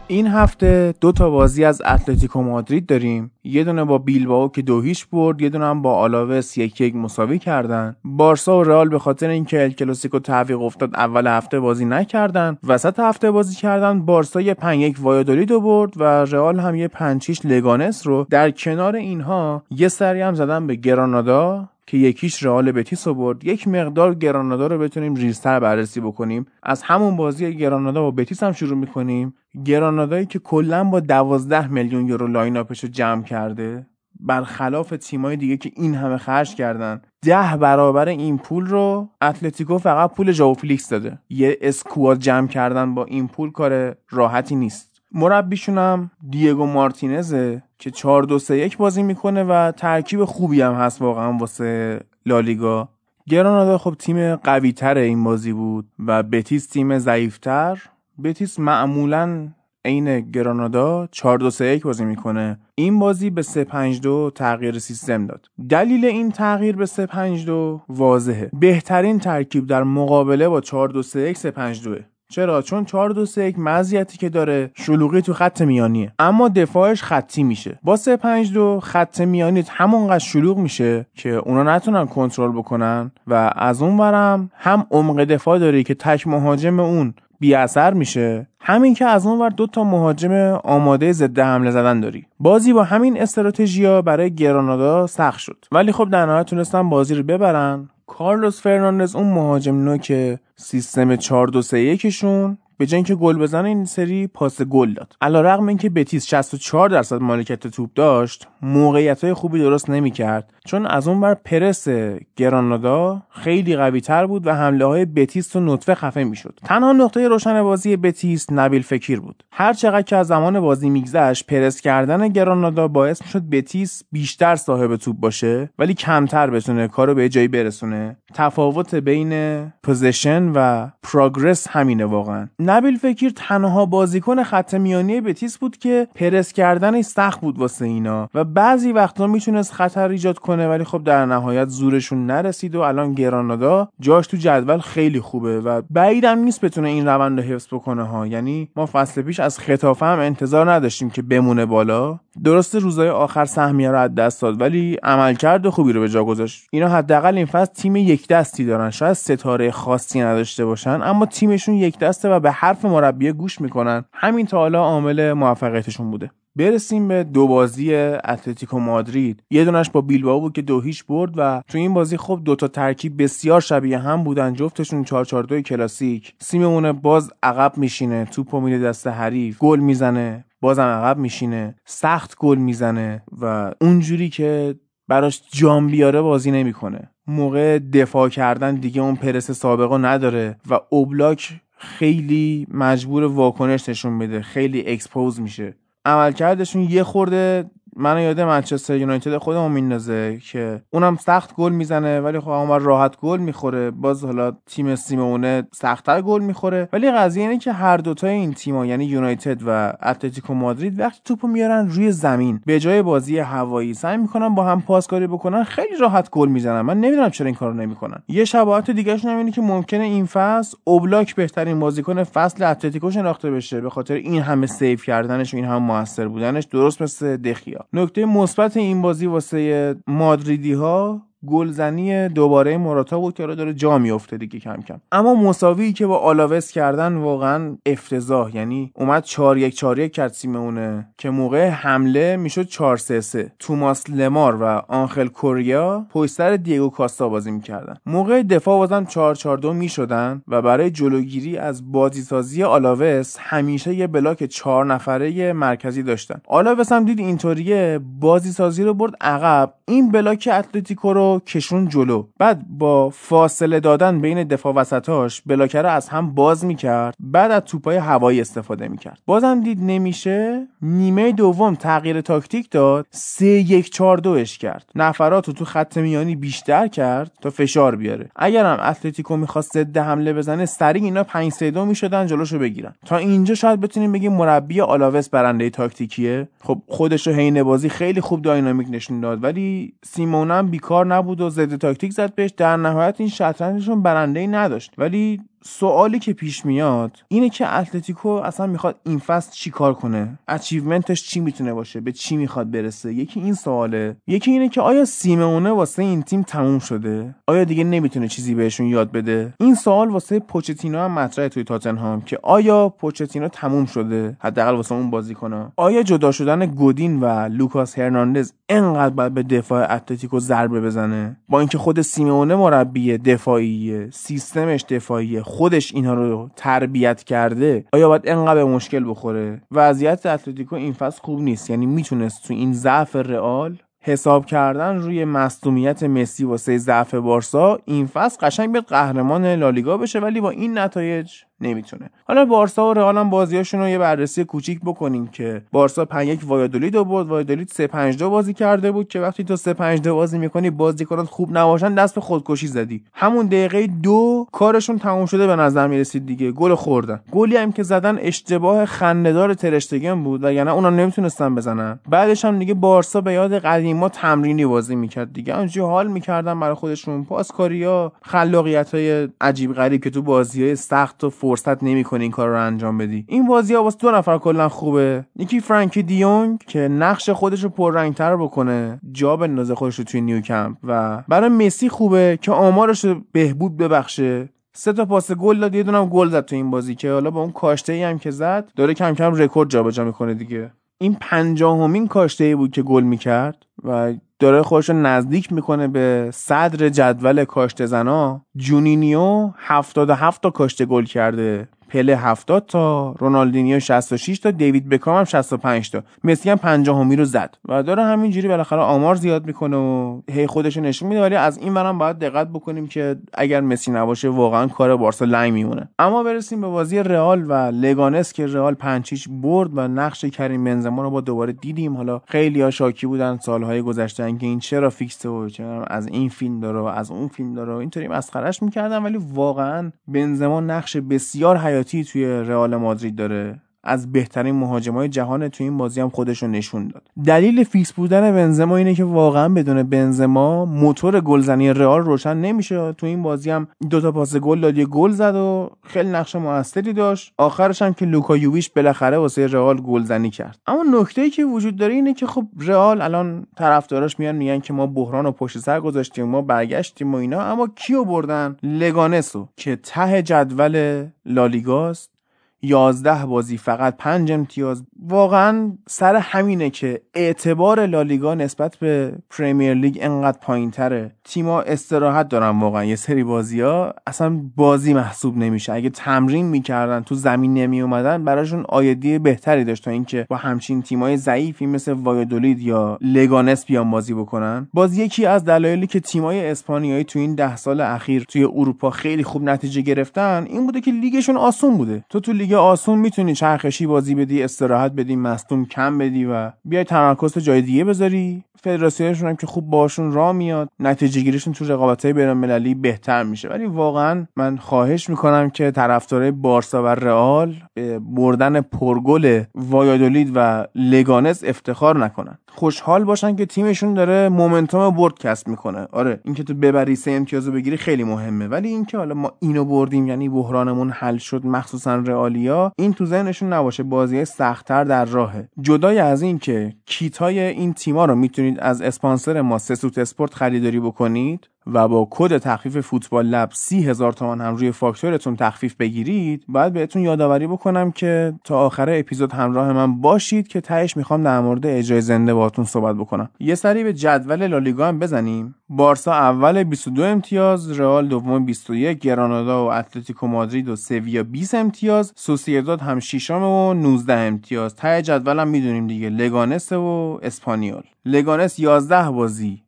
این 0.09 0.27
هفته 0.27 0.93
دو 1.01 1.11
تا 1.11 1.29
بازی 1.29 1.65
از 1.65 1.81
اتلتیکو 1.85 2.41
مادرید 2.41 2.85
داریم. 2.85 3.31
یه 3.43 3.63
دونه 3.63 3.83
با 3.83 3.97
بیلباو 3.97 4.51
که 4.51 4.61
دو 4.61 4.81
هیچ 4.81 5.07
برد 5.07 5.41
یه 5.41 5.49
دونه 5.49 5.65
هم 5.65 5.81
با 5.81 5.95
آلاوس 5.95 6.57
یک 6.57 6.81
یک 6.81 6.95
مساوی 6.95 7.39
کردن. 7.39 7.95
بارسا 8.03 8.59
و 8.59 8.63
رئال 8.63 8.89
به 8.89 8.99
خاطر 8.99 9.29
اینکه 9.29 9.63
ال 9.63 9.69
کلاسیکو 9.69 10.19
تعویق 10.19 10.61
افتاد 10.61 10.95
اول 10.95 11.27
هفته 11.27 11.59
بازی 11.59 11.85
نکردن. 11.85 12.57
وسط 12.67 12.99
هفته 12.99 13.31
بازی 13.31 13.55
کردن 13.55 14.05
بارسا 14.05 14.41
یه 14.41 14.53
5 14.53 14.79
یک 14.79 14.97
وایادولید 15.01 15.49
برد 15.49 15.93
و 15.97 16.03
رئال 16.03 16.59
هم 16.59 16.75
یه 16.75 16.87
5 16.87 17.41
لگانس 17.43 18.07
رو 18.07 18.27
در 18.29 18.51
کنار 18.51 18.95
اینها 18.95 19.63
یه 19.69 19.87
سری 19.87 20.21
هم 20.21 20.33
زدن 20.33 20.67
به 20.67 20.75
گرانادا. 20.75 21.69
که 21.87 21.97
یکیش 21.97 22.43
رئال 22.43 22.71
بتیس 22.71 23.07
رو 23.07 23.13
برد. 23.13 23.43
یک 23.43 23.67
مقدار 23.67 24.15
گرانادا 24.15 24.67
رو 24.67 24.77
بتونیم 24.77 25.15
ریزتر 25.15 25.59
بررسی 25.59 26.01
بکنیم. 26.01 26.45
از 26.63 26.83
همون 26.83 27.15
بازی 27.15 27.55
گرانادا 27.57 28.01
با 28.01 28.11
بتیس 28.11 28.43
هم 28.43 28.51
شروع 28.51 28.77
می‌کنیم. 28.77 29.33
گرانادایی 29.65 30.25
که 30.25 30.39
کلا 30.39 30.83
با 30.83 30.99
12 30.99 31.67
میلیون 31.67 32.07
یورو 32.07 32.27
line-up 32.27 32.57
ش 32.57 32.83
رو 32.83 32.89
جمع 32.89 33.23
کرده 33.23 33.87
برخلاف 34.19 34.93
تیمای 35.01 35.35
دیگه 35.37 35.57
که 35.57 35.71
این 35.75 35.95
همه 35.95 36.17
خرج 36.17 36.55
کردن. 36.55 37.01
ده 37.21 37.57
برابر 37.57 38.07
این 38.07 38.37
پول 38.37 38.65
رو 38.65 39.09
اتلتیکو 39.21 39.77
فقط 39.77 40.13
پول 40.13 40.31
ژائو 40.31 40.53
فلیکس 40.53 40.89
داده. 40.89 41.19
یه 41.29 41.57
squad 41.61 42.19
جمع 42.19 42.47
کردن 42.47 42.95
با 42.95 43.05
این 43.05 43.27
پول 43.27 43.51
کار 43.51 43.95
راحتی 44.09 44.55
نیست. 44.55 44.96
مربیشونم 45.11 46.11
دیگو 46.29 46.65
مارتینزه 46.65 47.63
که 47.79 47.91
4 47.91 48.23
2 48.23 48.39
3 48.39 48.55
1 48.57 48.77
بازی 48.77 49.03
می‌کنه 49.03 49.43
و 49.43 49.71
ترکیب 49.71 50.25
خوبی 50.25 50.61
هم 50.61 50.73
هست 50.73 51.01
واقعا 51.01 51.37
واسه 51.37 51.99
لالیگا. 52.25 52.89
گرانادا 53.29 53.77
خب 53.77 53.95
تیم 53.99 54.35
قوی 54.35 54.71
تر 54.71 54.97
این 54.97 55.23
بازی 55.23 55.53
بود 55.53 55.87
و 56.07 56.23
بتیس 56.23 56.67
تیم 56.67 56.99
ضعیفتر. 56.99 57.81
بتیس 58.23 58.59
معمولا 58.59 59.47
عین 59.85 60.31
گرانادا 60.31 61.07
4 61.11 61.37
2 61.37 61.49
3 61.49 61.65
1 61.65 61.83
بازی 61.83 62.05
می‌کنه. 62.05 62.59
این 62.75 62.99
بازی 62.99 63.29
به 63.29 63.41
3 63.41 63.63
5 63.63 64.01
2 64.01 64.31
تغییر 64.35 64.79
سیستم 64.79 65.25
داد. 65.25 65.45
دلیل 65.69 66.05
این 66.05 66.31
تغییر 66.31 66.75
به 66.75 66.85
3 66.85 67.05
5 67.05 67.45
2 67.45 67.81
واضحه. 67.89 68.49
بهترین 68.53 69.19
ترکیب 69.19 69.67
در 69.67 69.83
مقابله 69.83 70.49
با 70.49 70.61
4 70.61 70.89
2 70.89 71.01
3 71.01 71.19
1 71.19 71.37
3 71.37 71.51
5 71.51 71.83
2 71.83 71.95
چرا؟ 72.29 72.61
چون 72.61 72.85
4 72.85 73.09
2 73.09 73.25
3 73.25 73.43
1 73.43 73.59
مزیتی 73.59 74.17
که 74.17 74.29
داره 74.29 74.71
شلوغی 74.73 75.21
تو 75.21 75.33
خط 75.33 75.61
میانیه. 75.61 76.11
اما 76.19 76.49
دفاعش 76.49 77.03
خطی 77.03 77.43
میشه. 77.43 77.79
با 77.83 77.95
3 77.95 78.17
5 78.17 78.53
2 78.53 78.79
خط 78.83 79.21
میانی 79.21 79.63
همونقدر 79.69 80.19
شلوغ 80.19 80.57
میشه 80.57 81.05
که 81.15 81.29
اونا 81.29 81.63
نتونن 81.63 82.05
کنترل 82.05 82.51
بکنن 82.51 83.11
و 83.27 83.51
از 83.55 83.81
اون 83.81 83.97
برم 83.97 84.51
هم 84.53 84.87
عمق 84.91 85.23
دفاع 85.23 85.59
داری 85.59 85.83
که 85.83 85.93
تک 85.93 86.27
مهاجم 86.27 86.79
اون 86.79 87.13
بی 87.39 87.53
اثر 87.53 87.93
میشه 87.93 88.47
همین 88.59 88.93
که 88.93 89.05
از 89.05 89.25
اون 89.25 89.39
ور 89.39 89.49
دو 89.49 89.67
تا 89.67 89.83
مهاجم 89.83 90.31
آماده 90.63 91.11
ضد 91.11 91.39
حمله 91.39 91.71
زدن 91.71 91.99
داری. 91.99 92.25
بازی 92.39 92.73
با 92.73 92.83
همین 92.83 93.21
استراتژیا 93.21 94.01
برای 94.01 94.35
گرانادا 94.35 95.07
سخت 95.07 95.39
شد. 95.39 95.65
ولی 95.71 95.91
خب 95.91 96.09
در 96.09 96.25
نهایت 96.25 96.45
تونستن 96.45 96.89
بازی 96.89 97.15
رو 97.15 97.23
ببرن 97.23 97.89
کارلوس 98.07 98.61
فرناندز 98.61 99.15
اون 99.15 99.33
مهاجم 99.33 99.75
نوک 99.75 100.37
سیستم 100.55 101.15
4 101.15 101.47
2 101.47 101.61
3 101.61 101.77
1 101.77 102.09
شون 102.09 102.57
به 102.77 102.85
جای 102.85 102.95
اینکه 102.95 103.15
گل 103.15 103.37
بزنه 103.37 103.67
این 103.67 103.85
سری 103.85 104.27
پاس 104.27 104.61
گل 104.61 104.93
داد. 104.93 105.13
علیرغم 105.21 105.67
اینکه 105.67 105.89
بتیس 105.89 106.25
64 106.25 106.89
درصد 106.89 107.21
مالکیت 107.21 107.67
توپ 107.67 107.89
داشت 107.95 108.47
موقعیت 108.61 109.23
های 109.23 109.33
خوبی 109.33 109.59
درست 109.59 109.89
نمی‌کرد. 109.89 110.53
چون 110.65 110.85
از 110.85 111.07
اون 111.07 111.21
ور 111.21 111.33
پرس 111.33 111.87
گرانادا 112.35 113.23
خیلی 113.29 113.75
قوی 113.75 114.01
تر 114.01 114.25
بود 114.25 114.47
و 114.47 114.53
حمله 114.53 114.85
های 114.85 115.05
بتیس 115.05 115.55
تو 115.55 115.59
نطفه 115.59 115.95
خفه 115.95 116.23
می‌شد. 116.23 116.59
تنها 116.65 116.91
نقطه 116.91 117.27
روشن 117.27 117.63
بازی 117.63 117.97
بتیس 117.97 118.51
نبیل 118.51 118.81
فکیر 118.81 119.19
بود. 119.19 119.43
هر 119.51 119.73
چقدر 119.73 120.01
که 120.01 120.15
از 120.15 120.27
زمان 120.27 120.59
بازی 120.59 120.89
میگذشت 120.89 121.45
پرس 121.47 121.81
کردن 121.81 122.27
گرانادا 122.27 122.87
باعث 122.87 123.21
می‌شد 123.21 123.49
بتیس 123.51 124.03
بیشتر 124.11 124.55
صاحب 124.55 124.95
توپ 124.95 125.15
باشه 125.15 125.69
ولی 125.79 125.93
کمتر 125.93 126.49
بتونه 126.49 126.87
کارو 126.87 127.15
به 127.15 127.29
جایی 127.29 127.47
برسونه. 127.47 128.17
تفاوت 128.33 128.95
بین 128.95 129.63
possession 129.83 130.51
و 130.55 130.87
progress 131.03 131.67
همینه 131.67 132.05
واقعا. 132.05 132.47
نبیل 132.67 132.97
فکیر 132.97 133.31
تنها 133.35 133.85
بازیکن 133.85 134.43
خط 134.43 134.73
میانی 134.73 135.21
بتیس 135.21 135.57
بود 135.57 135.77
که 135.77 136.07
پرس 136.15 136.53
کردنش 136.53 137.05
سخت 137.05 137.41
بود 137.41 137.59
واسه 137.59 137.85
اینا 137.85 138.29
و 138.33 138.43
بعضی 138.43 138.91
وقتا 138.91 139.27
می‌تونست 139.27 139.73
خطر 139.73 140.09
ایجاد 140.09 140.39
کنه 140.39 140.67
ولی 140.69 140.83
خب 140.83 141.03
در 141.03 141.25
نهایت 141.25 141.67
زورشون 141.67 142.25
نرسید 142.25 142.75
و 142.75 142.81
الان 142.81 143.13
گرانادا 143.13 143.89
جاش 143.99 144.27
تو 144.27 144.37
جدول 144.37 144.77
خیلی 144.77 145.19
خوبه 145.19 145.61
و 145.61 145.81
بعیدم 145.89 146.39
نیست 146.39 146.61
بتونه 146.61 146.89
این 146.89 147.07
روند 147.07 147.39
رو 147.39 147.45
حفظ 147.45 147.67
بکنه 147.71 148.03
ها. 148.03 148.27
یعنی 148.27 148.69
ما 148.75 148.85
فصل 148.85 149.21
پیش 149.21 149.39
از 149.39 149.59
ختافه 149.59 150.05
هم 150.05 150.19
انتظار 150.19 150.71
نداشتیم 150.71 151.09
که 151.09 151.21
بمونه 151.21 151.65
بالا. 151.65 152.19
درست 152.43 152.75
روزای 152.75 153.09
آخر 153.09 153.45
سهمیه 153.45 153.91
رو 153.91 153.99
از 153.99 154.15
دست 154.15 154.41
داد 154.41 154.61
ولی 154.61 154.97
عملکرد 155.03 155.69
خوبی 155.69 155.93
رو 155.93 156.01
به 156.01 156.09
جا 156.09 156.23
گذاشت. 156.23 156.67
اینا 156.71 156.89
حداقل 156.89 157.37
این 157.37 157.45
فصل 157.45 157.73
تیم 157.73 157.95
یک 157.95 158.27
دستی 158.27 158.65
دارن. 158.65 158.89
شاید 158.89 159.13
ستاره 159.13 159.71
خاصی 159.71 160.21
نداشته 160.21 160.65
باشن 160.65 161.01
اما 161.01 161.25
تیمشون 161.25 161.75
یک 161.75 161.99
دسته 161.99 162.29
و 162.29 162.39
به 162.39 162.56
حرف 162.59 162.85
مربی 162.85 163.31
گوش 163.31 163.61
می‌کنن. 163.61 164.05
همین 164.13 164.45
تا 164.45 164.57
حالا 164.57 164.79
عامل 164.79 165.33
موفقیتشون 165.33 166.11
بوده. 166.11 166.31
برسیم 166.55 167.07
به 167.07 167.23
دو 167.23 167.47
بازی 167.47 167.95
اتلتیکو 167.95 168.79
مادرید. 168.79 169.43
یه 169.49 169.65
دونش 169.65 169.89
با 169.89 170.01
بیلبائو 170.01 170.39
بود 170.39 170.53
که 170.53 170.61
دو 170.61 170.81
هیچ 170.81 171.05
برد 171.05 171.33
و 171.37 171.61
تو 171.67 171.77
این 171.77 171.93
بازی 171.93 172.17
خب 172.17 172.41
دوتا 172.43 172.67
ترکیب 172.67 173.23
بسیار 173.23 173.61
شبیه 173.61 173.99
هم 173.99 174.23
بودن. 174.23 174.53
جفتشون 174.53 175.03
442 175.03 175.61
کلاسیک. 175.61 176.33
سیمونه 176.39 176.93
باز 176.93 177.31
عقب 177.43 177.77
میشینه. 177.77 178.25
توپو 178.25 178.59
میده 178.59 178.79
دست 178.79 179.07
حریف. 179.07 179.57
گل 179.59 179.79
می‌زنه. 179.79 180.45
بازم 180.61 180.81
عقب 180.81 181.17
میشینه. 181.17 181.75
سخت 181.85 182.35
گل 182.37 182.57
می‌زنه 182.57 183.23
و 183.41 183.73
اونجوری 183.81 184.29
که 184.29 184.75
براش 185.07 185.41
جام 185.51 185.87
بیاره 185.87 186.21
بازی 186.21 186.51
نمی‌کنه. 186.51 187.09
موقع 187.27 187.79
دفاع 187.79 188.29
کردن 188.29 188.75
دیگه 188.75 189.01
اون 189.01 189.15
پرس 189.15 189.51
سابقو 189.51 189.97
نداره 189.97 190.57
و 190.69 190.79
اوبلاک 190.89 191.61
خیلی 191.77 192.67
مجبوره 192.71 193.23
واکنش 193.23 193.89
نشون 193.89 194.19
بده 194.19 194.41
خیلی 194.41 194.87
expose 194.87 195.41
میشه. 195.41 195.75
عملکردشون 196.05 196.81
یه 196.81 197.03
خورده 197.03 197.71
من 197.99 198.21
یاد 198.21 198.41
منچستر 198.41 198.95
یونایتد 198.95 199.37
خودمون 199.37 199.71
میندازه 199.71 200.39
که 200.51 200.81
اونم 200.89 201.15
سخت 201.15 201.55
گل 201.55 201.71
می‌زنه 201.71 202.19
ولی 202.19 202.39
خب 202.39 202.49
اون 202.49 202.79
راحت 202.81 203.17
گل 203.17 203.39
می‌خوره. 203.39 203.91
باز 203.91 204.25
حالا 204.25 204.51
تیم 204.65 204.95
سیمونه 204.95 205.67
سختتر 205.73 206.21
گل 206.21 206.41
می‌خوره. 206.41 206.89
ولی 206.93 207.11
قضیه 207.11 207.43
اینه 207.43 207.57
که 207.57 207.71
هر 207.71 207.97
دوتا 207.97 208.27
این 208.27 208.53
تیما 208.53 208.85
یعنی 208.85 209.05
یونایتد 209.05 209.61
و 209.67 209.93
اتلتیکو 210.03 210.53
مادرید 210.53 210.99
وقتی 210.99 211.21
توپو 211.25 211.47
میارن 211.47 211.89
روی 211.89 212.11
زمین 212.11 212.61
به 212.65 212.79
جای 212.79 213.01
بازی 213.01 213.39
هوایی 213.39 213.93
سعی 213.93 214.17
می‌کنن 214.17 214.55
با 214.55 214.63
هم 214.63 214.81
پاسکاری 214.81 215.27
بکنن 215.27 215.63
خیلی 215.63 215.97
راحت 215.99 216.29
گل 216.29 216.49
می‌زنن. 216.49 216.81
من 216.81 216.99
نمی‌دونم 216.99 217.29
چرا 217.29 217.45
این 217.45 217.55
کارو 217.55 217.73
نمی‌کنن. 217.73 218.23
یه 218.27 218.45
شباهت 218.45 218.91
دیگهش 218.91 219.25
اینه 219.25 219.51
که 219.51 219.61
ممکنه 219.61 220.03
این 220.03 220.25
فصل 220.25 220.77
اوبلاک 220.83 221.35
بهترین 221.35 221.79
بازیکن 221.79 222.23
فصل 222.23 222.63
اتلتیکو 222.63 223.11
شناخته 223.11 223.51
بشه. 223.51 223.81
به 223.81 223.89
خاطر 223.89 224.13
این 224.13 224.41
همه 224.41 224.67
save 224.67 224.99
کردنش 224.99 225.53
و 225.53 225.57
این 225.57 225.65
همه 225.65 225.79
موثر 225.79 226.27
بودنش 226.27 226.63
درست 226.63 227.01
مثل 227.01 227.37
دخیا. 227.37 227.86
نکته 227.93 228.25
مثبت 228.25 228.77
این 228.77 229.01
بازی 229.01 229.27
واسه 229.27 229.95
مادریدی 230.07 230.73
ها 230.73 231.26
گلزنی 231.45 232.29
دوباره 232.29 232.77
مراتا 232.77 233.19
بود 233.19 233.33
که 233.33 233.45
داره 233.47 233.73
جا 233.73 233.97
میفته 233.97 234.37
دیگه 234.37 234.59
کم 234.59 234.81
کم. 234.81 234.99
اما 235.11 235.35
مساوی 235.35 235.93
که 235.93 236.07
با 236.07 236.17
آلاوس 236.17 236.71
کردن 236.71 237.15
واقعا 237.15 237.77
افتضاح. 237.85 238.55
یعنی 238.55 238.91
اومد 238.95 239.23
4 239.23 239.57
1 239.57 239.75
4 239.75 239.99
1 239.99 240.11
کرد 240.11 240.31
سیمونه 240.31 241.07
که 241.17 241.29
موقع 241.29 241.67
حمله 241.67 242.37
می‌شد 242.37 242.63
4 242.63 242.97
3 242.97 243.21
3 243.21 243.51
توماس 243.59 244.09
لمار 244.09 244.55
و 244.61 244.81
آنخل 244.87 245.27
کوریا 245.27 246.07
پشت 246.09 246.31
سر 246.31 246.55
دیگو 246.55 246.89
کاستا 246.89 247.29
بازی 247.29 247.51
می‌کردن. 247.51 247.97
موقع 248.05 248.43
دفاع 248.43 248.77
بازم 248.77 249.05
4 249.05 249.35
4 249.35 249.57
2 249.57 249.73
می‌شدن 249.73 250.41
و 250.47 250.61
برای 250.61 250.91
جلوگیری 250.91 251.57
از 251.57 251.91
بازیسازی 251.91 252.63
آلاوس 252.63 253.35
همیشه 253.39 253.93
یه 253.95 254.07
block 254.07 254.43
4 254.43 254.85
نفره 254.85 255.53
مرکزی 255.53 256.03
داشتن. 256.03 256.41
آلاوس 256.47 256.91
هم 256.91 257.05
دید 257.05 257.19
اینطوریه 257.19 257.99
بازیسازی 258.19 258.83
رو 258.83 258.93
برد 258.93 259.13
عقب. 259.21 259.73
این 259.85 260.11
block 260.11 260.49
اتلتیکو 260.51 261.13
رو 261.13 261.26
کشوند 261.39 261.87
جلو. 261.87 262.23
بعد 262.39 262.65
با 262.69 263.09
فاصله 263.09 263.79
دادن 263.79 264.21
بین 264.21 264.43
دفاع 264.43 264.73
وسطاش 264.73 265.41
block 265.45 265.74
رو 265.74 265.85
از 265.85 266.09
هم 266.09 266.35
باز 266.35 266.65
می‌کرد. 266.65 267.15
بعد 267.19 267.51
از 267.51 267.61
توپای 267.61 267.97
هوایی 267.97 268.41
استفاده 268.41 268.87
می‌کرد. 268.87 269.19
بازم 269.25 269.61
دید 269.61 269.79
نمیشه. 269.81 270.67
نیمه 270.81 271.31
دوم 271.31 271.75
تغییر 271.75 272.21
تاکتیک 272.21 272.69
داد. 272.71 273.05
سه 273.11 273.45
یک 273.45 273.93
چار 273.93 274.17
دوش 274.17 274.57
کرد. 274.57 274.91
نفرات 274.95 275.47
رو 275.47 275.53
تو 275.53 275.65
خط 275.65 275.97
میانی 275.97 276.35
بیشتر 276.35 276.87
کرد 276.87 277.31
تا 277.41 277.49
فشار 277.49 277.95
بیاره. 277.95 278.29
اگرم 278.35 278.79
اتلتیکو 278.83 279.37
می‌خواست 279.37 279.73
ضد 279.73 279.97
حمله 279.97 280.33
بزنه 280.33 280.65
سریع 280.65 281.03
اینا 281.03 281.23
5 281.23 281.51
3 281.51 281.71
2 281.71 281.85
می‌شدن 281.85 282.27
جلوشو 282.27 282.59
بگیرن. 282.59 282.93
تا 283.05 283.17
اینجا 283.17 283.55
شاید 283.55 283.79
بتونیم 283.79 284.11
بگیم 284.11 284.33
مربی 284.33 284.81
آلاوس 284.81 285.29
برنده 285.29 285.69
تاکتیکیه. 285.69 286.47
خب 286.63 286.81
خودش 286.87 287.27
حین 287.27 287.63
بازی 287.63 287.89
خیلی 287.89 288.21
خوب 288.21 288.41
dynamic 288.41 288.87
نشون 288.91 289.19
داد. 289.19 289.43
ولی 289.43 289.93
سیمونم 290.05 290.67
بیکار 290.67 291.05
نبود 291.17 291.41
و 291.41 291.49
ضد 291.49 291.75
تاکتیک 291.75 292.13
زد 292.13 292.35
بهش. 292.35 292.51
در 292.57 292.77
نهایت 292.77 293.15
این 293.19 293.29
شطرنجشون 293.29 294.01
برنده 294.03 294.39
ای 294.39 294.47
نداشت. 294.47 294.93
ولی 294.97 295.41
سوالی 295.69 296.19
که 296.19 296.33
پیش 296.33 296.65
میاد 296.65 297.11
اینه 297.27 297.49
که 297.49 297.75
اتلتیکو 297.75 298.29
اصلا 298.29 298.67
می‌خواد 298.67 298.95
این 299.03 299.19
فصل 299.19 299.51
چی 299.51 299.69
کار 299.69 299.93
کنه؟ 299.93 300.39
achievement 300.47 301.12
ش 301.12 301.23
چی 301.23 301.39
می‌تونه 301.39 301.73
باشه؟ 301.73 301.99
به 301.99 302.11
چی 302.11 302.37
می‌خواد 302.37 302.71
برسه؟ 302.71 303.13
یکی 303.13 303.39
این 303.39 303.53
سواله. 303.53 304.17
یکی 304.27 304.51
اینه 304.51 304.69
که 304.69 304.81
آیا 304.81 305.05
سیمونه 305.05 305.69
واسه 305.69 306.03
این 306.03 306.21
تیم 306.21 306.41
تموم 306.41 306.79
شده؟ 306.79 307.35
آیا 307.47 307.63
دیگه 307.63 307.83
نمی‌تونه 307.83 308.27
چیزی 308.27 308.55
بهشون 308.55 308.87
یاد 308.87 309.11
بده؟ 309.11 309.53
این 309.59 309.75
سوال 309.75 310.09
واسه 310.09 310.39
پوچتینو 310.39 310.99
هم 310.99 311.11
مطرحه 311.11 311.49
توی 311.49 311.63
تاتنهام 311.63 312.21
که 312.21 312.39
آیا 312.43 312.89
پوچتینو 312.89 313.47
تموم 313.47 313.85
شده؟ 313.85 314.37
حداقل 314.39 314.75
واسه 314.75 314.95
اون 314.95 315.09
بازیکن‌ها. 315.09 315.71
آیا 315.75 316.03
جدا 316.03 316.31
شدن 316.31 316.65
گودین 316.65 317.19
و 317.19 317.49
لوکاس 317.51 317.99
هرناندز 317.99 318.53
انقدر 318.69 319.15
باید 319.15 319.33
به 319.33 319.43
دفاع 319.43 319.95
اتلتیکو 319.95 320.39
ضربه 320.39 320.81
بزنه؟ 320.81 321.37
با 321.49 321.59
اینکه 321.59 321.77
خود 321.77 322.01
سیمونه 322.01 322.55
مربی 322.55 323.17
دفاعی 323.17 324.07
سیستمش 324.11 324.85
دفاعی 324.89 325.41
خودش 325.57 325.93
اینها 325.95 326.13
رو 326.13 326.49
تربیت 326.55 327.23
کرده 327.23 327.85
آیا 327.93 328.09
باید 328.09 328.21
انقدر 328.25 328.63
مشکل 328.63 329.09
بخوره؟ 329.09 329.61
وضعیت 329.71 330.25
اتلتیکو 330.25 330.75
این 330.75 330.93
فصل 330.93 331.21
خوب 331.21 331.39
نیست 331.39 331.69
یعنی 331.69 331.85
می‌تونست 331.85 332.47
تو 332.47 332.53
این 332.53 332.73
ضعف 332.73 333.15
رئال 333.15 333.77
حساب 334.01 334.45
کردن 334.45 334.97
روی 334.97 335.25
مصدومیت 335.25 336.03
مسی 336.03 336.43
واسه 336.43 336.77
ضعف 336.77 337.13
بارسا 337.13 337.79
این 337.85 338.07
فصل 338.07 338.37
قشنگ 338.41 338.71
به 338.71 338.81
قهرمان 338.81 339.45
لالیگا 339.45 339.97
بشه 339.97 340.19
ولی 340.19 340.41
با 340.41 340.49
این 340.49 340.77
نتایج 340.77 341.31
نمی‌تونه. 341.61 342.09
حالا 342.27 342.45
بارسا 342.45 342.89
و 342.89 342.93
رئال 342.93 343.17
هم 343.17 343.29
بازیاشون 343.29 343.79
رو 343.79 343.89
یه 343.89 343.97
بررسی 343.97 344.43
کوچیک 344.43 344.79
بکنیم 344.85 345.27
که 345.27 345.61
بارسا 345.71 346.05
5 346.05 346.27
1 346.27 346.39
وایادولید 346.43 346.95
رو 346.95 347.03
برد 347.05 347.27
وایادولید 347.27 347.69
3 347.69 347.87
5 347.87 348.17
2 348.17 348.29
بازی 348.29 348.53
کرده 348.53 348.91
بود 348.91 349.07
که 349.07 349.19
وقتی 349.19 349.43
تو 349.43 349.55
3 349.55 349.73
5 349.73 350.01
2 350.01 350.15
بازی 350.15 350.37
می‌کنی 350.37 350.69
بازیکنات 350.69 351.27
خوب 351.27 351.57
نباشن 351.57 351.95
دست 351.95 352.15
به 352.15 352.21
خودکشی 352.21 352.67
زدی. 352.67 353.03
همون 353.13 353.45
دقیقه 353.45 353.87
دو 353.87 354.47
کارشون 354.51 354.97
تموم 354.97 355.25
شده 355.25 355.47
به 355.47 355.55
نظر 355.55 355.87
می‌رسید 355.87 356.25
دیگه. 356.25 356.51
گل 356.51 356.75
خوردن. 356.75 357.19
گلی 357.31 357.57
هم 357.57 357.71
که 357.71 357.83
زدن 357.83 358.17
اشتباه 358.21 358.85
خندهدار 358.85 359.53
ترشتگن 359.53 360.23
بود 360.23 360.43
و 360.43 360.53
یعنی 360.53 360.69
اونا 360.69 360.89
نمی‌تونستن 360.89 361.55
بزنن. 361.55 361.99
بعدش 362.09 362.45
هم 362.45 362.59
دیگه 362.59 362.73
بارسا 362.73 363.21
به 363.21 363.33
یاد 363.33 363.53
قدیما 363.53 364.09
تمرینی 364.09 364.65
بازی 364.65 364.95
می‌کرد 364.95 365.33
دیگه. 365.33 365.57
اونجا 365.57 365.87
حال 365.87 366.07
می‌کردن 366.07 366.59
برای 366.59 366.75
خودشون. 366.75 367.23
پاسکاریا 367.23 368.11
خلاقیت 368.21 368.93
های 368.93 369.27
عجیب 369.41 369.73
غریب 369.73 370.03
که 370.03 370.09
تو 370.09 370.21
بازی 370.21 370.63
های 370.63 370.75
سخت 370.75 371.23
و 371.23 371.29
فرصت 371.47 371.83
نمی‌کنه 371.83 372.23
این 372.23 372.31
کار 372.31 372.49
رو 372.49 372.61
انجام 372.61 372.97
بدی. 372.97 373.25
این 373.27 373.47
بازی 373.47 373.73
ها 373.73 373.83
واسه 373.83 373.97
دو 373.99 374.11
نفر 374.11 374.37
کلا 374.37 374.69
خوبه. 374.69 375.25
یکی 375.39 375.59
فرانکی 375.59 376.03
دیونگ 376.03 376.59
که 376.67 376.79
نقش 376.79 377.29
خودش 377.29 377.63
رو 377.63 377.69
پررنگتر 377.69 378.35
بکنه 378.35 378.99
جا 379.11 379.37
بندازه 379.37 379.75
خودش 379.75 379.99
رو 379.99 380.03
توی 380.03 380.21
نیوکمپ 380.21 380.77
و 380.83 381.23
برای 381.27 381.49
مسی 381.49 381.89
خوبه 381.89 382.39
که 382.41 382.51
آمارش 382.51 383.05
رو 383.05 383.21
بهبود 383.31 383.77
ببخشه. 383.77 384.49
سه 384.73 384.93
تا 384.93 385.05
پاس 385.05 385.31
گل 385.31 385.59
داد 385.59 385.75
یه 385.75 385.83
دونم 385.83 386.05
گل 386.05 386.29
زد 386.29 386.45
تو 386.45 386.55
این 386.55 386.71
بازی 386.71 386.95
که 386.95 387.11
حالا 387.11 387.31
با 387.31 387.41
اون 387.41 387.51
کاشته 387.51 387.93
ای 387.93 388.03
هم 388.03 388.19
که 388.19 388.31
زد 388.31 388.71
داره 388.75 388.93
کم 388.93 389.13
کم 389.13 389.35
رکورد 389.35 389.69
جابجا 389.69 390.03
می‌کنه 390.03 390.33
دیگه. 390.33 390.71
این 390.97 391.17
پنجاهمین 391.21 392.07
کاشته 392.07 392.43
ای 392.43 392.55
بود 392.55 392.71
که 392.71 392.81
گل 392.81 393.03
می‌کرد 393.03 393.65
و 393.83 394.13
داره 394.39 394.61
خودش 394.61 394.89
نزدیک 394.89 395.53
می‌کنه 395.53 395.87
به 395.87 396.29
صدر 396.33 396.89
جدول 396.89 397.45
کاشته 397.45 397.85
زنا 397.85 398.45
جونینیو 398.55 399.51
77 399.57 400.41
تا 400.41 400.49
کاشته 400.49 400.85
گل 400.85 401.05
کرده. 401.05 401.69
پله 401.89 402.15
70 402.17 402.65
تا 402.67 403.11
رونالدینیو 403.19 403.79
66 403.79 404.39
تا 404.39 404.51
دیوید 404.51 404.89
بکام 404.89 405.17
هم 405.17 405.23
65 405.23 405.91
تا. 405.91 406.03
مسی 406.23 406.49
هم 406.49 406.57
50 406.57 407.15
رو 407.15 407.25
زد. 407.25 407.55
و 407.69 407.83
داره 407.83 408.03
همینجوری 408.03 408.47
بالاخره 408.47 408.81
آمار 408.81 409.15
زیاد 409.15 409.45
می‌کنه 409.45 409.77
و 409.77 410.21
هی 410.31 410.47
خودش 410.47 410.77
نشون 410.77 411.09
میده 411.09 411.21
ولی 411.21 411.35
از 411.35 411.57
این 411.57 411.73
ورم 411.73 411.97
باید 411.97 412.19
دقت 412.19 412.47
بکنیم 412.47 412.87
که 412.87 413.15
اگر 413.33 413.61
مسی 413.61 413.91
نباشه 413.91 414.29
واقعا 414.29 414.67
کار 414.67 414.97
بارسا 414.97 415.25
لنگ 415.25 415.53
میمونه. 415.53 415.89
اما 415.99 416.23
برسیم 416.23 416.61
به 416.61 416.67
بازی 416.67 416.99
رئال 416.99 417.43
و 417.51 417.53
لگانس 417.53 418.33
که 418.33 418.47
رئال 418.47 418.73
پنج 418.73 418.97
هیچ 418.97 419.27
برد 419.27 419.69
و 419.73 419.87
نقش 419.87 420.25
کریم 420.25 420.63
بنزما 420.63 421.03
رو 421.03 421.09
با 421.09 421.21
دوباره 421.21 421.53
دیدیم. 421.53 421.97
حالا 421.97 422.21
خیلی 422.27 422.61
ها 422.61 422.69
شاکی 422.69 423.07
بودن 423.07 423.37
سالهای 423.37 423.81
گذشته 423.81 424.37
که 424.37 424.45
این 424.45 424.59
چرا 424.59 424.89
فیکسه 424.89 425.29
و 425.29 425.49
از 425.87 426.07
این 426.07 426.29
فیلم 426.29 426.59
داره 426.59 426.79
و 426.79 426.85
از 426.85 427.11
اون 427.11 427.27
فیلم 427.27 427.53
داره 427.53 427.75
اینطوری 427.75 428.07
مسخرهش 428.07 428.63
می‌کردن 428.63 429.03
ولی 429.03 429.17
واقعا 429.33 429.91
بنزما 430.07 430.59
نقش 430.59 430.97
بسیار 430.97 431.55
حیاتی 431.77 432.03
توی 432.03 432.25
رئال 432.25 432.75
مادرید 432.75 433.15
داره؟ 433.15 433.61
از 433.87 434.11
بهترین 434.11 434.55
مهاجمای 434.55 435.09
جهان 435.09 435.47
تو 435.49 435.63
این 435.63 435.77
بازی 435.77 436.01
هم 436.01 436.09
خودش 436.09 436.43
رو 436.43 436.49
نشون 436.49 436.87
داد. 436.87 437.03
دلیل 437.25 437.63
فیکس 437.63 437.93
بودن 437.93 438.31
بنزما 438.31 438.77
اینه 438.77 438.95
که 438.95 439.03
واقعا 439.03 439.49
بدون 439.49 439.83
بنزما 439.83 440.65
موتور 440.65 441.21
گلزنی 441.21 441.73
رئال 441.73 442.01
روشن 442.01 442.37
نمیشه. 442.37 442.93
تو 442.93 443.05
این 443.05 443.23
بازی 443.23 443.49
هم 443.49 443.67
دو 443.89 444.01
تا 444.01 444.11
پاس 444.11 444.35
گل 444.35 444.59
داد 444.59 444.77
یه 444.77 444.85
گل 444.85 445.11
زد 445.11 445.35
و 445.35 445.69
خیلی 445.83 446.09
نقش 446.09 446.35
موثری 446.35 446.93
داشت. 446.93 447.33
آخرش 447.37 447.81
هم 447.81 447.93
که 447.93 448.05
لوکا 448.05 448.37
یوویچ 448.37 448.73
بالاخره 448.73 449.17
واسه 449.17 449.47
رئال 449.47 449.81
گلزنی 449.81 450.29
کرد. 450.29 450.59
اما 450.67 450.83
نکته 450.99 451.29
که 451.29 451.45
وجود 451.45 451.75
داره 451.75 451.93
اینه 451.93 452.13
که 452.13 452.27
خب 452.27 452.47
رئال 452.59 453.01
الان 453.01 453.45
طرفداراش 453.57 454.19
میان 454.19 454.35
میگن 454.35 454.59
که 454.59 454.73
ما 454.73 454.87
بحران 454.87 455.25
و 455.25 455.31
پشت 455.31 455.57
سر 455.57 455.79
گذاشتیم 455.79 456.25
ما 456.25 456.41
برگشتیم 456.41 457.13
و 457.13 457.17
اینا. 457.17 457.41
اما 457.41 457.67
کیو 457.75 458.03
بردن؟ 458.03 458.57
لگانسو 458.63 459.47
که 459.57 459.75
ته 459.75 460.21
جدول 460.21 461.05
لالیگاست. 461.25 462.16
یازده 462.61 463.25
بازی 463.25 463.57
فقط 463.57 463.97
پنج 463.97 464.31
امتیاز. 464.31 464.83
واقعا 465.07 465.71
سر 465.87 466.15
همینه 466.15 466.69
که 466.69 467.01
اعتبار 467.13 467.85
لالیگا 467.85 468.35
نسبت 468.35 468.75
به 468.75 469.13
پریمیر 469.29 469.73
لیگ 469.73 469.97
انقدر 470.01 470.37
پایین 470.41 470.71
تره 470.71 471.11
تیما 471.23 471.61
استراحت 471.61 472.29
دارن 472.29 472.59
واقعا 472.59 472.85
یه 472.85 472.95
سری 472.95 473.23
بازی 473.23 473.61
ها 473.61 473.93
اصلا 474.07 474.41
بازی 474.55 474.93
محسوب 474.93 475.37
نمیشه. 475.37 475.73
اگه 475.73 475.89
تمرین 475.89 476.45
می‌کردن 476.45 477.03
تو 477.03 477.15
زمین 477.15 477.53
نمی 477.53 477.81
اومدن 477.81 478.23
براشون 478.23 478.65
آیدی 478.69 479.19
بهتری 479.19 479.63
داشت 479.63 479.83
تا 479.83 479.91
اینکه 479.91 480.25
با 480.29 480.35
همچین 480.35 480.81
تیمای 480.81 481.17
ضعیفی 481.17 481.65
مثل 481.65 481.91
وایدولید 481.91 482.59
یا 482.59 482.97
لگانس 483.01 483.65
بیان 483.65 483.91
بازی 483.91 484.13
بکنن. 484.13 484.67
باز 484.73 484.97
یکی 484.97 485.25
از 485.25 485.45
دلایلی 485.45 485.87
که 485.87 485.99
تیمای 485.99 486.49
اسپانیایی 486.49 487.03
تو 487.03 487.19
این 487.19 487.35
ده 487.35 487.55
سال 487.55 487.81
اخیر 487.81 488.23
توی 488.23 488.43
اروپا 488.43 488.89
خیلی 488.89 489.23
خوب 489.23 489.43
نتیجه 489.43 489.81
گرفتن 489.81 490.45
این 490.49 490.65
بوده 490.65 490.81
که 490.81 490.91
لیگشون 490.91 491.37
آسون 491.37 491.77
بوده. 491.77 492.05
تو 492.09 492.19
تو 492.19 492.33
لیگ 492.47 492.55
آسون 492.55 492.99
می‌تونی 492.99 493.35
چرخشی 493.35 493.85
بازی 493.85 494.15
بدی 494.15 494.43
استراحت 494.43 494.91
بدی 494.91 495.15
مصدوم 495.15 495.65
کم 495.65 495.97
بدی 495.97 496.25
و 496.25 496.51
بیای 496.65 496.83
تمرکز 496.83 497.37
جای 497.37 497.61
دیگه 497.61 497.83
بذاری. 497.83 498.43
فدراسیونشون 498.63 499.29
هم 499.29 499.35
که 499.35 499.47
خوب 499.47 499.69
باشون 499.69 500.11
را 500.11 500.33
میاد. 500.33 500.69
نتیجه 500.79 501.21
گیریشون 501.21 501.53
تو 501.53 501.65
رقابت‌های 501.65 502.13
بین‌المللی 502.13 502.75
بهتر 502.75 503.23
میشه. 503.23 503.49
ولی 503.49 503.65
واقعا 503.65 504.25
من 504.35 504.57
خواهش 504.57 505.09
می‌کنم 505.09 505.49
که 505.49 505.71
طرفدارای 505.71 506.31
بارسا 506.31 506.83
و 506.83 506.87
رئال 506.87 507.55
بردن 507.99 508.61
پرگل 508.61 509.43
وایادولید 509.55 510.31
و 510.35 510.67
لگانس 510.75 511.43
افتخار 511.43 511.97
نکنن. 511.97 512.37
خوشحال 512.47 513.03
باشن 513.03 513.35
که 513.35 513.45
تیمشون 513.45 513.93
داره 513.93 514.29
momentum 514.29 514.89
برد 514.89 515.19
کسب 515.19 515.47
می‌کنه. 515.47 515.87
آره 515.91 516.19
اینکه 516.23 516.43
تو 516.43 516.53
ببری 516.53 516.95
سه 516.95 517.11
امتیازو 517.11 517.51
بگیری 517.51 517.77
خیلی 517.77 518.03
مهمه. 518.03 518.47
ولی 518.47 518.67
اینکه 518.67 518.97
حالا 518.97 519.15
ما 519.15 519.31
اینو 519.39 519.65
بردیم 519.65 520.07
یعنی 520.07 520.29
بحرانمون 520.29 520.89
حل 520.89 521.17
شد 521.17 521.45
مخصوصا 521.45 521.95
رئالیا 521.95 522.71
این 522.77 522.93
تو 522.93 523.05
ذهنشون 523.05 523.53
نباشه. 523.53 523.83
بازی 523.83 524.25
سختتر 524.25 524.83
در 524.83 525.05
راهه. 525.05 525.49
جدای 525.61 525.99
از 525.99 526.21
این 526.21 526.39
که 526.39 526.73
کیتای 526.85 527.39
این 527.39 527.73
تیما 527.73 528.05
رو 528.05 528.15
می‌تونید 528.15 528.59
از 528.59 528.81
اسپانسر 528.81 529.41
ما 529.41 529.57
سسوت 529.57 529.97
اسپورت 529.97 530.33
خریداری 530.33 530.79
بکنید 530.79 531.49
و 531.73 531.87
با 531.87 532.07
کد 532.11 532.37
تخفیف 532.37 532.77
فوتبال 532.77 533.25
لب 533.25 533.49
سی 533.53 533.83
هزار 533.83 534.13
تومان 534.13 534.41
هم 534.41 534.55
روی 534.55 534.71
فاکتورتون 534.71 535.35
تخفیف 535.35 535.75
بگیرید 535.75 536.43
باید 536.47 536.73
بهتون 536.73 537.01
یادآوری 537.01 537.47
بکنم 537.47 537.91
که 537.91 538.33
تا 538.43 538.59
آخر 538.59 538.89
اپیزود 538.89 539.33
همراه 539.33 539.73
من 539.73 540.01
باشید 540.01 540.47
که 540.47 540.61
تهش 540.61 540.97
می‌خوام 540.97 541.23
در 541.23 541.39
مورد 541.39 541.65
اجرای 541.65 542.01
زنده 542.01 542.33
باهاتون 542.33 542.65
صحبت 542.65 542.95
بکنم. 542.95 543.29
یه 543.39 543.55
سری 543.55 543.83
به 543.83 543.93
جدول 543.93 544.47
لالیگا 544.47 544.87
هم 544.87 544.99
بزنیم. 544.99 545.55
بارسا 545.69 546.13
اول 546.13 546.63
22 546.63 547.03
امتیاز 547.03 547.79
رئال 547.79 548.07
دوم 548.07 548.45
21 548.45 548.99
گرانادا 548.99 549.65
و 549.65 549.71
اتلتیکو 549.71 550.27
مادرید 550.27 550.69
و 550.69 550.75
سویا 550.75 551.23
20 551.23 551.55
امتیاز 551.55 552.13
سوسییداد 552.15 552.81
هم 552.81 552.99
ششم 552.99 553.43
و 553.43 553.73
19 553.73 554.13
امتیاز. 554.13 554.75
ته 554.75 555.01
جدول 555.01 555.39
هم 555.39 555.47
می‌دونیم 555.47 555.87
دیگه 555.87 556.09
لگانس 556.09 556.71
و 556.71 557.19
اسپانیول. 557.23 557.83
لگانس 558.05 558.59
11 558.59 559.11
بازی 559.11 559.63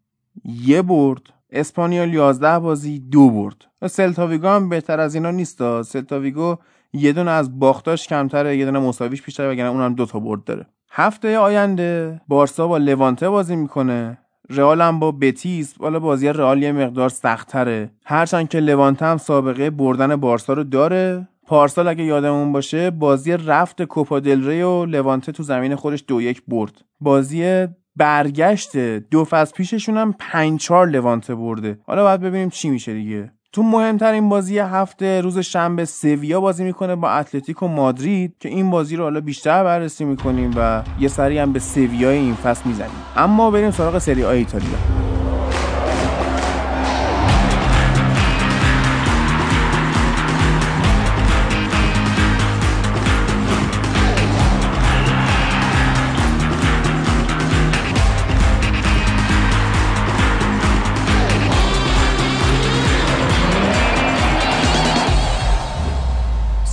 یه 0.45 0.82
برد. 0.82 1.22
اسپانیول 1.52 2.14
11 2.14 2.60
بازی 2.60 3.00
دو 3.00 3.30
برد. 3.30 3.66
سلتاویگو 3.88 4.47
هم 4.47 4.70
بهتر 4.70 5.00
از 5.00 5.16
اینا 5.16 5.32
نیست. 5.32 5.82
سلتاویگو 5.82 6.56
یه 6.93 7.14
دونه 7.14 7.32
از 7.32 7.60
باختاش 7.60 8.08
کمتره 8.08 8.58
یه 8.58 8.66
دونه 8.66 8.80
مساویش 8.80 9.22
بیشتره 9.22 9.52
وگرنه 9.52 9.70
اونم 9.70 9.95
دو 9.95 10.06
تا 10.06 10.20
برد 10.20 10.43
داره. 10.43 10.66
هفته 10.91 11.38
آینده 11.38 12.22
بارسا 12.28 12.68
با 12.68 12.78
لوانته 12.78 13.30
بازی 13.30 13.56
می‌کنه. 13.56 14.18
رئال 14.50 14.82
هم 14.82 15.00
با 15.00 15.12
بتیس. 15.12 15.76
حالا 15.80 16.00
بازی 16.00 16.28
رئال 16.28 16.64
یه 16.64 16.72
مقدار 16.72 17.10
سختتره. 17.10 17.91
هرچند 18.06 18.50
که 18.50 18.60
لوانته 18.60 19.06
هم 19.06 19.18
سابقه 19.18 19.70
بردن 19.70 20.16
بارسا 20.16 20.54
رو 20.54 20.64
داره. 20.64 21.28
پارسال 21.47 21.88
اگه 21.88 22.04
یادمون 22.04 22.52
باشه 22.52 22.91
بازی 22.91 23.32
رفت 23.32 23.82
کوپا 23.82 24.20
دل 24.20 24.47
ری 24.47 24.62
و 24.62 24.86
لوانته 24.86 25.32
تو 25.32 25.43
زمین 25.43 25.76
خودش 25.76 26.04
دو 26.08 26.22
یک 26.22 26.41
برد. 26.47 26.82
بازی 27.00 27.68
برگشت. 28.00 28.78
دو 29.12 29.26
فصل 29.26 29.54
پیششون 29.54 29.97
هم 29.97 30.16
5 30.20 30.60
4 30.60 30.88
لوانته 30.88 31.36
برده. 31.36 31.80
حالا 31.88 32.04
باید 32.04 32.22
ببینیم 32.22 32.50
چی 32.50 32.70
میشه 32.70 32.93
دیگه. 32.93 33.32
تو 33.54 33.64
مهمترین 33.64 34.30
بازی 34.30 34.60
هفته 34.60 35.22
روز 35.22 35.39
شنبه 35.39 35.86
سویا 35.86 36.41
بازی 36.41 36.64
می‌کنه 36.64 36.95
با 36.95 37.10
اتلتیکو 37.10 37.68
مادرید 37.68 38.36
که 38.39 38.50
این 38.50 38.70
بازی 38.70 38.95
رو 38.95 39.04
حالا 39.04 39.22
بیشتر 39.22 39.64
بررسی 39.64 40.06
می‌کنیم 40.06 40.54
و 40.58 40.84
یه 41.00 41.08
سری 41.08 41.38
هم 41.38 41.54
به 41.54 41.60
سویای 41.60 42.18
این 42.18 42.36
فصل 42.36 42.62
می‌زنیم. 42.66 42.91
اما 43.16 43.52
بریم 43.52 43.72
سراغ 43.72 43.97
سری 43.97 44.24
آ 44.24 44.30
ایتالیا. 44.30 45.09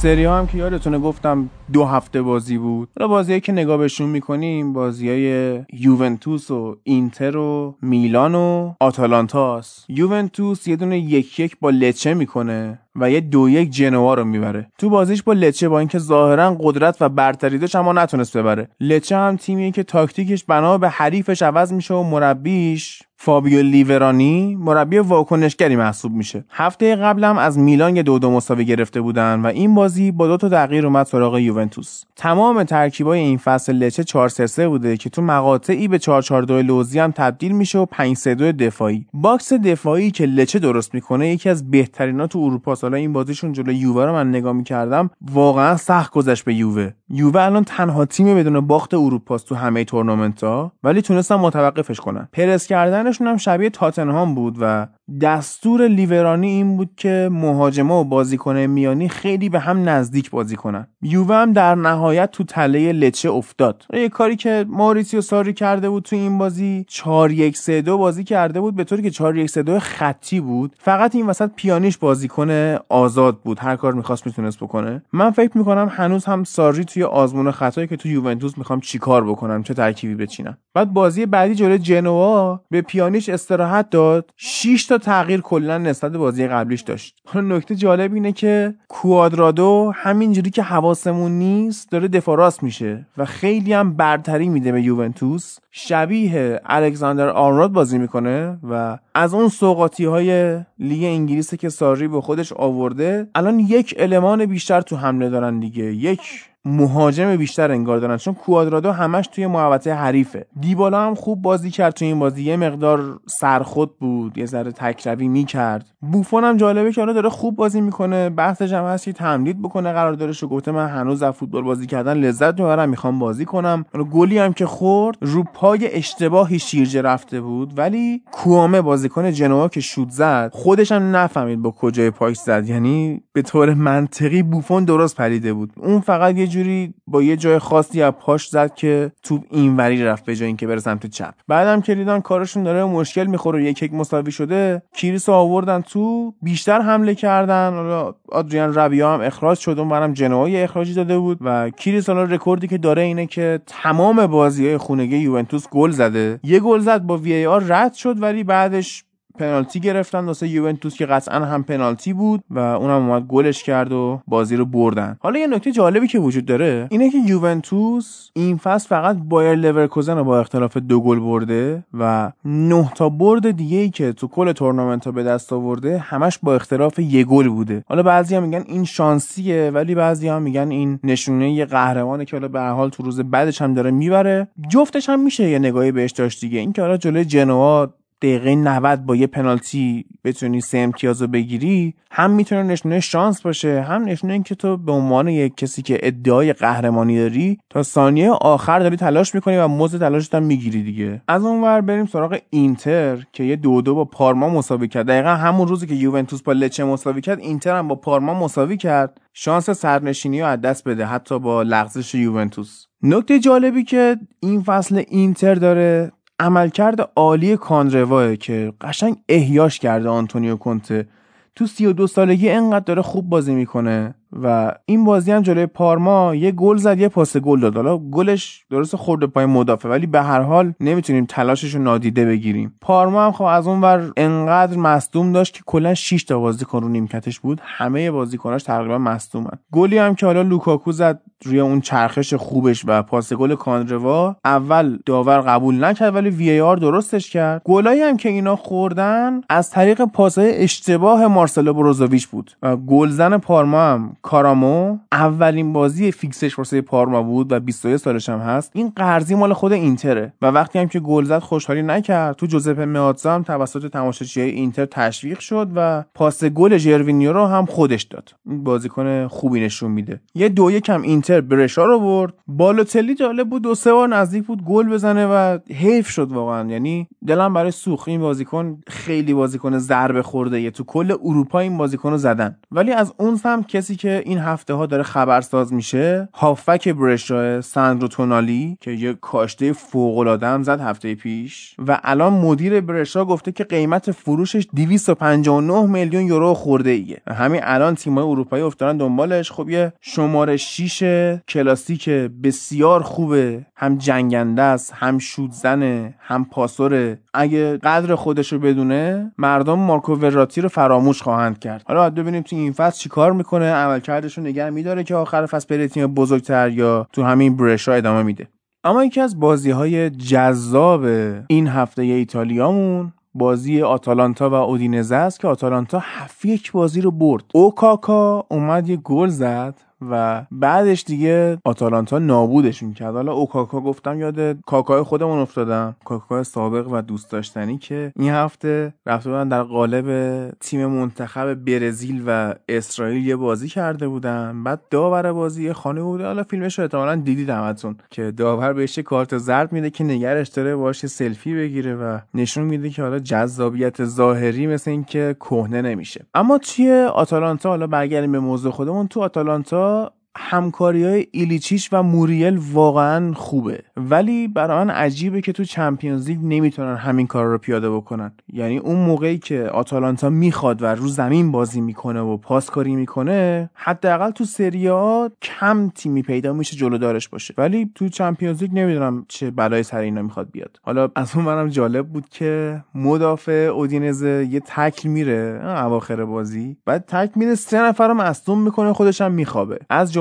سری 0.06 0.24
هم 0.24 0.46
که 0.46 0.58
یادتونه 0.58 0.98
گفتم 0.98 1.50
دو 1.72 1.84
هفته 1.84 2.22
بازی 2.22 2.58
بود. 2.58 2.88
حالا 2.98 3.08
بازی 3.08 3.40
که 3.40 3.52
نگاه 3.52 3.76
بهشون 3.76 4.08
می‌کنیم 4.08 4.72
بازی 4.72 5.08
های 5.08 5.60
یوونتوس 5.72 6.50
و 6.50 6.76
اینتر 6.84 7.36
و 7.36 7.76
میلان 7.82 8.34
و 8.34 8.74
آتالانتاس. 8.80 9.84
یوونتوس 9.88 10.68
یه 10.68 10.76
دونه 10.76 10.98
یک 10.98 11.40
یک 11.40 11.56
با 11.60 11.70
لچه 11.70 12.14
می‌کنه 12.14 12.78
و 12.96 13.10
یه 13.10 13.20
دو 13.20 13.48
یک 13.48 13.70
جنوا 13.70 14.14
رو 14.14 14.24
می‌بره. 14.24 14.70
تو 14.78 14.90
بازیش 14.90 15.22
با 15.22 15.32
لچه 15.32 15.68
با 15.68 15.78
اینکه 15.78 15.98
ظاهرا 15.98 16.56
قدرت 16.60 16.96
و 17.00 17.08
برتری 17.08 17.58
داشت 17.58 17.76
اما 17.76 17.92
نتونست 17.92 18.36
ببره. 18.36 18.68
لچه 18.80 19.16
هم 19.16 19.36
تیمیه 19.36 19.70
که 19.70 19.82
تاکتیکش 19.82 20.44
بنا 20.44 20.78
به 20.78 20.88
حریفش 20.88 21.42
عوض 21.42 21.72
میشه 21.72 21.94
و 21.94 22.02
مربیش 22.02 23.02
فابیو 23.18 23.62
لیورانی 23.62 24.56
مربی 24.60 24.98
واکنشگری 24.98 25.76
محسوب 25.76 26.12
میشه. 26.12 26.44
هفته 26.50 26.96
قبلم 26.96 27.38
از 27.38 27.58
میلان 27.58 27.96
یه 27.96 28.02
دو 28.02 28.18
دو 28.18 28.30
مساوی 28.30 28.64
گرفته 28.64 29.00
بودن 29.00 29.40
و 29.40 29.46
این 29.46 29.74
بازی 29.74 30.10
با 30.10 30.26
دو 30.26 30.36
تا 30.36 30.48
تغییر 30.48 30.86
اومد 30.86 31.06
سراغ 31.06 31.38
یوونتوس. 31.38 32.04
تمام 32.16 32.64
ترکیبای 32.64 33.20
این 33.20 33.38
فصل 33.38 33.72
لچه 33.72 34.04
4 34.04 34.28
3 34.28 34.68
بوده 34.68 34.96
که 34.96 35.10
تو 35.10 35.22
مقاطعی 35.22 35.88
به 35.88 35.98
4 35.98 36.22
4 36.22 36.42
2 36.42 36.62
لوزی 36.62 36.98
هم 36.98 37.10
تبدیل 37.10 37.52
میشه 37.52 37.78
و 37.78 37.86
5 37.86 38.16
3 38.16 38.34
2 38.34 38.52
دفاعی. 38.52 39.06
باکس 39.14 39.52
دفاعی 39.52 40.10
که 40.10 40.26
لچه 40.26 40.58
درست 40.58 40.94
می‌کنه 40.94 41.28
یکی 41.28 41.48
از 41.48 41.70
بهترینا 41.70 42.26
تو 42.26 42.38
اروپا. 42.38 42.74
حالا 42.82 42.96
این 42.96 43.12
بازیشون 43.12 43.52
جلو 43.52 43.72
یووه 43.72 44.04
رو 44.04 44.12
من 44.12 44.28
نگاه 44.28 44.52
می‌کردم 44.52 45.10
واقعا 45.32 45.76
سخت 45.76 46.12
گذشت 46.12 46.44
به 46.44 46.54
یووه. 46.54 46.90
یووه 47.10 47.42
الان 47.42 47.64
تنها 47.64 48.04
تیم 48.04 48.36
بدون 48.36 48.60
باخت 48.60 48.94
اروپا 48.94 49.38
تو 49.38 49.54
همه 49.54 49.84
تورنمنت 49.84 50.44
ها 50.44 50.72
ولی 50.84 51.02
تونستن 51.02 51.34
متوقفش 51.34 52.00
کنن. 52.00 52.28
پرس 52.32 52.66
کردنشون 53.06 53.26
هم 53.26 53.36
شبیه 53.36 53.70
تاتنهام 53.70 54.34
بود 54.34 54.56
و 54.60 54.86
دستور 55.20 55.88
لیورانی 55.88 56.46
این 56.46 56.76
بود 56.76 56.90
که 56.96 57.28
مهاجمه 57.32 57.94
و 57.94 58.04
بازیکن 58.04 58.56
میانی 58.56 59.08
خیلی 59.08 59.48
به 59.48 59.58
هم 59.58 59.88
نزدیک 59.88 60.30
بازی 60.30 60.56
کنن. 60.56 60.86
یووه 61.02 61.34
هم 61.34 61.52
در 61.52 61.74
نهایت 61.74 62.30
تو 62.30 62.44
تله 62.44 62.92
لچه 62.92 63.30
افتاد. 63.30 63.84
یه 63.92 64.08
کاری 64.08 64.36
که 64.36 64.64
ماریسیو 64.68 65.20
ساری 65.20 65.52
کرده 65.52 65.90
بود 65.90 66.02
تو 66.02 66.16
این 66.16 66.38
بازی 66.38 66.84
4 66.88 67.32
1 67.32 67.56
3 67.56 67.82
2 67.82 67.98
بازی 67.98 68.24
کرده 68.24 68.60
بود 68.60 68.76
به 68.76 68.84
طوری 68.84 69.02
که 69.02 69.10
4 69.10 69.36
1 69.36 69.50
3 69.50 69.62
2 69.62 69.78
خطی 69.78 70.40
بود. 70.40 70.76
فقط 70.78 71.14
این 71.14 71.26
وسط 71.26 71.50
پیانیش 71.56 71.98
بازیکن 71.98 72.76
آزاد 72.88 73.40
بود. 73.40 73.58
هر 73.58 73.76
کار 73.76 73.92
می‌خواست 73.92 74.26
می‌تونست 74.26 74.58
بکنه. 74.58 75.02
من 75.12 75.30
فکر 75.30 75.58
می‌کنم 75.58 75.88
هنوز 75.92 76.24
هم 76.24 76.44
ساری 76.44 76.84
توی 76.84 77.02
آزمون 77.02 77.50
خطایی 77.50 77.86
که 77.86 77.96
تو 77.96 78.08
یوونتوس 78.08 78.58
می‌خوام 78.58 78.80
چیکار 78.80 79.24
بکنم 79.24 79.62
چه 79.62 79.74
ترکیبی 79.74 80.14
بچینم. 80.14 80.58
بعد 80.74 80.92
بازی 80.92 81.26
بعدی 81.26 81.54
جلوی 81.54 81.78
جنوا 81.78 82.60
به 82.70 82.82
پیانیش 82.82 83.28
استراحت 83.28 83.90
داد. 83.90 84.30
6 84.36 84.86
تا 84.86 84.95
تغییر 84.98 85.40
کلا 85.40 85.78
نسبت 85.78 86.12
بازی 86.12 86.46
قبلیش 86.46 86.80
داشت. 86.80 87.16
حالا 87.26 87.56
نکته 87.56 87.74
جالب 87.74 88.14
اینه 88.14 88.32
که 88.32 88.74
کوادرادو 88.88 89.92
همینجوری 89.94 90.50
که 90.50 90.62
حواسمون 90.62 91.32
نیست 91.32 91.90
داره 91.90 92.08
دفاع 92.08 92.36
راست 92.36 92.62
میشه 92.62 93.06
و 93.18 93.24
خیلی 93.24 93.72
هم 93.72 93.96
برتری 93.96 94.48
میده 94.48 94.72
به 94.72 94.82
یوونتوس. 94.82 95.58
شبیه 95.70 96.60
الکساندر 96.64 97.28
آرنولد 97.28 97.72
بازی 97.72 97.98
می‌کنه 97.98 98.58
و 98.70 98.98
از 99.14 99.34
اون 99.34 99.48
سوقاتی 99.48 100.04
های 100.04 100.60
لیگ 100.78 101.04
انگلیس 101.04 101.54
که 101.54 101.68
ساری 101.68 102.08
به 102.08 102.20
خودش 102.20 102.52
آورده 102.52 103.28
الان 103.34 103.58
یک 103.58 103.94
المان 103.98 104.46
بیشتر 104.46 104.80
تو 104.80 104.96
حمله 104.96 105.30
دارن 105.30 105.60
دیگه. 105.60 105.84
یک 105.84 106.20
مهاجم 106.66 107.36
بیشتر 107.36 107.70
انگار 107.70 107.98
دارن. 107.98 108.16
چون 108.16 108.34
کوادرادو 108.34 108.92
همش 108.92 109.26
توی 109.26 109.46
محوطه 109.46 109.94
حریفه. 109.94 110.46
دیبالا 110.60 111.06
هم 111.06 111.14
خوب 111.14 111.42
بازی 111.42 111.70
کرد 111.70 111.94
توی 111.94 112.08
این 112.08 112.18
بازی. 112.18 112.42
یه 112.42 112.56
مقدار 112.56 113.20
سرخود 113.26 113.98
بود. 113.98 114.38
یه 114.38 114.46
ذره 114.46 114.72
تکروی 114.72 115.28
می‌کرد. 115.28 115.86
بوفون 116.12 116.44
هم 116.44 116.56
جالبه 116.56 116.92
که 116.92 117.00
حالا 117.00 117.12
داره 117.12 117.28
خوب 117.28 117.56
بازی 117.56 117.80
می‌کنه. 117.80 118.30
بحثش 118.30 118.72
هم 118.72 118.84
هست 118.84 119.04
که 119.04 119.12
تمدید 119.12 119.62
بکنه 119.62 119.92
قرار 119.92 120.12
داره 120.12 120.32
شو 120.32 120.48
گفته 120.48 120.70
من 120.70 120.88
هنوز 120.88 121.22
از 121.22 121.34
فوتبال 121.34 121.62
بازی 121.62 121.86
کردن 121.86 122.16
لذت 122.16 122.60
می‌برم. 122.60 122.88
می‌خوام 122.88 123.18
بازی 123.18 123.44
کنم. 123.44 123.84
گلی 124.12 124.38
هم 124.38 124.52
که 124.52 124.66
خورد 124.66 125.18
رو 125.20 125.44
پای 125.54 125.96
اشتباهی 125.96 126.58
شیرجه 126.58 127.02
رفته 127.02 127.40
بود. 127.40 127.78
ولی 127.78 128.22
کوامه 128.32 128.80
بازیکن 128.80 129.30
جنوا 129.30 129.68
که 129.68 129.80
شوت 129.80 130.10
زد 130.10 130.50
خودش 130.54 130.92
هم 130.92 131.16
نفهمید 131.16 131.62
با 131.62 131.70
کجای 131.70 132.10
پاش 132.10 132.36
زد. 132.36 132.68
یعنی 132.68 133.22
به 133.32 133.42
طور 133.42 133.74
منطقی 133.74 134.42
بوفون 134.42 134.84
درست 134.84 135.16
پریده 135.16 135.52
بود. 135.52 135.72
اون 135.76 136.00
فقط 136.00 136.36
یه 136.36 136.46
جوری 136.56 136.94
با 137.06 137.22
یه 137.22 137.36
جای 137.36 137.58
خاصی 137.58 138.02
از 138.02 138.12
پاش 138.12 138.48
زد 138.48 138.74
که 138.74 139.12
توپ 139.22 139.44
اینوری 139.50 140.04
رفت 140.04 140.24
به 140.24 140.36
جای 140.36 140.46
اینکه 140.46 140.66
بره 140.66 140.80
سمت 140.80 141.06
چپ. 141.06 141.34
بعدم 141.48 141.80
که 141.80 141.94
دیدن 141.94 142.20
کارشون 142.20 142.62
داره 142.62 142.84
مشکل 142.84 143.26
می‌خوره. 143.26 143.64
یک 143.64 143.82
یک 143.82 143.94
مساوی 143.94 144.32
شده 144.32 144.82
کریس 144.94 145.28
آوردن 145.28 145.80
تو 145.80 146.34
بیشتر 146.42 146.80
حمله 146.80 147.14
کردن. 147.14 147.72
حالا 147.72 148.14
آدریان 148.28 148.74
ربیا 148.74 149.14
هم 149.14 149.20
اخراج 149.20 149.58
شد 149.58 149.78
اون 149.78 149.88
برم 149.88 150.12
جنوای 150.12 150.62
اخراجی 150.62 150.94
داده 150.94 151.18
بود 151.18 151.38
و 151.40 151.70
کریس 151.70 152.08
حالا 152.08 152.24
رکوردی 152.24 152.68
که 152.68 152.78
داره 152.78 153.02
اینه 153.02 153.26
که 153.26 153.60
تمام 153.66 154.26
بازی 154.26 154.66
های 154.66 154.76
خونگی 154.76 155.16
یوونتوس 155.16 155.68
گل 155.68 155.90
زده. 155.90 156.40
یه 156.42 156.60
گل 156.60 156.80
زد 156.80 157.02
با 157.02 157.16
VAR 157.16 157.62
رد 157.66 157.94
شد 157.94 158.22
ولی 158.22 158.44
بعدش 158.44 159.04
پنالتی 159.36 159.80
گرفتن 159.80 160.24
واسه 160.24 160.48
یوونتوس 160.48 160.96
که 160.96 161.06
قطعا 161.06 161.44
هم 161.44 161.62
پنالتی 161.62 162.12
بود 162.12 162.44
و 162.50 162.58
اونم 162.58 163.10
اومد 163.10 163.22
گلش 163.22 163.62
کرد 163.62 163.92
و 163.92 164.20
بازی 164.26 164.56
رو 164.56 164.64
بردن. 164.64 165.16
حالا 165.20 165.38
یه 165.38 165.46
نکته 165.46 165.72
جالبی 165.72 166.06
که 166.06 166.18
وجود 166.18 166.44
داره 166.44 166.86
اینه 166.90 167.10
که 167.10 167.18
یوونتوس 167.18 168.30
این 168.34 168.56
فصل 168.56 168.88
فقط 168.88 169.16
بایر 169.16 169.54
لورکوزن 169.54 170.16
رو 170.16 170.24
با 170.24 170.40
اختلاف 170.40 170.76
دو 170.76 171.00
گل 171.00 171.20
برده 171.20 171.84
و 171.94 172.32
نه 172.44 172.92
تا 172.94 173.08
برد 173.08 173.50
دیگه 173.50 173.78
ای 173.78 173.90
که 173.90 174.12
تو 174.12 174.28
کل 174.28 174.52
تورنمنت 174.52 175.04
ها 175.04 175.12
به 175.12 175.22
دست 175.22 175.52
آورده 175.52 175.98
همش 175.98 176.38
با 176.42 176.54
اختلاف 176.54 176.98
یه 176.98 177.24
گل 177.24 177.48
بوده. 177.48 177.84
حالا 177.88 178.02
بعضی 178.02 178.34
هم 178.34 178.42
میگن 178.42 178.64
این 178.66 178.84
شانسیه 178.84 179.70
ولی 179.74 179.94
بعضی 179.94 180.28
هم 180.28 180.42
میگن 180.42 180.70
این 180.70 180.98
نشونه 181.04 181.52
یه 181.52 181.64
قهرمانه 181.64 182.24
که 182.24 182.36
حالا 182.36 182.48
به 182.48 182.60
حال 182.60 182.90
تو 182.90 183.02
روز 183.02 183.20
بعدش 183.20 183.62
هم 183.62 183.74
داره 183.74 183.90
می‌بره. 183.90 184.48
جفتش 184.68 185.08
هم 185.08 185.20
میشه 185.24 185.48
یه 185.48 185.58
نگاهی 185.58 185.92
بهش 185.92 186.10
داشت 186.10 186.40
دیگه. 186.40 186.58
این 186.58 186.72
که 186.72 186.82
حالا 186.82 186.96
جلوی 186.96 187.24
جنوا 187.24 187.94
دقیقه 188.22 188.54
90 188.54 189.06
با 189.06 189.16
یه 189.16 189.26
پنالتی 189.26 190.04
بتونی 190.24 190.60
سه 190.60 190.78
امتیاز 190.78 191.22
رو 191.22 191.28
بگیری 191.28 191.94
هم 192.10 192.30
می‌تونه 192.30 192.62
نشونه 192.62 193.00
شانس 193.00 193.42
باشه 193.42 193.82
هم 193.82 194.04
نشونه 194.04 194.32
این 194.32 194.42
که 194.42 194.54
تو 194.54 194.76
به 194.76 194.92
عنوان 194.92 195.28
یک 195.28 195.56
کسی 195.56 195.82
که 195.82 195.98
ادعای 196.02 196.52
قهرمانی 196.52 197.18
داری 197.18 197.58
تا 197.70 197.82
ثانیه 197.82 198.30
آخر 198.30 198.78
داری 198.78 198.96
تلاش 198.96 199.34
می‌کنی 199.34 199.56
و 199.56 199.68
موز 199.68 199.96
تلاشت 199.96 200.34
هم 200.34 200.42
می‌گیری 200.42 200.82
دیگه. 200.82 201.22
از 201.28 201.44
اونور 201.44 201.80
بریم 201.80 202.06
سراغ 202.06 202.38
اینتر 202.50 203.24
که 203.32 203.44
یه 203.44 203.56
دو 203.56 203.82
دو 203.82 203.94
با 203.94 204.04
پارما 204.04 204.48
مساوی 204.48 204.88
کرد. 204.88 205.06
دقیقا 205.06 205.34
همون 205.34 205.68
روزی 205.68 205.86
که 205.86 205.94
یوونتوس 205.94 206.42
با 206.42 206.52
لچه 206.52 206.84
مساوی 206.84 207.20
کرد 207.20 207.40
اینتر 207.40 207.76
هم 207.76 207.88
با 207.88 207.94
پارما 207.94 208.34
مساوی 208.34 208.76
کرد. 208.76 209.20
شانس 209.32 209.70
سرنشینی 209.70 210.40
رو 210.40 210.46
از 210.46 210.60
دست 210.60 210.88
بده 210.88 211.04
حتی 211.04 211.38
با 211.38 211.62
لغزش 211.62 212.14
یوونتوس. 212.14 212.86
نکته 213.02 213.38
جالبی 213.38 213.84
که 213.84 214.16
این 214.40 214.62
فصل 214.62 215.02
اینتر 215.08 215.54
داره 215.54 216.12
عملکرد 216.40 217.10
عالی 217.16 217.56
کاندرواه 217.56 218.36
که 218.36 218.72
قشنگ 218.80 219.16
احیاش 219.28 219.78
کرده 219.78 220.08
آنتونیو 220.08 220.56
کنته. 220.56 221.08
تو 221.54 221.66
32 221.66 222.06
سالگی 222.06 222.50
انقدر 222.50 222.84
داره 222.84 223.02
خوب 223.02 223.28
بازی 223.28 223.54
می‌کنه. 223.54 224.14
و 224.42 224.72
این 224.86 225.04
بازی 225.04 225.32
هم 225.32 225.42
جلوی 225.42 225.66
پارما 225.66 226.34
یه 226.34 226.52
گل 226.52 226.76
زد 226.76 227.00
یه 227.00 227.08
پاس 227.08 227.36
گل 227.36 227.60
داد. 227.60 227.76
حالا 227.76 227.98
گلش 227.98 228.64
درست 228.70 228.96
خورده 228.96 229.26
پای 229.26 229.46
مدافع 229.46 229.88
ولی 229.88 230.06
به 230.06 230.22
هر 230.22 230.40
حال 230.40 230.72
نمی‌تونیم 230.80 231.24
تلاشش 231.24 231.74
رو 231.74 231.82
نادیده 231.82 232.26
بگیریم. 232.26 232.74
پارما 232.80 233.24
هم 233.24 233.32
خب 233.32 233.44
از 233.44 233.66
اون 233.66 233.80
ور 233.80 234.12
انقدر 234.16 234.76
مصدوم 234.76 235.32
داشت 235.32 235.54
که 235.54 235.60
کلا 235.66 235.94
6 235.94 236.24
تا 236.24 236.38
بازیکن 236.38 236.82
رو 236.82 236.88
نیمکتش 236.88 237.40
بود. 237.40 237.60
همه 237.64 238.10
بازیکناش 238.10 238.62
تقریبا 238.62 238.98
مصدومن. 238.98 239.58
گلی 239.72 239.98
هم 239.98 240.14
که 240.14 240.26
حالا 240.26 240.42
لوکاکو 240.42 240.92
زد 240.92 241.20
روی 241.44 241.60
اون 241.60 241.80
چرخش 241.80 242.34
خوبش 242.34 242.84
و 242.86 243.02
پاس 243.02 243.32
گل 243.32 243.54
کاندروا 243.54 244.36
اول 244.44 244.98
داور 245.06 245.40
قبول 245.40 245.84
نکرد 245.84 246.14
ولی 246.14 246.30
VAR 246.30 246.76
درستش 246.76 247.30
کرد. 247.30 247.62
گلایی 247.64 248.00
هم 248.00 248.16
که 248.16 248.28
اینا 248.28 248.56
خوردن 248.56 249.40
از 249.48 249.70
طریق 249.70 250.04
پاسهای 250.04 250.62
اشتباه 250.62 251.26
مارسلو 251.26 251.72
بروزوویچ 251.72 252.26
بود 252.26 252.50
و 252.62 252.76
گلزن 252.76 253.38
پارما 253.38 253.80
هم 253.80 254.16
کارامو 254.26 254.98
اولین 255.12 255.72
بازی 255.72 256.12
فیکسش 256.12 256.58
واسه 256.58 256.80
پارما 256.80 257.22
بود 257.22 257.52
و 257.52 257.60
21 257.60 257.96
سالش 257.96 258.28
هم 258.28 258.38
هست. 258.38 258.70
این 258.74 258.92
قرضی 258.96 259.34
مال 259.34 259.52
خود 259.52 259.72
اینتره. 259.72 260.32
و 260.42 260.46
وقتی 260.46 260.78
هم 260.78 260.88
که 260.88 261.00
گل 261.00 261.24
زد 261.24 261.38
خوشحالی 261.38 261.82
نکرد. 261.82 262.36
تو 262.36 262.46
جوزپه 262.46 262.84
مئاتزا 262.84 263.34
هم 263.34 263.42
توسط 263.42 263.86
تماشاچیهای 263.86 264.50
اینتر 264.50 264.84
تشویق 264.84 265.38
شد 265.38 265.68
و 265.76 266.04
پاس 266.14 266.44
گل 266.44 266.76
ژروینیو 266.76 267.32
رو 267.32 267.46
هم 267.46 267.66
خودش 267.66 268.02
داد. 268.02 268.34
این 268.46 268.64
بازیکن 268.64 269.26
خوبی 269.28 269.60
نشون 269.60 269.90
میده. 269.90 270.20
یه 270.34 270.48
دو 270.48 270.70
یکم 270.70 271.02
اینتر 271.02 271.40
برشا 271.40 271.84
رو 271.84 272.00
برد. 272.00 272.34
بالوتلی 272.46 273.14
جالب 273.14 273.48
بود. 273.48 273.62
دو 273.62 273.74
سه 273.74 273.92
بار 273.92 274.08
نزدیک 274.08 274.46
بود 274.46 274.64
گل 274.64 274.88
بزنه 274.88 275.26
و 275.26 275.58
حیف 275.70 276.08
شد 276.08 276.32
واقعا. 276.32 276.70
یعنی 276.70 277.08
دلم 277.26 277.54
براش 277.54 277.70
سوخت 277.70 278.04
این 278.08 278.20
بازیکن 278.20 278.80
خیلی 278.86 279.34
بازیکن 279.34 279.78
ضربه 279.78 280.22
خورده 280.22 280.60
یه 280.60 280.70
تو 280.70 280.84
کل 280.84 281.16
اروپا 281.24 281.58
این 281.58 281.78
بازیکن 281.78 282.10
رو 282.10 282.18
زدن. 282.18 282.56
ولی 282.70 282.92
از 282.92 283.12
اون 283.18 283.36
سمت 283.36 283.62
کسی 283.62 283.96
که 283.96 284.15
این 284.24 284.38
هفته 284.38 284.74
ها 284.74 284.86
داره 284.86 285.02
خبرساز 285.02 285.72
میشه. 285.72 286.28
هافک 286.34 286.88
برشا 286.88 287.60
ساندرو 287.60 288.08
تونالی 288.08 288.78
که 288.80 288.90
یه 288.90 289.14
کاشته 289.14 289.72
فوق 289.72 290.18
العاده 290.18 290.46
هم 290.46 290.62
زد 290.62 290.80
هفته 290.80 291.14
پیش. 291.14 291.76
و 291.88 292.00
الان 292.04 292.32
مدیر 292.32 292.80
برشا 292.80 293.24
گفته 293.24 293.52
که 293.52 293.64
قیمت 293.64 294.10
فروشش 294.10 294.68
259 294.76 295.86
میلیون 295.86 296.22
یورو 296.22 296.54
خورده 296.54 296.90
ایه 296.90 297.20
همین 297.28 297.60
الان 297.64 297.94
تیم‌های 297.94 298.26
اروپایی 298.26 298.62
افتادن 298.62 298.96
دنبالش. 298.96 299.50
خب 299.50 299.70
یه 299.70 299.92
شماره 300.00 300.56
6 300.56 301.02
کلاسیک 301.48 302.08
بسیار 302.08 303.02
خوبه 303.02 303.66
هم 303.76 303.98
جنگنده 303.98 304.62
است 304.62 304.92
هم 304.96 305.18
شوت 305.18 305.52
زنه 305.52 306.14
هم 306.20 306.44
پاسوره 306.44 307.18
اگه 307.34 307.76
قدر 307.76 308.14
خودش 308.14 308.52
رو 308.52 308.58
بدونه 308.58 309.32
مردم 309.38 309.78
مارکو 309.78 310.14
وراتی 310.14 310.60
رو 310.60 310.68
فراموش 310.68 311.22
خواهند 311.22 311.58
کرد. 311.58 311.82
حالا 311.86 312.10
ببینیم 312.10 312.42
تو 312.42 312.56
این 312.56 312.72
فصل 312.72 312.98
چیکار 312.98 313.32
می‌کنه. 313.32 313.66
عملکردش 313.96 314.38
رو 314.38 314.44
نگه 314.44 314.70
میداره 314.70 315.04
که 315.04 315.14
آخر 315.14 315.46
فصل 315.46 315.66
بره 315.70 315.88
تیم 315.88 316.06
بزرگتر 316.06 316.70
یا 316.70 317.06
تو 317.12 317.22
همین 317.22 317.56
برشا 317.56 317.92
ادامه 317.92 318.22
میده. 318.22 318.48
اما 318.84 319.04
یکی 319.04 319.20
از 319.20 319.40
بازی 319.40 319.70
های 319.70 320.10
جذاب 320.10 321.04
این 321.48 321.68
هفته 321.68 322.02
ایتالیامون 322.02 323.12
بازی 323.34 323.82
آتالانتا 323.82 324.50
و 324.50 324.54
اودینزه 324.54 325.16
است 325.16 325.40
که 325.40 325.48
آتالانتا 325.48 325.98
هفت 326.02 326.44
یک 326.44 326.72
بازی 326.72 327.00
رو 327.00 327.10
برد. 327.10 327.44
اوکاکا 327.54 328.46
اومد 328.48 328.88
یه 328.88 328.96
گل 328.96 329.28
زد. 329.28 329.74
و 330.10 330.44
بعدش 330.52 331.04
دیگه 331.04 331.58
آتالانتا 331.64 332.18
نابودشون 332.18 332.94
کرد. 332.94 333.14
حالا 333.14 333.32
اوکاکا 333.32 333.80
گفتم 333.80 334.20
یاد 334.20 334.60
کاکای 334.60 335.02
خودمون 335.02 335.38
افتادم. 335.38 335.96
کاکای 336.04 336.44
سابق 336.44 336.88
و 336.92 337.02
دوست 337.02 337.30
داشتنی 337.30 337.78
که 337.78 338.12
این 338.16 338.30
هفته 338.30 338.94
رفته 339.06 339.30
بودن 339.30 339.48
در 339.48 339.62
قالب 339.62 340.50
تیم 340.60 340.86
منتخب 340.86 341.54
برزیل 341.54 342.22
و 342.26 342.54
اسرائیل 342.68 343.26
یه 343.26 343.36
بازی 343.36 343.68
کرده 343.68 344.08
بودن. 344.08 344.62
بعد 344.64 344.80
داور 344.90 345.32
بازی 345.32 345.72
خانه 345.72 346.02
بوده 346.02 346.24
حالا 346.24 346.42
فیلمش 346.42 346.78
رو 346.78 346.84
احتمالا 346.84 347.14
دیدید 347.14 347.50
همتون 347.50 347.96
که 348.10 348.30
داور 348.30 348.72
بهش 348.72 348.98
کارت 348.98 349.38
زرد 349.38 349.72
میده 349.72 349.90
که 349.90 350.04
نگرش 350.04 350.48
داره 350.48 350.76
باشه 350.76 351.08
سلفی 351.08 351.54
بگیره 351.54 351.94
و 351.94 352.18
نشون 352.34 352.64
میده 352.64 352.90
که 352.90 353.02
حالا 353.02 353.18
جذابیت 353.18 354.04
ظاهری 354.04 354.66
مثل 354.66 354.90
اینکه 354.90 355.36
کهنه 355.40 355.82
نمیشه. 355.82 356.26
اما 356.34 356.58
توی 356.58 356.92
آتالانتا 357.14 357.68
حالا 357.68 357.86
برگردیم 357.86 358.32
به 358.32 358.38
موضوع 358.38 358.72
خودمون. 358.72 359.08
تو 359.08 359.20
آتالانتا 359.20 359.85
감사합니다. 359.86 360.25
همکاری 360.38 361.04
های 361.04 361.26
ایلیچیش 361.30 361.88
و 361.92 362.02
موریل 362.02 362.60
واقعا 362.72 363.32
خوبه. 363.34 363.82
ولی 363.96 364.48
برای 364.48 364.84
من 364.84 364.90
عجیبه 364.90 365.40
که 365.40 365.52
تو 365.52 365.64
چمپیونز 365.64 366.28
لیگ 366.28 366.38
نمی‌تونن 366.42 366.96
همین 366.96 367.26
کار 367.26 367.46
رو 367.46 367.58
پیاده 367.58 367.90
بکنن. 367.90 368.32
یعنی 368.52 368.78
اون 368.78 368.96
موقعی 368.96 369.38
که 369.38 369.62
آتالانتا 369.62 370.30
می‌خواد 370.30 370.82
و 370.82 370.86
رو 370.86 371.08
زمین 371.08 371.52
بازی 371.52 371.80
می‌کنه 371.80 372.20
و 372.20 372.36
پاسکاری 372.36 372.96
می‌کنه 372.96 373.70
حداقل 373.74 374.30
تو 374.30 374.44
سری 374.44 374.86
ها 374.86 375.30
کم 375.42 375.88
تیمی 375.94 376.22
پیدا 376.22 376.52
میشه 376.52 376.76
جلو 376.76 376.98
دارش 376.98 377.28
باشه. 377.28 377.54
ولی 377.58 377.90
تو 377.94 378.08
چمپیونز 378.08 378.62
لیگ 378.62 378.78
نمی‌دونم 378.78 379.24
چه 379.28 379.50
بلای 379.50 379.82
سر 379.82 379.98
اینا 379.98 380.22
می‌خواد 380.22 380.50
بیاد. 380.50 380.80
حالا 380.82 381.08
از 381.14 381.36
اون 381.36 381.44
منم 381.44 381.68
جالب 381.68 382.08
بود 382.08 382.28
که 382.28 382.82
مدافع 382.94 383.52
اودینزه 383.52 384.48
یه 384.50 384.60
تکل 384.60 385.08
میره 385.08 385.60
اواخر 385.64 386.24
بازی. 386.24 386.76
بعد 386.84 387.04
تکل 387.08 387.32
میره 387.34 387.54
سه 387.54 387.82
نفر 387.82 388.08
رو 388.08 388.54
می‌کنه 388.54 388.92
خودش 388.92 389.20
هم 389.20 389.32
میخوابه. 389.32 389.78
از 389.90 390.12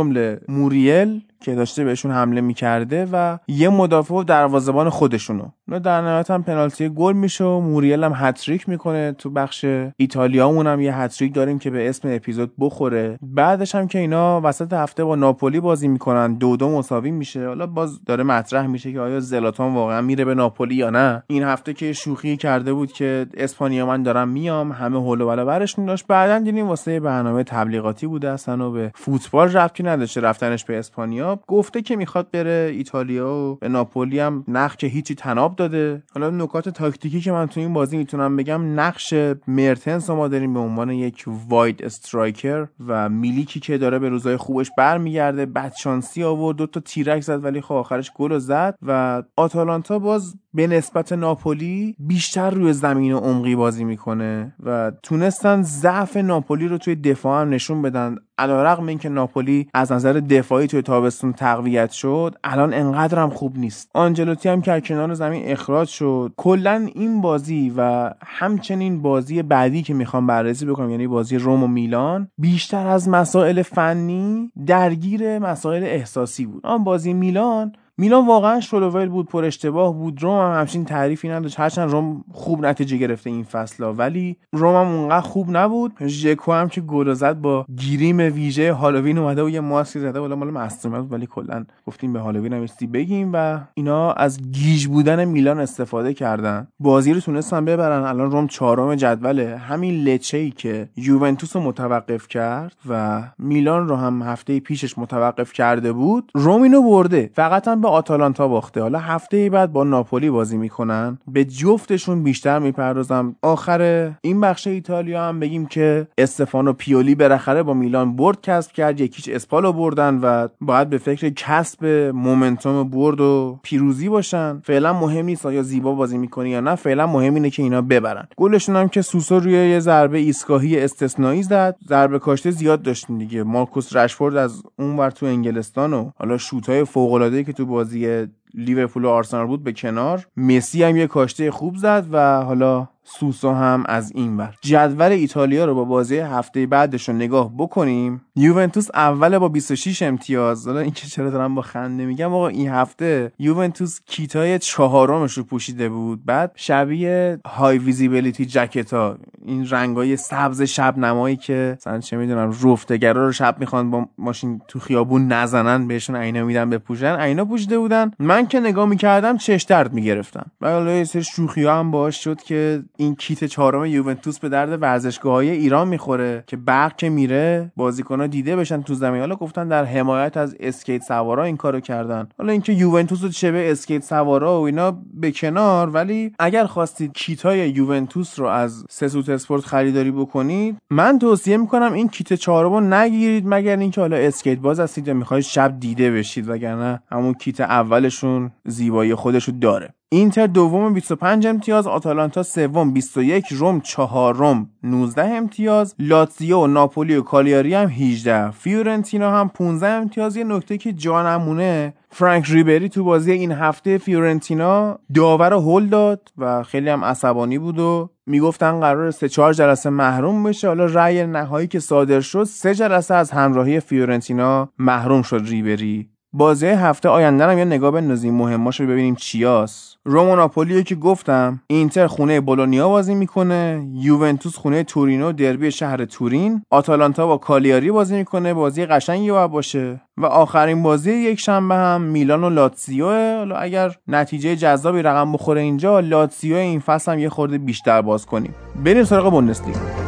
موریل 0.48 1.22
که 1.46 1.56
داشته 1.56 1.84
بهشون 1.84 2.12
حمله 2.12 2.42
می‌کرده 2.42 3.08
و 3.12 3.38
یه 3.48 3.70
مدافع 3.70 4.16
و 4.16 4.24
دروازه‌بان 4.24 4.90
خودشونو. 4.90 5.46
نه 5.68 5.80
در 5.80 6.02
نهایت 6.02 6.32
هم 6.32 6.44
پنالتی 6.44 6.90
گل 6.90 7.14
میشه 7.14 7.44
و 7.44 7.60
موریل 7.60 8.04
هم 8.04 8.14
هتریک 8.16 8.70
می‌کنه 8.70 9.12
تو 9.12 9.30
بخش 9.30 9.66
ایتالیامون 9.98 10.68
هم 10.68 10.82
یه 10.82 10.96
هتریک 10.96 11.34
داریم 11.34 11.60
که 11.60 11.70
به 11.70 11.90
اسم 11.90 12.08
اپیزود 12.12 12.52
بخوره. 12.60 13.20
بعدش 13.22 13.76
هم 13.76 13.88
که 13.88 14.00
اینا 14.00 14.42
وسط 14.44 14.74
هفته 14.74 15.04
با 15.04 15.16
ناپولی 15.16 15.60
بازی 15.60 15.88
می‌کنن 15.88 16.34
دو 16.34 16.58
دو 16.58 16.70
مساوی 16.70 17.12
میشه. 17.12 17.48
حالا 17.48 17.68
باز 17.68 18.04
داره 18.04 18.24
مطرح 18.24 18.68
میشه 18.68 18.92
که 18.92 19.00
آیا 19.00 19.20
زلاتان 19.20 19.74
واقعا 19.74 20.02
میره 20.02 20.26
به 20.26 20.36
ناپولی 20.36 20.76
یا 20.76 20.90
نه. 20.90 21.24
این 21.28 21.44
هفته 21.44 21.74
که 21.74 21.94
شوخی 21.94 22.38
کرده 22.38 22.74
بود 22.74 22.92
که 22.92 23.28
اسپانیا 23.38 23.86
من 23.86 24.04
دارم 24.04 24.28
میام 24.28 24.72
همه 24.72 24.98
هول 24.98 25.22
و 25.22 25.46
برش 25.46 25.76
داشت. 25.88 26.08
بعدا 26.08 26.40
دیدیم 26.40 26.68
واسه 26.68 27.00
برنامه 27.00 27.44
تبلیغاتی 27.44 28.08
بوده 28.08 28.30
اصلا 28.30 28.70
و 28.70 28.74
به 28.74 28.92
فوتبال 28.96 29.58
ربطی 29.58 29.84
نداشته 29.84 30.22
رفتنش 30.22 30.66
به 30.66 30.80
اسپانیا. 30.80 31.35
گفته 31.48 31.82
که 31.82 31.96
می‌خواد 31.96 32.32
بره 32.32 32.72
ایتالیا 32.74 33.34
و 33.34 33.56
به 33.56 33.70
ناپولی 33.70 34.20
هم 34.20 34.44
نقش 34.48 34.84
هیچی 34.84 35.16
تناب 35.16 35.56
داده. 35.56 36.04
حالا 36.14 36.30
نکات 36.30 36.70
تاکتیکی 36.70 37.22
که 37.22 37.32
من 37.32 37.48
تو 37.48 37.60
این 37.60 37.74
بازی 37.74 37.98
می‌تونم 37.98 38.36
بگم 38.36 38.80
نقش 38.80 39.14
مرتنس 39.48 40.10
ما 40.10 40.28
داریم 40.28 40.54
به 40.54 40.60
عنوان 40.60 40.90
یک 40.90 41.26
واید 41.50 41.84
استرایکر 41.84 42.68
و 42.88 43.10
میلیکی 43.10 43.60
که 43.60 43.78
داره 43.78 44.00
به 44.00 44.10
روزای 44.10 44.38
خوبش 44.38 44.72
برمیگرده 44.78 45.46
بدشانسی 45.46 46.24
آورد 46.24 46.58
دو 46.58 46.68
تا 46.68 46.80
تیرک 46.80 47.22
زد 47.22 47.44
ولی 47.44 47.62
خب 47.62 47.74
آخرش 47.74 48.12
گل 48.16 48.38
زد 48.38 48.78
و 48.82 49.24
آتالانتا 49.38 50.00
باز 50.00 50.36
به 50.56 50.68
نسبت 50.68 51.14
ناپولی 51.14 51.96
بیشتر 52.00 52.50
روی 52.50 52.74
زمین 52.74 53.14
و 53.14 53.20
عمقی 53.20 53.56
بازی 53.56 53.84
می‌کنه 53.84 54.54
و 54.64 54.92
تونستن 55.04 55.62
ضعف 55.62 56.18
ناپولی 56.18 56.68
رو 56.68 56.78
توی 56.78 56.96
دفاع 56.96 57.42
هم 57.42 57.50
نشون 57.50 57.82
بدن. 57.82 58.16
علیرغم 58.38 58.88
اینکه 58.88 59.10
ناپولی 59.10 59.68
از 59.74 59.92
نظر 59.92 60.14
دفاعی 60.14 60.68
توی 60.68 60.82
تابستون 60.82 61.34
تقویت 61.34 61.92
شد 61.92 62.36
الان 62.44 62.74
انقدر 62.74 63.20
هم 63.20 63.30
خوب 63.30 63.58
نیست. 63.58 63.90
آنجلوتی 63.94 64.50
هم 64.50 64.62
که 64.62 64.82
کنار 64.82 65.14
زمین 65.14 65.44
اخراج 65.46 65.88
شد 65.88 66.34
کلا 66.38 66.88
این 66.96 67.22
بازی 67.22 67.74
و 67.78 68.12
همچنین 68.26 69.02
بازی 69.02 69.42
بعدی 69.42 69.82
که 69.82 69.94
می‌خوام 69.94 70.28
بررسی 70.28 70.66
بکنم 70.66 70.90
یعنی 70.90 71.08
بازی 71.08 71.38
روم 71.38 71.64
و 71.64 71.68
میلان 71.68 72.28
بیشتر 72.38 72.88
از 72.88 73.10
مسائل 73.10 73.62
فنی 73.62 74.52
درگیر 74.66 75.40
مسائل 75.40 75.84
احساسی 75.84 76.46
بود. 76.46 76.66
آن 76.66 76.84
بازی 76.84 77.14
میلان 77.14 77.74
میلان 77.98 78.28
واقعا 78.28 78.60
شلوول 78.60 79.10
بود 79.10 79.28
پر 79.28 79.46
اشتباه 79.46 79.94
بود. 79.94 80.24
روم 80.24 80.40
هم 80.40 80.60
همچین 80.60 80.86
تعریفی 80.86 81.30
نداشت. 81.30 81.60
هرچند 81.60 81.92
روم 81.92 82.24
خوب 82.32 82.66
نتیجه 82.66 82.98
گرفته 82.98 83.30
این 83.30 83.44
فصل 83.44 83.84
ولی 83.98 84.38
روم 84.54 84.76
هم 84.76 84.96
اونقدر 84.96 85.22
خوب 85.22 85.48
نبود. 85.50 85.94
ژکو 86.08 86.52
هم 86.52 86.70
که 86.70 86.82
گل 86.82 87.14
زد 87.14 87.42
با 87.42 87.66
گیریم 87.76 88.18
ویژه 88.18 88.74
هالووین 88.74 89.18
اومده 89.18 89.44
و 89.44 89.50
یه 89.50 89.60
ماسکی 89.60 90.00
زده. 90.00 90.20
ولی 90.20 90.36
مال 90.36 90.70
بود 91.02 91.12
ولی 91.12 91.28
کلا 91.28 91.66
گفتیم 91.88 92.14
به 92.14 92.20
هالووین 92.20 92.54
هم 92.54 92.66
بگیم 92.94 93.30
و 93.34 93.60
اینا 93.74 94.12
از 94.12 94.52
گیج 94.52 94.88
بودن 94.88 95.26
میلان 95.26 95.60
استفاده 95.60 96.14
کردن. 96.14 96.68
بازی 96.80 97.14
رو 97.14 97.20
تونستن 97.20 97.66
ببرن. 97.66 98.04
الان 98.04 98.32
روم 98.32 98.48
چهارم 98.48 98.96
جدوله 98.96 99.58
همین 99.58 100.04
لچه 100.04 100.38
ای 100.38 100.52
که 100.52 100.90
یوونتوس 100.98 101.56
رو 101.56 101.62
متوقف 101.62 102.28
کرد 102.28 102.76
و 102.90 103.24
میلان 103.40 103.88
رو 103.88 103.96
هم 103.96 104.22
هفته 104.22 104.60
پیشش 104.60 104.98
متوقف 104.98 105.54
کرده 105.54 105.94
بود 105.94 106.32
روم 106.36 106.62
اینو 106.62 106.84
برده. 106.84 107.30
فقط 107.34 107.68
هم 107.68 107.85
به 107.86 107.92
آتالانتا 107.92 108.48
باخته. 108.48 108.82
حالا 108.82 109.00
هفته 109.00 109.50
بعد 109.50 109.72
با 109.72 109.84
ناپولی 109.84 110.30
بازی 110.30 110.58
می‌کنن. 110.58 111.18
به 111.28 111.46
جفتشون 111.46 112.24
بیشتر 112.24 112.60
می‌پردازم. 112.60 113.36
آخر 113.42 114.12
این 114.22 114.42
بخش 114.42 114.68
ایتالیا 114.68 115.24
هم 115.24 115.40
بگیم 115.40 115.66
که 115.66 116.08
استفانو 116.18 116.74
پیولی 116.74 117.16
بالاخره 117.16 117.64
با 117.64 117.74
میلان 117.74 118.16
برد 118.16 118.42
کسب 118.42 118.72
کرد. 118.72 119.00
یکیچ 119.02 119.30
اسپالو 119.34 119.74
بردن 119.74 120.20
و 120.22 120.48
باید 120.62 120.90
به 120.90 120.98
فکر 120.98 121.30
کسب 121.30 121.86
مومنتوم 122.14 122.90
برد 122.90 123.22
و 123.22 123.60
پیروزی 123.64 124.10
باشن. 124.10 124.60
فعلا 124.60 124.94
مهم 124.94 125.26
نیست 125.26 125.46
آیا 125.46 125.64
زیبا 125.64 125.94
بازی 125.94 126.18
می‌کنه 126.18 126.50
یا 126.50 126.60
نه. 126.60 126.76
فعلا 126.76 127.08
مهم 127.08 127.34
اینه 127.34 127.50
که 127.50 127.64
اینا 127.64 127.82
ببرن. 127.82 128.28
گلشون 128.38 128.76
هم 128.76 128.90
که 128.90 129.02
سوسو 129.02 129.40
روی 129.40 129.54
یه 129.54 129.80
ضربه 129.80 130.18
ایستگاهی 130.18 130.80
استثنایی 130.80 131.44
زد. 131.44 131.76
ضربه 131.90 132.20
کاشته 132.20 132.52
زیاد 132.52 132.82
داشتین 132.82 133.18
دیگه. 133.18 133.44
مارکوس 133.44 133.96
رشفورد 133.96 134.36
از 134.36 134.64
اون 134.80 134.98
ور 134.98 135.10
تو 135.10 135.26
انگلستان 135.26 135.94
و 135.94 136.12
حالا 136.20 136.38
شوت‌های 136.38 136.84
فوق‌العاده‌ای 136.84 137.44
که 137.44 137.54
تو 137.54 137.66
بازی 137.76 138.28
لیورپول 138.58 139.06
و 139.06 139.10
آرسنال 139.10 139.48
بود 139.48 139.64
به 139.64 139.74
کنار. 139.74 140.28
مسی 140.38 140.84
هم 140.84 140.98
یه 140.98 141.08
کاشته 141.08 141.52
خوب 141.52 141.76
زد 141.76 142.06
و 142.12 142.42
حالا 142.42 142.88
سوسو 143.08 143.52
هم 143.52 143.84
از 143.88 144.12
این 144.16 144.38
ور. 144.38 144.56
جدول 144.62 145.12
ایتالیا 145.12 145.66
رو 145.66 145.76
با 145.76 145.84
بازی 145.84 146.18
هفته 146.18 146.66
بعدش 146.66 147.10
رو 147.10 147.16
نگاه 147.16 147.52
بکنیم. 147.58 148.22
یوونتوس 148.36 148.88
اول 148.94 149.38
با 149.38 149.50
26 149.50 150.02
امتیاز. 150.02 150.68
حالا 150.68 150.80
اینکه 150.80 151.08
چرا 151.08 151.30
دارم 151.30 151.56
با 151.56 151.62
خنده 151.62 152.06
میگم 152.06 152.34
آقا 152.34 152.48
این 152.48 152.70
هفته 152.70 153.32
یوونتوس 153.40 154.00
کیتای 154.06 154.60
چهارمش 154.60 155.34
رو 155.34 155.44
پوشیده 155.44 155.90
بود. 155.90 156.26
بعد 156.26 156.52
شبیه 156.56 157.40
های 157.46 157.78
visibility 157.78 158.46
jacket 158.46 159.07
ا 159.07 159.18
این 159.46 159.70
رنگای 159.70 160.18
سبز 160.18 160.62
شب 160.62 160.98
نمایی 160.98 161.36
که 161.36 161.78
مثلا 161.78 162.00
چه 162.00 162.18
می‌دونم 162.18 162.54
رفتگرا 162.64 163.26
رو 163.26 163.32
شب 163.32 163.56
می‌خوان 163.60 163.92
با 163.92 164.06
ماشین 164.18 164.62
تو 164.68 164.80
خیابون 164.80 165.28
نزنن 165.28 165.88
بهشون 165.88 166.16
عینا 166.16 166.44
میدن 166.44 166.70
بپوشن. 166.70 167.16
عینا 167.16 167.46
پوشیده 167.46 167.80
بودن. 167.80 168.12
من 168.20 168.45
که 168.46 168.60
نگاه 168.60 168.86
می‌کردم 168.86 169.38
چش 169.38 169.64
درد 169.64 169.94
می‌گرفتم. 169.94 170.52
و 170.62 170.72
حالا 170.72 170.92
یه 170.92 171.04
سری 171.04 171.24
شوخی 171.24 171.66
هم 171.66 171.92
باش 171.92 172.24
شد 172.24 172.42
که 172.42 172.84
این 172.98 173.16
کیت 173.16 173.44
چهارم 173.44 173.86
یوونتوس 173.86 174.40
به 174.40 174.50
درد 174.50 174.82
ورزشگاه 174.82 175.34
های 175.34 175.50
ایران 175.50 175.88
می‌خوره 175.88 176.44
که 176.48 176.58
برق 176.58 176.96
که 176.96 177.10
میره 177.10 177.72
بازیکن 177.76 178.28
دیده 178.28 178.56
بشن 178.56 178.82
تو 178.82 178.94
زمین. 178.94 179.20
حالا 179.20 179.36
گفتن 179.36 179.68
در 179.68 179.86
حمایت 179.86 180.38
از 180.38 180.56
skate 180.60 181.04
سوارا 181.04 181.44
این 181.44 181.58
کارو 181.58 181.80
کردن. 181.80 182.28
حالا 182.38 182.52
اینکه 182.52 182.74
یوونتوس 182.74 183.26
چه 183.26 183.52
به 183.52 183.72
skate 183.72 184.04
سوارا 184.04 184.62
و 184.62 184.66
اینا 184.66 184.98
به 185.14 185.32
کنار 185.32 185.90
ولی 185.90 186.32
اگر 186.40 186.66
خواستید 186.66 187.14
کیت 187.14 187.42
های 187.42 187.70
یوونتوس 187.70 188.40
رو 188.40 188.46
از 188.46 188.86
سسوت 188.90 189.30
اسپورت 189.30 189.66
خریداری 189.66 190.12
بکنید 190.12 190.78
من 190.90 191.20
توصیه 191.20 191.58
می‌کنم 191.58 191.94
این 191.94 192.08
کیت 192.08 192.34
چهارم 192.34 192.74
رو 192.74 192.82
نگیرید 192.82 193.44
مگر 193.48 193.78
اینکه 193.78 194.02
حالا 194.02 194.18
اسکیت 194.18 194.60
باز 194.60 194.80
هستید 194.80 195.08
یا 195.08 195.14
می‌خواید 195.14 195.44
شب 195.44 195.80
دیده 195.80 196.12
بشید 196.12 196.50
وگرنه 196.50 197.02
همون 197.12 197.34
کیت 197.34 197.62
اولشون 197.62 198.35
زیبایی 198.66 199.16
خودشو 199.16 199.52
داره. 199.62 199.94
اینتر 200.10 200.48
دوم 200.48 200.94
25 200.94 201.48
امتیاز 201.48 201.88
آتالانتا 201.88 202.44
سوم 202.44 202.94
21 202.94 203.46
روم 203.52 203.82
چهارم 203.82 204.70
19 204.84 205.24
امتیاز 205.24 205.96
لاتزیو 206.00 206.58
و 206.58 206.68
ناپولی 206.68 207.16
و 207.16 207.22
کالیاری 207.22 207.74
هم 207.74 207.88
18 207.88 208.52
فیورنتینا 208.52 209.32
هم 209.32 209.50
15 209.50 209.88
امتیاز. 209.88 210.36
یه 210.38 210.44
نکته 210.44 210.78
که 210.78 210.94
جانمونه 210.94 211.94
فرانک 212.10 212.46
ریبری 212.50 212.90
تو 212.90 213.04
بازی 213.04 213.32
این 213.32 213.52
هفته 213.52 213.98
فیورنتینا 213.98 215.00
داور 215.14 215.54
هول 215.54 215.88
داد 215.88 216.32
و 216.38 216.64
خیلی 216.64 216.90
هم 216.90 217.04
عصبانی 217.04 217.58
بود 217.58 217.80
و 217.80 218.10
می‌گفتن 218.26 218.80
قرار 218.80 219.12
سه 219.12 219.30
چهار 219.30 219.54
جلسه 219.54 219.90
محروم 219.90 220.44
بشه. 220.44 220.68
حالا 220.68 220.86
رأی 220.86 221.28
نهایی 221.28 221.68
که 221.68 221.80
صادر 221.80 222.20
شد 222.20 222.44
سه 222.44 222.76
جلسه 222.76 223.14
از 223.16 223.32
همراهی 223.32 223.80
فیورنتینا 223.80 224.70
محروم 224.80 225.22
شد 225.22 225.42
ریبری. 225.46 226.10
بازی 226.38 226.68
هفته 226.68 227.10
آینده 227.10 227.48
هم 227.48 227.58
یه 227.58 227.66
نگاه 227.66 227.92
بندازیم 227.92 228.34
مهماش 228.34 228.80
رو 228.80 228.88
ببینیم 228.88 229.16
چیاس 229.16 229.96
روم 230.06 230.36
ناپولی 230.36 230.84
که 230.84 230.96
گفتم 230.96 231.62
اینتر 231.68 232.08
خونه 232.08 232.42
بولونیا 232.42 232.90
بازی 232.90 233.16
می‌کنه 233.16 233.88
یوونتوس 233.94 234.56
خونه 234.56 234.84
تورینو 234.84 235.32
دربی 235.32 235.72
شهر 235.72 236.06
تورین 236.06 236.62
آتالانتا 236.70 237.28
با 237.28 237.38
کالیاری 237.38 237.92
بازی 237.92 238.16
می‌کنه 238.16 238.54
بازی 238.54 238.86
قشنگی 238.86 239.32
باید 239.32 239.52
باشه. 239.52 240.02
و 240.18 240.26
آخرین 240.26 240.84
بازی 240.84 241.12
یک 241.12 241.40
شنبه 241.40 241.76
هم 241.76 242.02
میلان 242.02 242.44
و 242.44 242.50
لاتسیو 242.50 243.10
حالا 243.38 243.56
اگر 243.56 243.96
نتیجه 244.08 244.56
جذابی 244.56 245.02
رقم 245.02 245.32
بخوره 245.32 245.62
اینجا 245.62 246.00
لاتسیو 246.00 246.56
این 246.56 246.80
فصل 246.80 247.12
هم 247.12 247.20
یه 247.20 247.30
خورده 247.30 247.58
بیشتر 247.58 248.02
باز 248.02 248.26
کنیم. 248.26 248.56
بریم 248.86 249.04
سراغ 249.04 249.32
بوندسلیگا. 249.32 250.05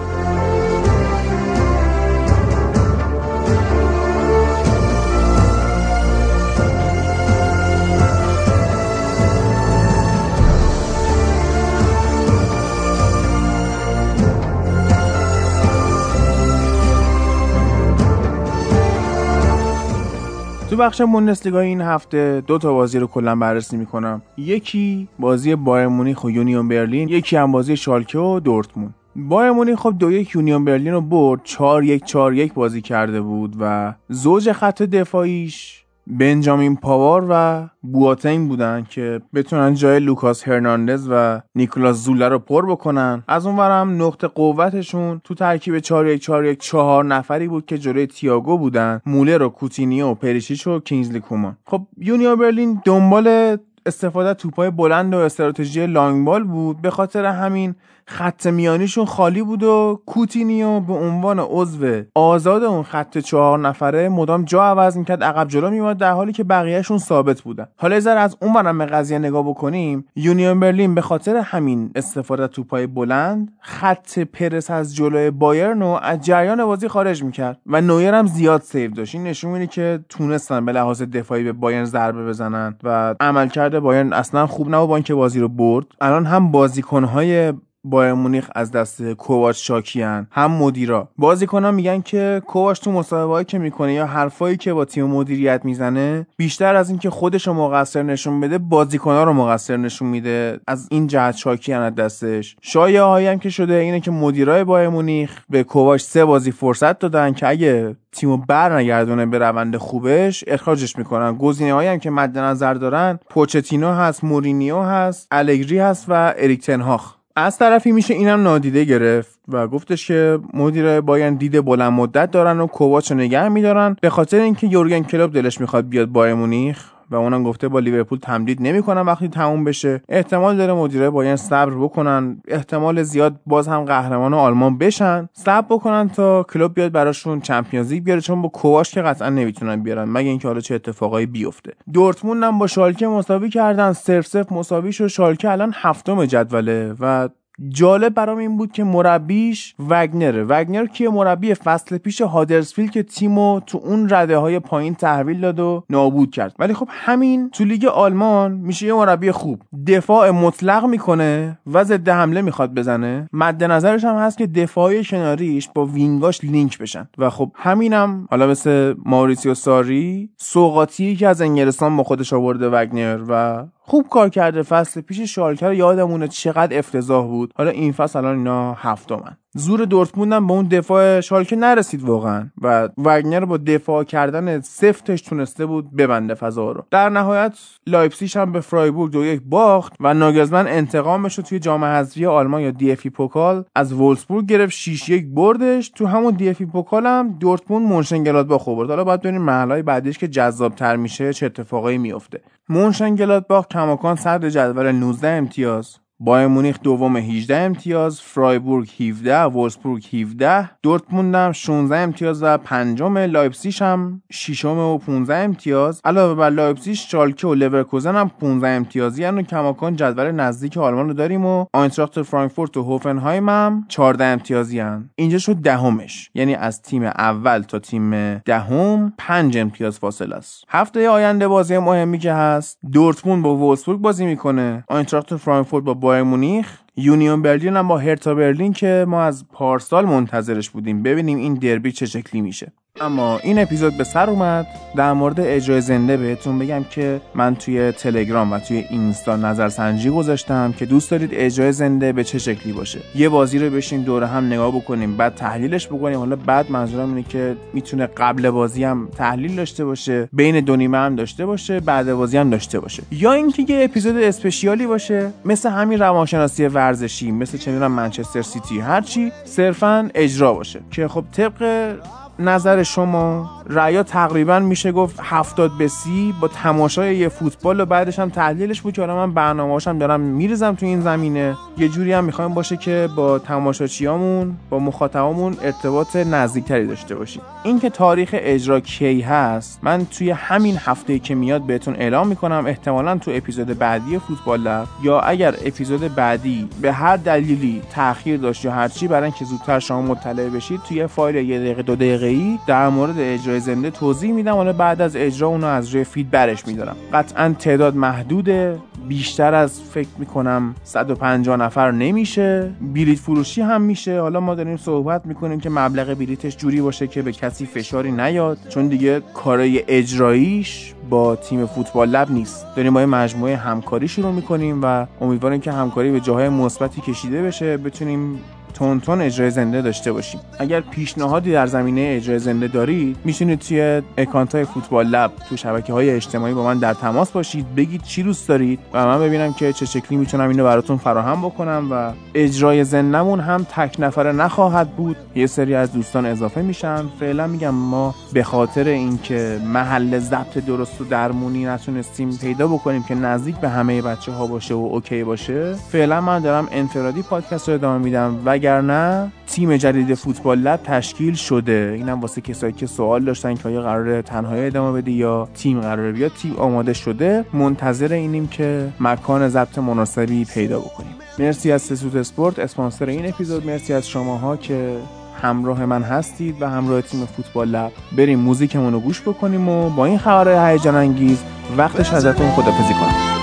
تو 20.70 20.76
بخش 20.76 21.02
بوندسلیگا 21.02 21.60
این 21.60 21.82
هفته 21.82 22.44
دو 22.48 22.58
تا 22.58 22.74
بازی 22.74 23.00
رو 23.00 23.08
کلا 23.08 23.36
بررسی 23.36 23.78
می‌کنم. 23.78 24.22
یکی 24.38 25.08
بازی 25.20 25.56
بایر 25.56 25.88
مونیخ 25.88 26.24
و 26.24 26.32
یونیون 26.32 26.68
برلین 26.68 27.10
یکی 27.10 27.36
هم 27.36 27.52
بازی 27.52 27.78
شالکه 27.78 28.20
و 28.20 28.40
دورتموند. 28.40 28.96
بایر 29.16 29.52
مونیخ 29.52 29.80
خب 29.80 29.94
دو 30.00 30.12
یک 30.12 30.36
یونیون 30.36 30.66
برلین 30.66 30.94
رو 30.94 31.02
برد 31.02 31.42
4 31.44 31.84
یک 31.84 32.06
4 32.06 32.34
یک 32.34 32.54
بازی 32.54 32.82
کرده 32.82 33.22
بود 33.22 33.56
و 33.60 33.94
زوج 34.10 34.52
خط 34.52 34.82
دفاعیش 34.82 35.84
بنجامین 36.10 36.76
پاوار 36.76 37.26
و 37.30 37.68
بواتنگ 37.82 38.48
بودن 38.48 38.86
که 38.90 39.22
بتونن 39.34 39.74
جای 39.74 40.00
لوکاس 40.00 40.48
هرناندز 40.48 41.08
و 41.12 41.42
نیکولاس 41.56 42.04
زوله 42.04 42.28
رو 42.28 42.40
پر 42.40 42.66
بکنن. 42.66 43.24
از 43.28 43.46
اونورم 43.46 44.04
نقطه 44.04 44.28
قوتشون 44.28 45.22
تو 45.24 45.34
ترکیب 45.34 45.80
4 45.80 46.08
1 46.08 46.22
4 46.22 46.46
1 46.46 46.60
4 46.60 47.06
نفری 47.06 47.48
بود 47.48 47.66
که 47.66 47.78
جلوی 47.78 48.08
تییاگو 48.08 48.58
بودن 48.58 49.02
مولر 49.06 49.38
و 49.38 49.50
کوتینیو 49.50 50.08
و 50.08 50.14
پریشیچ 50.14 50.68
و 50.68 50.80
کینزلی 50.80 51.20
کومان. 51.20 51.58
خب 51.66 51.82
یونیون 51.98 52.36
برلین 52.36 52.82
دنبال 52.86 53.58
استفاده 53.86 54.34
توپای 54.34 54.70
بلند 54.70 55.14
و 55.14 55.18
استراتژی 55.18 55.88
long 55.88 56.26
ball 56.26 56.44
بود. 56.44 56.82
به 56.82 56.90
خاطر 56.90 57.26
همین 57.26 57.76
خط 58.10 58.48
میانیشون 58.48 59.06
خالی 59.06 59.42
بود 59.42 59.64
و 59.64 60.02
کوتینیو 60.06 60.80
به 60.80 60.94
عنوان 60.94 61.40
عضو 61.40 62.02
آزاد 62.16 62.64
اون 62.64 62.84
خط 62.84 63.18
چهار 63.18 63.60
نفره 63.60 64.10
مدام 64.10 64.44
جا 64.46 64.64
عوض 64.64 64.98
می‌کرد 64.98 65.24
عقب 65.24 65.48
جلو 65.48 65.70
میومد 65.70 65.98
در 65.98 66.12
حالی 66.12 66.32
که 66.32 66.44
بقیهشون 66.44 66.98
ثابت 66.98 67.42
بودن. 67.42 67.68
حالا 67.78 67.98
یه 67.98 68.10
از 68.10 68.38
اون 68.42 68.54
برم 68.54 68.78
به 68.78 68.86
قضیه 68.86 69.20
نگاه 69.20 69.50
بکنیم. 69.50 70.06
یونیون 70.16 70.60
برلین 70.60 70.96
به 70.96 71.02
خاطر 71.02 71.36
همین 71.36 71.92
استفاده 71.96 72.48
توپای 72.48 72.88
بلند 72.88 73.52
خط 73.60 74.20
پرس 74.20 74.72
از 74.72 74.96
جلوی 74.96 75.32
بایرن 75.32 75.80
رو 75.80 76.00
از 76.02 76.22
جریان 76.22 76.66
بازی 76.66 76.88
خارج 76.88 77.24
می‌کرد 77.24 77.60
و 77.66 77.82
نویر 77.82 78.14
هم 78.14 78.28
زیاد 78.28 78.62
سیو 78.62 78.92
داشت. 78.92 79.16
این 79.16 79.24
نشون 79.24 79.52
میده 79.52 79.68
که 79.68 80.00
تونستن 80.10 80.66
به 80.66 80.72
لحاظ 80.72 81.02
دفاعی 81.02 81.44
به 81.44 81.54
بایرن 81.54 81.86
ضربه 81.86 82.26
بزنن 82.26 82.76
و 82.84 83.16
عملکرد 83.20 83.80
بایرن 83.80 84.14
اصلا 84.14 84.48
خوب 84.48 84.76
نبود 84.76 84.90
با 84.90 84.96
اینکه 84.96 85.14
بازی 85.14 85.40
رو 85.40 85.48
برد. 85.48 85.86
الان 86.02 86.26
هم 86.26 86.52
بازیکنهای 86.52 87.54
بایرن 87.90 88.14
مونیخ 88.14 88.50
از 88.56 88.72
دست 88.72 89.04
کوواچ 89.04 89.68
شاکیان. 89.68 90.28
هم 90.32 90.52
مدیرا. 90.52 91.10
بازیکنان 91.18 91.74
میگن 91.74 92.02
که 92.02 92.42
کوواچ 92.48 92.80
تو 92.80 92.92
مصاحبه‌ای 92.92 93.46
که 93.46 93.60
می‌کنه 93.60 93.94
یا 93.94 94.06
حرفایی 94.06 94.58
که 94.58 94.74
با 94.74 94.86
تیم 94.86 95.06
مدیریت 95.06 95.62
می‌زنه 95.64 96.28
بیشتر 96.38 96.76
از 96.76 96.90
اینکه 96.90 97.10
خودش 97.10 97.48
رو 97.48 97.54
مقصر 97.54 98.04
نشون 98.04 98.42
بده 98.42 98.58
بازیکنان 98.58 99.28
رو 99.28 99.34
مقصر 99.34 99.78
نشون 99.78 100.08
میده. 100.08 100.60
از 100.68 100.88
این 100.92 101.08
جهت 101.08 101.36
شاکیان 101.36 101.82
از 101.82 101.96
دستش. 101.96 102.56
شایعه 102.62 103.32
هم 103.32 103.40
که 103.40 103.50
شده 103.50 103.74
اینه 103.74 104.00
که 104.00 104.12
مدیرای 104.12 104.64
بایرن 104.64 104.90
مونیخ 104.90 105.42
به 105.50 105.64
کوواچ 105.64 106.02
سه 106.02 106.26
بازی 106.26 106.52
فرصت 106.52 107.00
دادن 107.00 107.34
که 107.34 107.48
اگه 107.48 107.96
تیمو 108.12 108.38
بر 108.38 108.78
نگردونه 108.78 109.26
به 109.26 109.38
روند 109.38 109.78
خوبش 109.78 110.44
اخراجش 110.48 110.98
می‌کنن. 110.98 111.36
گزینه 111.36 111.74
هایی 111.74 111.90
هم 111.90 112.00
که 112.00 112.10
مد 112.10 112.38
نظر 112.38 112.74
دارن 112.74 113.20
پوچتینو 113.30 113.92
هست 113.92 114.24
مورینیو 114.24 114.80
هست 114.80 115.28
الگری 115.32 115.80
هست 115.80 116.06
و 116.10 116.34
اریک 116.38 116.66
تن 116.66 116.86
هاخ 116.86 117.17
از 117.40 117.58
طرفی 117.58 117.92
میشه 117.92 118.14
اینم 118.14 118.44
نادیده 118.44 118.84
گرفت 118.84 119.40
و 119.48 119.68
گفتش 119.68 120.08
که 120.08 120.40
مدیرای 120.54 121.02
بایرن 121.02 121.36
دید 121.36 121.66
بلند 121.66 121.94
مدت 121.94 122.32
دارن 122.32 122.60
و 122.60 122.68
کوواچ 122.68 123.12
نگه 123.12 123.50
میدارن. 123.50 123.96
به 124.02 124.10
خاطر 124.10 124.40
اینکه 124.40 124.68
یورگن 124.68 125.04
کلوپ 125.04 125.34
دلش 125.34 125.62
می‌خواد 125.62 125.90
بیاد 125.90 126.08
بایرن 126.08 126.34
مونیخ 126.34 126.97
و 127.12 127.16
اونم 127.16 127.44
گفته 127.44 127.68
با 127.68 127.80
لیورپول 127.80 128.20
تمدید 128.20 128.62
نمی‌کنن 128.62 129.02
وقتی 129.02 129.28
تموم 129.28 129.64
بشه. 129.64 130.02
احتمال 130.10 130.58
داره 130.58 130.74
مدیره 130.74 131.10
باید 131.10 131.36
صبر 131.36 131.74
بکنن. 131.74 132.42
احتمال 132.48 133.04
زیاد 133.04 133.40
باز 133.46 133.68
هم 133.68 133.86
قهرمان 133.86 134.34
آلمان 134.34 134.78
بشن. 134.78 135.30
صبر 135.34 135.76
بکنن 135.76 136.10
تا 136.10 136.44
کلوب 136.44 136.74
بیاد 136.74 136.92
براشون 136.92 137.42
چمپیونز 137.42 137.92
لیگ 137.92 138.04
بیاره 138.04 138.22
چون 138.22 138.42
با 138.42 138.50
کوواش 138.50 138.92
که 138.92 139.02
قطعا 139.02 139.30
نمی‌تونن 139.30 139.84
بیارن. 139.84 140.04
مگه 140.04 140.30
اینکه 140.30 140.48
حالا 140.48 140.60
چه 140.60 140.76
اتفاقایی 140.76 141.26
بیفته. 141.26 141.74
دورتموند 141.94 142.44
هم 142.44 142.60
با 142.60 142.68
شالکه 142.68 143.08
مساوی 143.08 143.50
کردن. 143.50 143.94
صرف 143.94 144.52
مساوی 144.52 144.92
شد 144.92 145.08
شالکه 145.08 145.52
الان 145.52 145.74
هفتم 145.76 146.26
جدوله 146.26 146.96
و 147.00 147.30
جالب 147.70 148.14
برام 148.14 148.38
این 148.38 148.58
بود 148.58 148.72
که 148.72 148.84
مربیش 148.84 149.76
وگنره 149.90 150.44
وگنر 150.44 150.86
که 150.86 151.10
مربی 151.10 151.54
فصل 151.54 151.98
پیش 151.98 152.22
هادرسفیلد 152.22 152.92
که 152.92 153.04
تیمو 153.04 153.60
تو 153.60 153.78
اون 153.84 154.10
رده 154.10 154.38
های 154.38 154.60
پایین 154.60 154.96
تحویل 154.96 155.42
داد 155.42 155.60
و 155.60 155.84
نابود 155.90 156.32
کرد. 156.32 156.56
ولی 156.60 156.74
خب 156.74 156.88
همین 156.90 157.50
تو 157.50 157.64
لیگ 157.64 157.86
آلمان 157.86 158.52
میشه 158.52 158.86
یه 158.88 158.94
مربی 158.94 159.32
خوب. 159.32 159.62
دفاع 159.88 160.32
مطلق 160.32 160.86
می‌کنه 160.86 161.60
و 161.74 161.84
ضد 161.84 162.10
حمله 162.10 162.42
می‌خواد 162.42 162.74
بزنه. 162.74 163.30
مد 163.34 163.64
نظرش 163.64 164.04
هم 164.04 164.16
هست 164.16 164.38
که 164.38 164.48
دفاع 164.48 165.04
کناریش 165.04 165.70
با 165.76 165.86
وینگاش 165.86 166.44
لینک 166.44 166.78
بشن. 166.78 167.08
و 167.18 167.30
خب 167.30 167.52
همینم 167.56 168.28
حالا 168.32 168.48
مثل 168.48 168.94
ماریسیو 169.06 169.54
ساری 169.54 170.30
سوقاتی 170.38 171.16
که 171.16 171.28
از 171.28 171.42
انگلستان 171.42 171.98
با 171.98 172.04
خودش 172.04 172.34
آورده 172.34 172.70
وگنر 172.70 173.20
و 173.30 173.66
خوب 173.90 174.08
کار 174.10 174.30
کرده 174.30 174.64
فصل 174.64 175.02
پیش 175.02 175.20
شالکر 175.20 175.74
یادمونه 175.74 176.28
چقدر 176.28 176.78
افتضاح 176.78 177.28
بود. 177.28 177.54
حالا 177.56 177.70
این 177.72 177.92
فصل 177.92 178.20
الان 178.20 178.38
اینا 178.38 178.74
هفتمن. 178.74 179.38
زور 179.58 179.86
دورتموند 179.86 180.34
هم 180.34 180.48
به 180.48 180.54
اون 180.54 180.68
دفاع 180.68 181.22
شالکه 181.22 181.56
نرسید 181.56 182.04
واقعا. 182.04 182.50
و 182.62 182.90
وگنر 182.98 183.46
با 183.46 183.58
دفاع 183.58 184.04
کردن 184.04 184.62
سفتش 184.62 185.22
تونسته 185.22 185.66
بود 185.66 185.96
ببنده 185.96 186.34
فضا 186.34 186.72
رو. 186.72 186.84
در 186.92 187.10
نهایت 187.10 187.58
لایپسیش 187.88 188.38
هم 188.38 188.52
به 188.52 188.60
فرایبورگ 188.60 189.12
دو 189.12 189.26
یک 189.26 189.42
باخت 189.46 189.94
و 190.00 190.14
ناگلزمن 190.14 190.68
انتقامش 190.68 191.38
رو 191.38 191.44
توی 191.44 191.60
جام 191.60 191.84
حذفی 191.84 192.26
آلمان 192.26 192.62
یا 192.62 192.72
DFB 192.72 193.10
Pokal 193.10 193.64
از 193.76 193.94
وولسبورگ 193.94 194.46
گرفت. 194.46 194.74
6 194.74 195.10
یک 195.10 195.28
بردش. 195.28 195.90
تو 195.90 196.06
همون 196.06 196.34
DFB 196.34 196.66
Pokal 196.66 197.06
هم 197.06 197.38
دورتموند 197.40 198.48
با 198.48 198.58
برد 198.58 198.90
حالا 198.90 199.04
باید 199.04 199.20
ببینیم 199.20 199.42
مرحله 199.42 199.82
بعدیش 199.82 200.18
که 200.18 200.28
جذابتر 200.28 200.96
میشه 200.96 201.34
چه 201.34 201.46
اتفاقایی 201.46 201.98
میفته 201.98 202.42
مونشنگلادباخ 202.70 203.68
کماکان 203.68 204.16
صدر 204.16 204.50
جدول 204.50 204.92
19 204.92 205.28
امتیاز. 205.28 205.98
بایرن 206.20 206.48
مونیخ 206.48 206.80
دوم 206.84 207.18
18 207.18 207.56
امتیاز 207.56 208.22
فرایبورگ 208.22 208.90
17 209.00 209.42
وولسبورگ 209.42 210.06
17 210.16 210.70
دورتموند 210.84 211.36
هم 211.36 211.52
16 211.52 211.98
امتیاز 211.98 212.44
و 212.44 212.58
پنجم 212.58 213.18
لایپسیش 213.18 213.82
هم 213.82 214.22
ششم 214.32 214.78
و 214.78 214.98
15 214.98 215.36
امتیاز. 215.36 216.02
علاوه 216.06 216.36
بر 216.36 216.50
لایپسیش 216.50 217.12
شالکه 217.12 217.48
و 217.48 217.54
لورکوزن 217.54 218.16
هم 218.16 218.32
15 218.40 218.68
امتیازی 218.68 219.26
و 219.26 219.42
کماکان 219.42 219.96
جدول 219.96 220.32
نزدیک 220.32 220.78
آلمان 220.78 221.08
رو 221.08 221.14
داریم 221.14 221.46
و 221.46 221.66
آینتراخت 221.74 222.22
فرانکفورت 222.22 222.78
و 222.78 222.84
هوفنهایم 222.84 223.50
هم 223.50 223.86
14 223.88 224.26
امتیازی 224.26 224.80
هن. 224.80 225.10
اینجا 225.16 225.38
شد 225.38 225.56
دهمش. 225.56 226.32
یعنی 226.34 226.56
از 226.56 226.82
تیم 226.82 227.04
اول 227.04 227.60
تا 227.60 227.80
تیم 227.80 228.38
دهم 228.38 229.14
5 229.18 229.58
امتیاز 229.58 230.00
فاصله 230.00 230.36
است. 230.36 230.64
هفته 230.70 231.10
آینده 231.10 231.48
بازی 231.48 231.78
مهمی 231.78 232.20
که 232.20 232.34
هست 232.34 232.80
دورتموند 232.92 233.44
با 233.44 233.56
وولسبورگ 233.56 234.00
بازی 234.00 234.26
می‌کنه. 234.26 234.84
آینتراخت 234.88 235.36
فرانکفورت 235.36 235.84
با 235.84 236.07
بایر 236.08 236.24
مونیخ 236.24 236.80
یونیون 236.96 237.42
برلین 237.42 237.78
هم 237.78 237.88
با 237.88 237.98
هرتا 237.98 238.36
برلین 238.36 238.74
که 238.74 239.06
ما 239.08 239.24
از 239.24 239.48
پارسال 239.48 240.06
منتظرش 240.06 240.70
بودیم. 240.70 241.04
ببینیم 241.04 241.38
این 241.38 241.54
دربی 241.54 241.92
چه 241.92 242.06
شکلی 242.06 242.42
میشه. 242.42 242.72
اما 243.02 243.38
این 243.38 243.60
اپیزود 243.60 243.98
به 243.98 244.04
سر 244.04 244.30
اومد. 244.30 244.68
در 244.96 245.14
مورد 245.14 245.40
اجرای 245.40 245.82
زنده 245.82 246.18
بهتون 246.18 246.60
بگم 246.60 246.84
که 246.84 247.22
من 247.36 247.56
توی 247.56 247.92
تلگرام 247.92 248.54
و 248.54 248.60
توی 248.60 248.86
اینستا 248.90 249.36
نظرسنجی 249.36 250.10
گذاشتم 250.10 250.74
که 250.78 250.86
دوست 250.86 251.12
دارید 251.12 251.30
اجرای 251.34 251.72
زنده 251.72 252.14
به 252.14 252.24
چه 252.24 252.40
شکلی 252.40 252.74
باشه. 252.74 253.00
یه 253.16 253.30
بازی 253.30 253.60
رو 253.60 253.70
بشیم 253.70 254.02
دور 254.02 254.24
هم 254.24 254.46
نگاه 254.46 254.76
بکنیم 254.76 255.18
بعد 255.18 255.36
تحلیلش 255.36 255.88
بکنیم. 255.88 256.18
حالا 256.20 256.36
بعد 256.36 256.72
منظورم 256.72 257.10
اینه 257.10 257.24
که 257.24 257.56
می‌تونه 257.74 258.06
قبل 258.06 258.50
بازی 258.50 258.84
هم 258.84 259.10
تحلیل 259.18 259.56
داشته 259.56 259.86
باشه 259.86 260.30
بین 260.34 260.60
دو 260.60 260.76
نیمه 260.76 260.98
هم 260.98 261.16
داشته 261.16 261.46
باشه 261.46 261.80
بعد 261.80 262.14
بازی 262.14 262.38
هم 262.38 262.50
داشته 262.50 262.80
باشه. 262.80 263.04
یا 263.12 263.34
اینکه 263.34 263.64
یه 263.70 263.84
اپیزود 263.84 264.18
اسپشیالی 264.18 264.88
باشه 264.88 265.32
مثل 265.46 265.70
همین 265.70 266.00
روانشناسی 266.00 266.66
ورزشی 266.66 267.32
مثل 267.32 267.58
چه 267.58 267.72
منچستر 267.72 268.42
سیتی 268.42 268.80
هرچی 268.80 269.32
صرفا 269.46 270.10
اجرا 270.16 270.54
باشه. 270.54 270.80
که 270.92 271.08
خب 271.08 271.24
طبق 271.32 271.94
نظر 272.40 272.84
شما؟ 272.84 273.50
ریا 273.70 274.04
تقریبا 274.04 274.60
میشه 274.60 274.92
گفت 274.92 275.20
هفتاد 275.24 275.72
به 275.78 275.88
سی 275.88 276.34
با 276.42 276.48
تماشای 276.48 277.16
یه 277.16 277.30
فوتبال 277.30 277.80
و 277.80 277.86
بعدش 277.86 278.20
هم 278.20 278.30
تحلیلش 278.30 278.82
بود 278.82 278.94
که 278.94 279.02
حالا 279.02 279.16
من 279.16 279.34
برنامه‌هاشم 279.34 279.98
دارم 279.98 280.20
میریزم 280.20 280.76
تو 280.76 280.86
این 280.86 281.02
زمینه. 281.02 281.56
یه 281.78 281.90
جوری 281.90 282.14
هم 282.14 282.24
می‌خوایم 282.24 282.54
باشه 282.54 282.78
که 282.78 283.10
با 283.16 283.40
تماشاچیامون 283.40 284.56
با 284.70 284.80
مخاطبامون 284.80 285.58
ارتباط 285.62 286.16
نزدیکتری 286.16 286.88
داشته 286.88 287.16
باشیم. 287.16 287.42
اینکه 287.64 287.90
تاریخ 287.90 288.30
اجرا 288.34 288.80
کی 288.80 289.22
هست 289.22 289.80
من 289.84 290.06
توی 290.06 290.32
همین 290.32 290.78
هفته 290.86 291.20
که 291.20 291.36
میاد 291.36 291.62
بهتون 291.62 291.96
اعلام 291.96 292.28
می‌کنم 292.28 292.64
احتمالا 292.68 293.18
تو 293.18 293.32
اپیزود 293.34 293.68
بعدی 293.68 294.20
فوتبال 294.20 294.62
لب. 294.62 294.88
یا 295.04 295.20
اگر 295.20 295.56
اپیزود 295.66 296.16
بعدی 296.16 296.70
به 296.82 296.94
هر 296.94 297.18
دلیلی 297.18 297.82
تاخیر 297.96 298.38
داشت 298.38 298.66
یا 298.66 298.72
هرچی 298.72 299.08
برای 299.08 299.24
اینکه 299.24 299.46
زودتر 299.46 299.80
شما 299.80 300.02
مطلع 300.02 300.50
بشید 300.50 300.80
توی 300.88 301.08
فایل 301.08 301.36
یه 301.36 301.60
دقیقه 301.60 301.82
دو 301.82 301.96
دقیقه 301.96 302.27
ای 302.28 302.60
در 302.68 302.90
مورد 302.90 303.16
اجرای 303.20 303.60
زنده 303.60 303.90
توضیح 303.90 304.32
میدم. 304.32 304.54
حالا 304.54 304.74
بعد 304.74 305.02
از 305.02 305.16
اجرا 305.16 305.48
اونو 305.48 305.68
از 305.68 305.90
روی 305.90 306.04
feed 306.04 306.32
برش 306.32 306.68
میدارم 306.68 306.96
قطعا 307.14 307.56
تعداد 307.60 307.96
محدوده. 307.96 308.78
بیشتر 309.08 309.54
از 309.54 309.82
فکر 309.82 310.08
می‌کنم 310.18 310.76
150 310.84 311.58
نفر 311.58 311.92
نمیشه. 311.92 312.72
بلیت 312.94 313.20
فروشی 313.20 313.62
هم 313.62 313.82
میشه. 313.82 314.22
حالا 314.22 314.40
ما 314.40 314.56
داریم 314.56 314.78
صحبت 314.78 315.26
می‌کنیم 315.26 315.60
که 315.60 315.70
مبلغ 315.70 316.14
بلیتش 316.14 316.58
جوری 316.58 316.82
باشه 316.82 317.08
که 317.08 317.22
به 317.22 317.32
کسی 317.32 317.66
فشاری 317.66 318.12
نیاد. 318.12 318.58
چون 318.70 318.88
دیگه 318.88 319.22
کارای 319.34 319.84
اجراییش 319.88 320.94
با 321.10 321.36
تیم 321.36 321.66
فوتبال 321.66 322.10
لب 322.10 322.32
نیست. 322.32 322.66
داریم 322.76 322.94
با 322.94 323.06
مجموعه 323.06 323.56
همکاری 323.56 324.08
شروع 324.08 324.32
می‌کنیم 324.32 324.80
و 324.84 325.06
امیدواریم 325.22 325.62
که 325.62 325.72
همکاری 325.72 326.12
به 326.12 326.20
جاهای 326.20 326.50
مثبتی 326.50 327.02
کشیده 327.02 327.42
بشه. 327.42 327.78
بتونیم 327.78 328.40
تون 328.78 329.00
تون 329.00 329.22
اجرای 329.22 329.50
زنده 329.50 329.82
داشته 329.82 330.12
باشیم. 330.12 330.40
اگر 330.60 330.82
پیشنهادی 330.82 331.52
در 331.52 331.68
زمینه 331.68 332.14
اجرای 332.18 332.40
زنده 332.40 332.68
دارید 332.68 333.18
می‌تونید 333.24 333.60
توی 333.60 334.02
اکانت 334.18 334.56
های 334.56 334.66
فوتبال 334.66 335.08
لب 335.08 335.32
تو 335.50 335.58
شبکه 335.58 335.94
های 335.94 336.10
اجتماعی 336.10 336.54
با 336.54 336.64
من 336.64 336.78
در 336.78 336.94
تماس 336.94 337.32
باشید 337.32 337.76
بگید 337.76 338.02
چی 338.02 338.24
دوست 338.24 338.48
دارید 338.48 338.80
و 338.94 339.06
من 339.06 339.20
ببینم 339.20 339.54
که 339.54 339.74
چه 339.74 339.86
شکلی 339.86 340.18
می‌تونم 340.18 340.50
اینو 340.50 340.64
براتون 340.64 340.98
فراهم 340.98 341.42
بکنم 341.42 341.88
و 341.92 342.12
اجرای 342.34 342.84
زندهمون 342.84 343.40
هم 343.40 343.64
تک 343.76 343.96
نفره 344.00 344.32
نخواهد 344.32 344.90
بود. 344.90 345.18
یه 345.36 345.48
سری 345.48 345.76
از 345.76 345.94
دوستان 345.94 346.26
اضافه 346.26 346.62
میشن. 346.62 347.06
فعلا 347.20 347.48
میگم 347.48 347.70
ما 347.70 348.16
به 348.34 348.44
خاطر 348.44 348.88
اینکه 348.88 349.60
محل 349.74 350.20
ضبط 350.20 350.58
درست 350.58 351.02
و 351.02 351.04
درمونی 351.04 351.66
نتونستیم 351.66 352.38
پیدا 352.42 352.68
بکنیم 352.68 353.04
که 353.04 353.16
نزدیک 353.16 353.56
به 353.56 353.70
همه 353.70 354.02
بچه 354.02 354.32
ها 354.32 354.48
باشه 354.48 354.74
و 354.74 354.90
اوکی 354.92 355.24
باشه 355.24 355.74
فعلا 355.74 356.22
من 356.22 356.40
دارم 356.40 356.68
انفرادی 356.72 357.22
پادکست 357.22 357.70
رو 357.70 357.76
ادامه 357.76 358.04
میدم. 358.04 358.40
و 358.46 358.60
وگرنه 358.68 359.32
تیم 359.48 359.78
جدید 359.78 360.14
فوتبال 360.14 360.60
لب 360.60 360.80
تشکیل 360.84 361.34
شده. 361.34 361.94
اینم 361.96 362.22
واسه 362.22 362.42
کسایی 362.42 362.74
که 362.74 362.86
سوال 362.86 363.26
داشتن 363.26 363.56
که 363.56 363.70
آیا 363.70 363.82
قراره 363.82 364.22
تنهایی 364.22 364.66
ادامه 364.66 365.02
بده 365.02 365.12
یا 365.12 365.48
تیم 365.56 365.82
قراره 365.82 366.12
بیاد 366.12 366.32
تیم 366.42 366.56
آماده 366.56 366.94
شده. 366.94 367.46
منتظر 367.54 368.14
اینیم 368.14 368.48
که 368.48 368.90
مکان 369.00 369.50
ضبط 369.50 369.78
مناسبی 369.78 370.46
پیدا 370.46 370.80
بکنیم. 370.80 371.16
مرسی 371.40 371.72
از 371.72 371.82
سسوت 371.82 372.16
اسپورت. 372.16 372.60
اسپانسر 372.60 373.06
این 373.06 373.28
اپیزود 373.28 373.66
مرسی 373.66 373.94
از 373.94 374.10
شماها 374.10 374.58
که 374.58 374.98
همراه 375.42 375.86
من 375.86 376.04
هستید 376.04 376.62
و 376.62 376.70
همراه 376.70 377.02
تیم 377.02 377.26
فوتبال 377.26 377.68
لب. 377.68 377.92
بریم 378.18 378.40
موزیکمون 378.40 378.94
رو 378.94 379.00
گوش 379.00 379.22
بکنیم 379.22 379.70
و 379.70 379.90
با 379.90 380.06
این 380.06 380.18
خبرهای 380.18 380.72
هیجان 380.74 380.96
انگیز 380.96 381.44
وقتش 381.78 382.14
ازتون 382.14 382.50
خدافزی 382.52 382.94
کنم. 382.94 383.38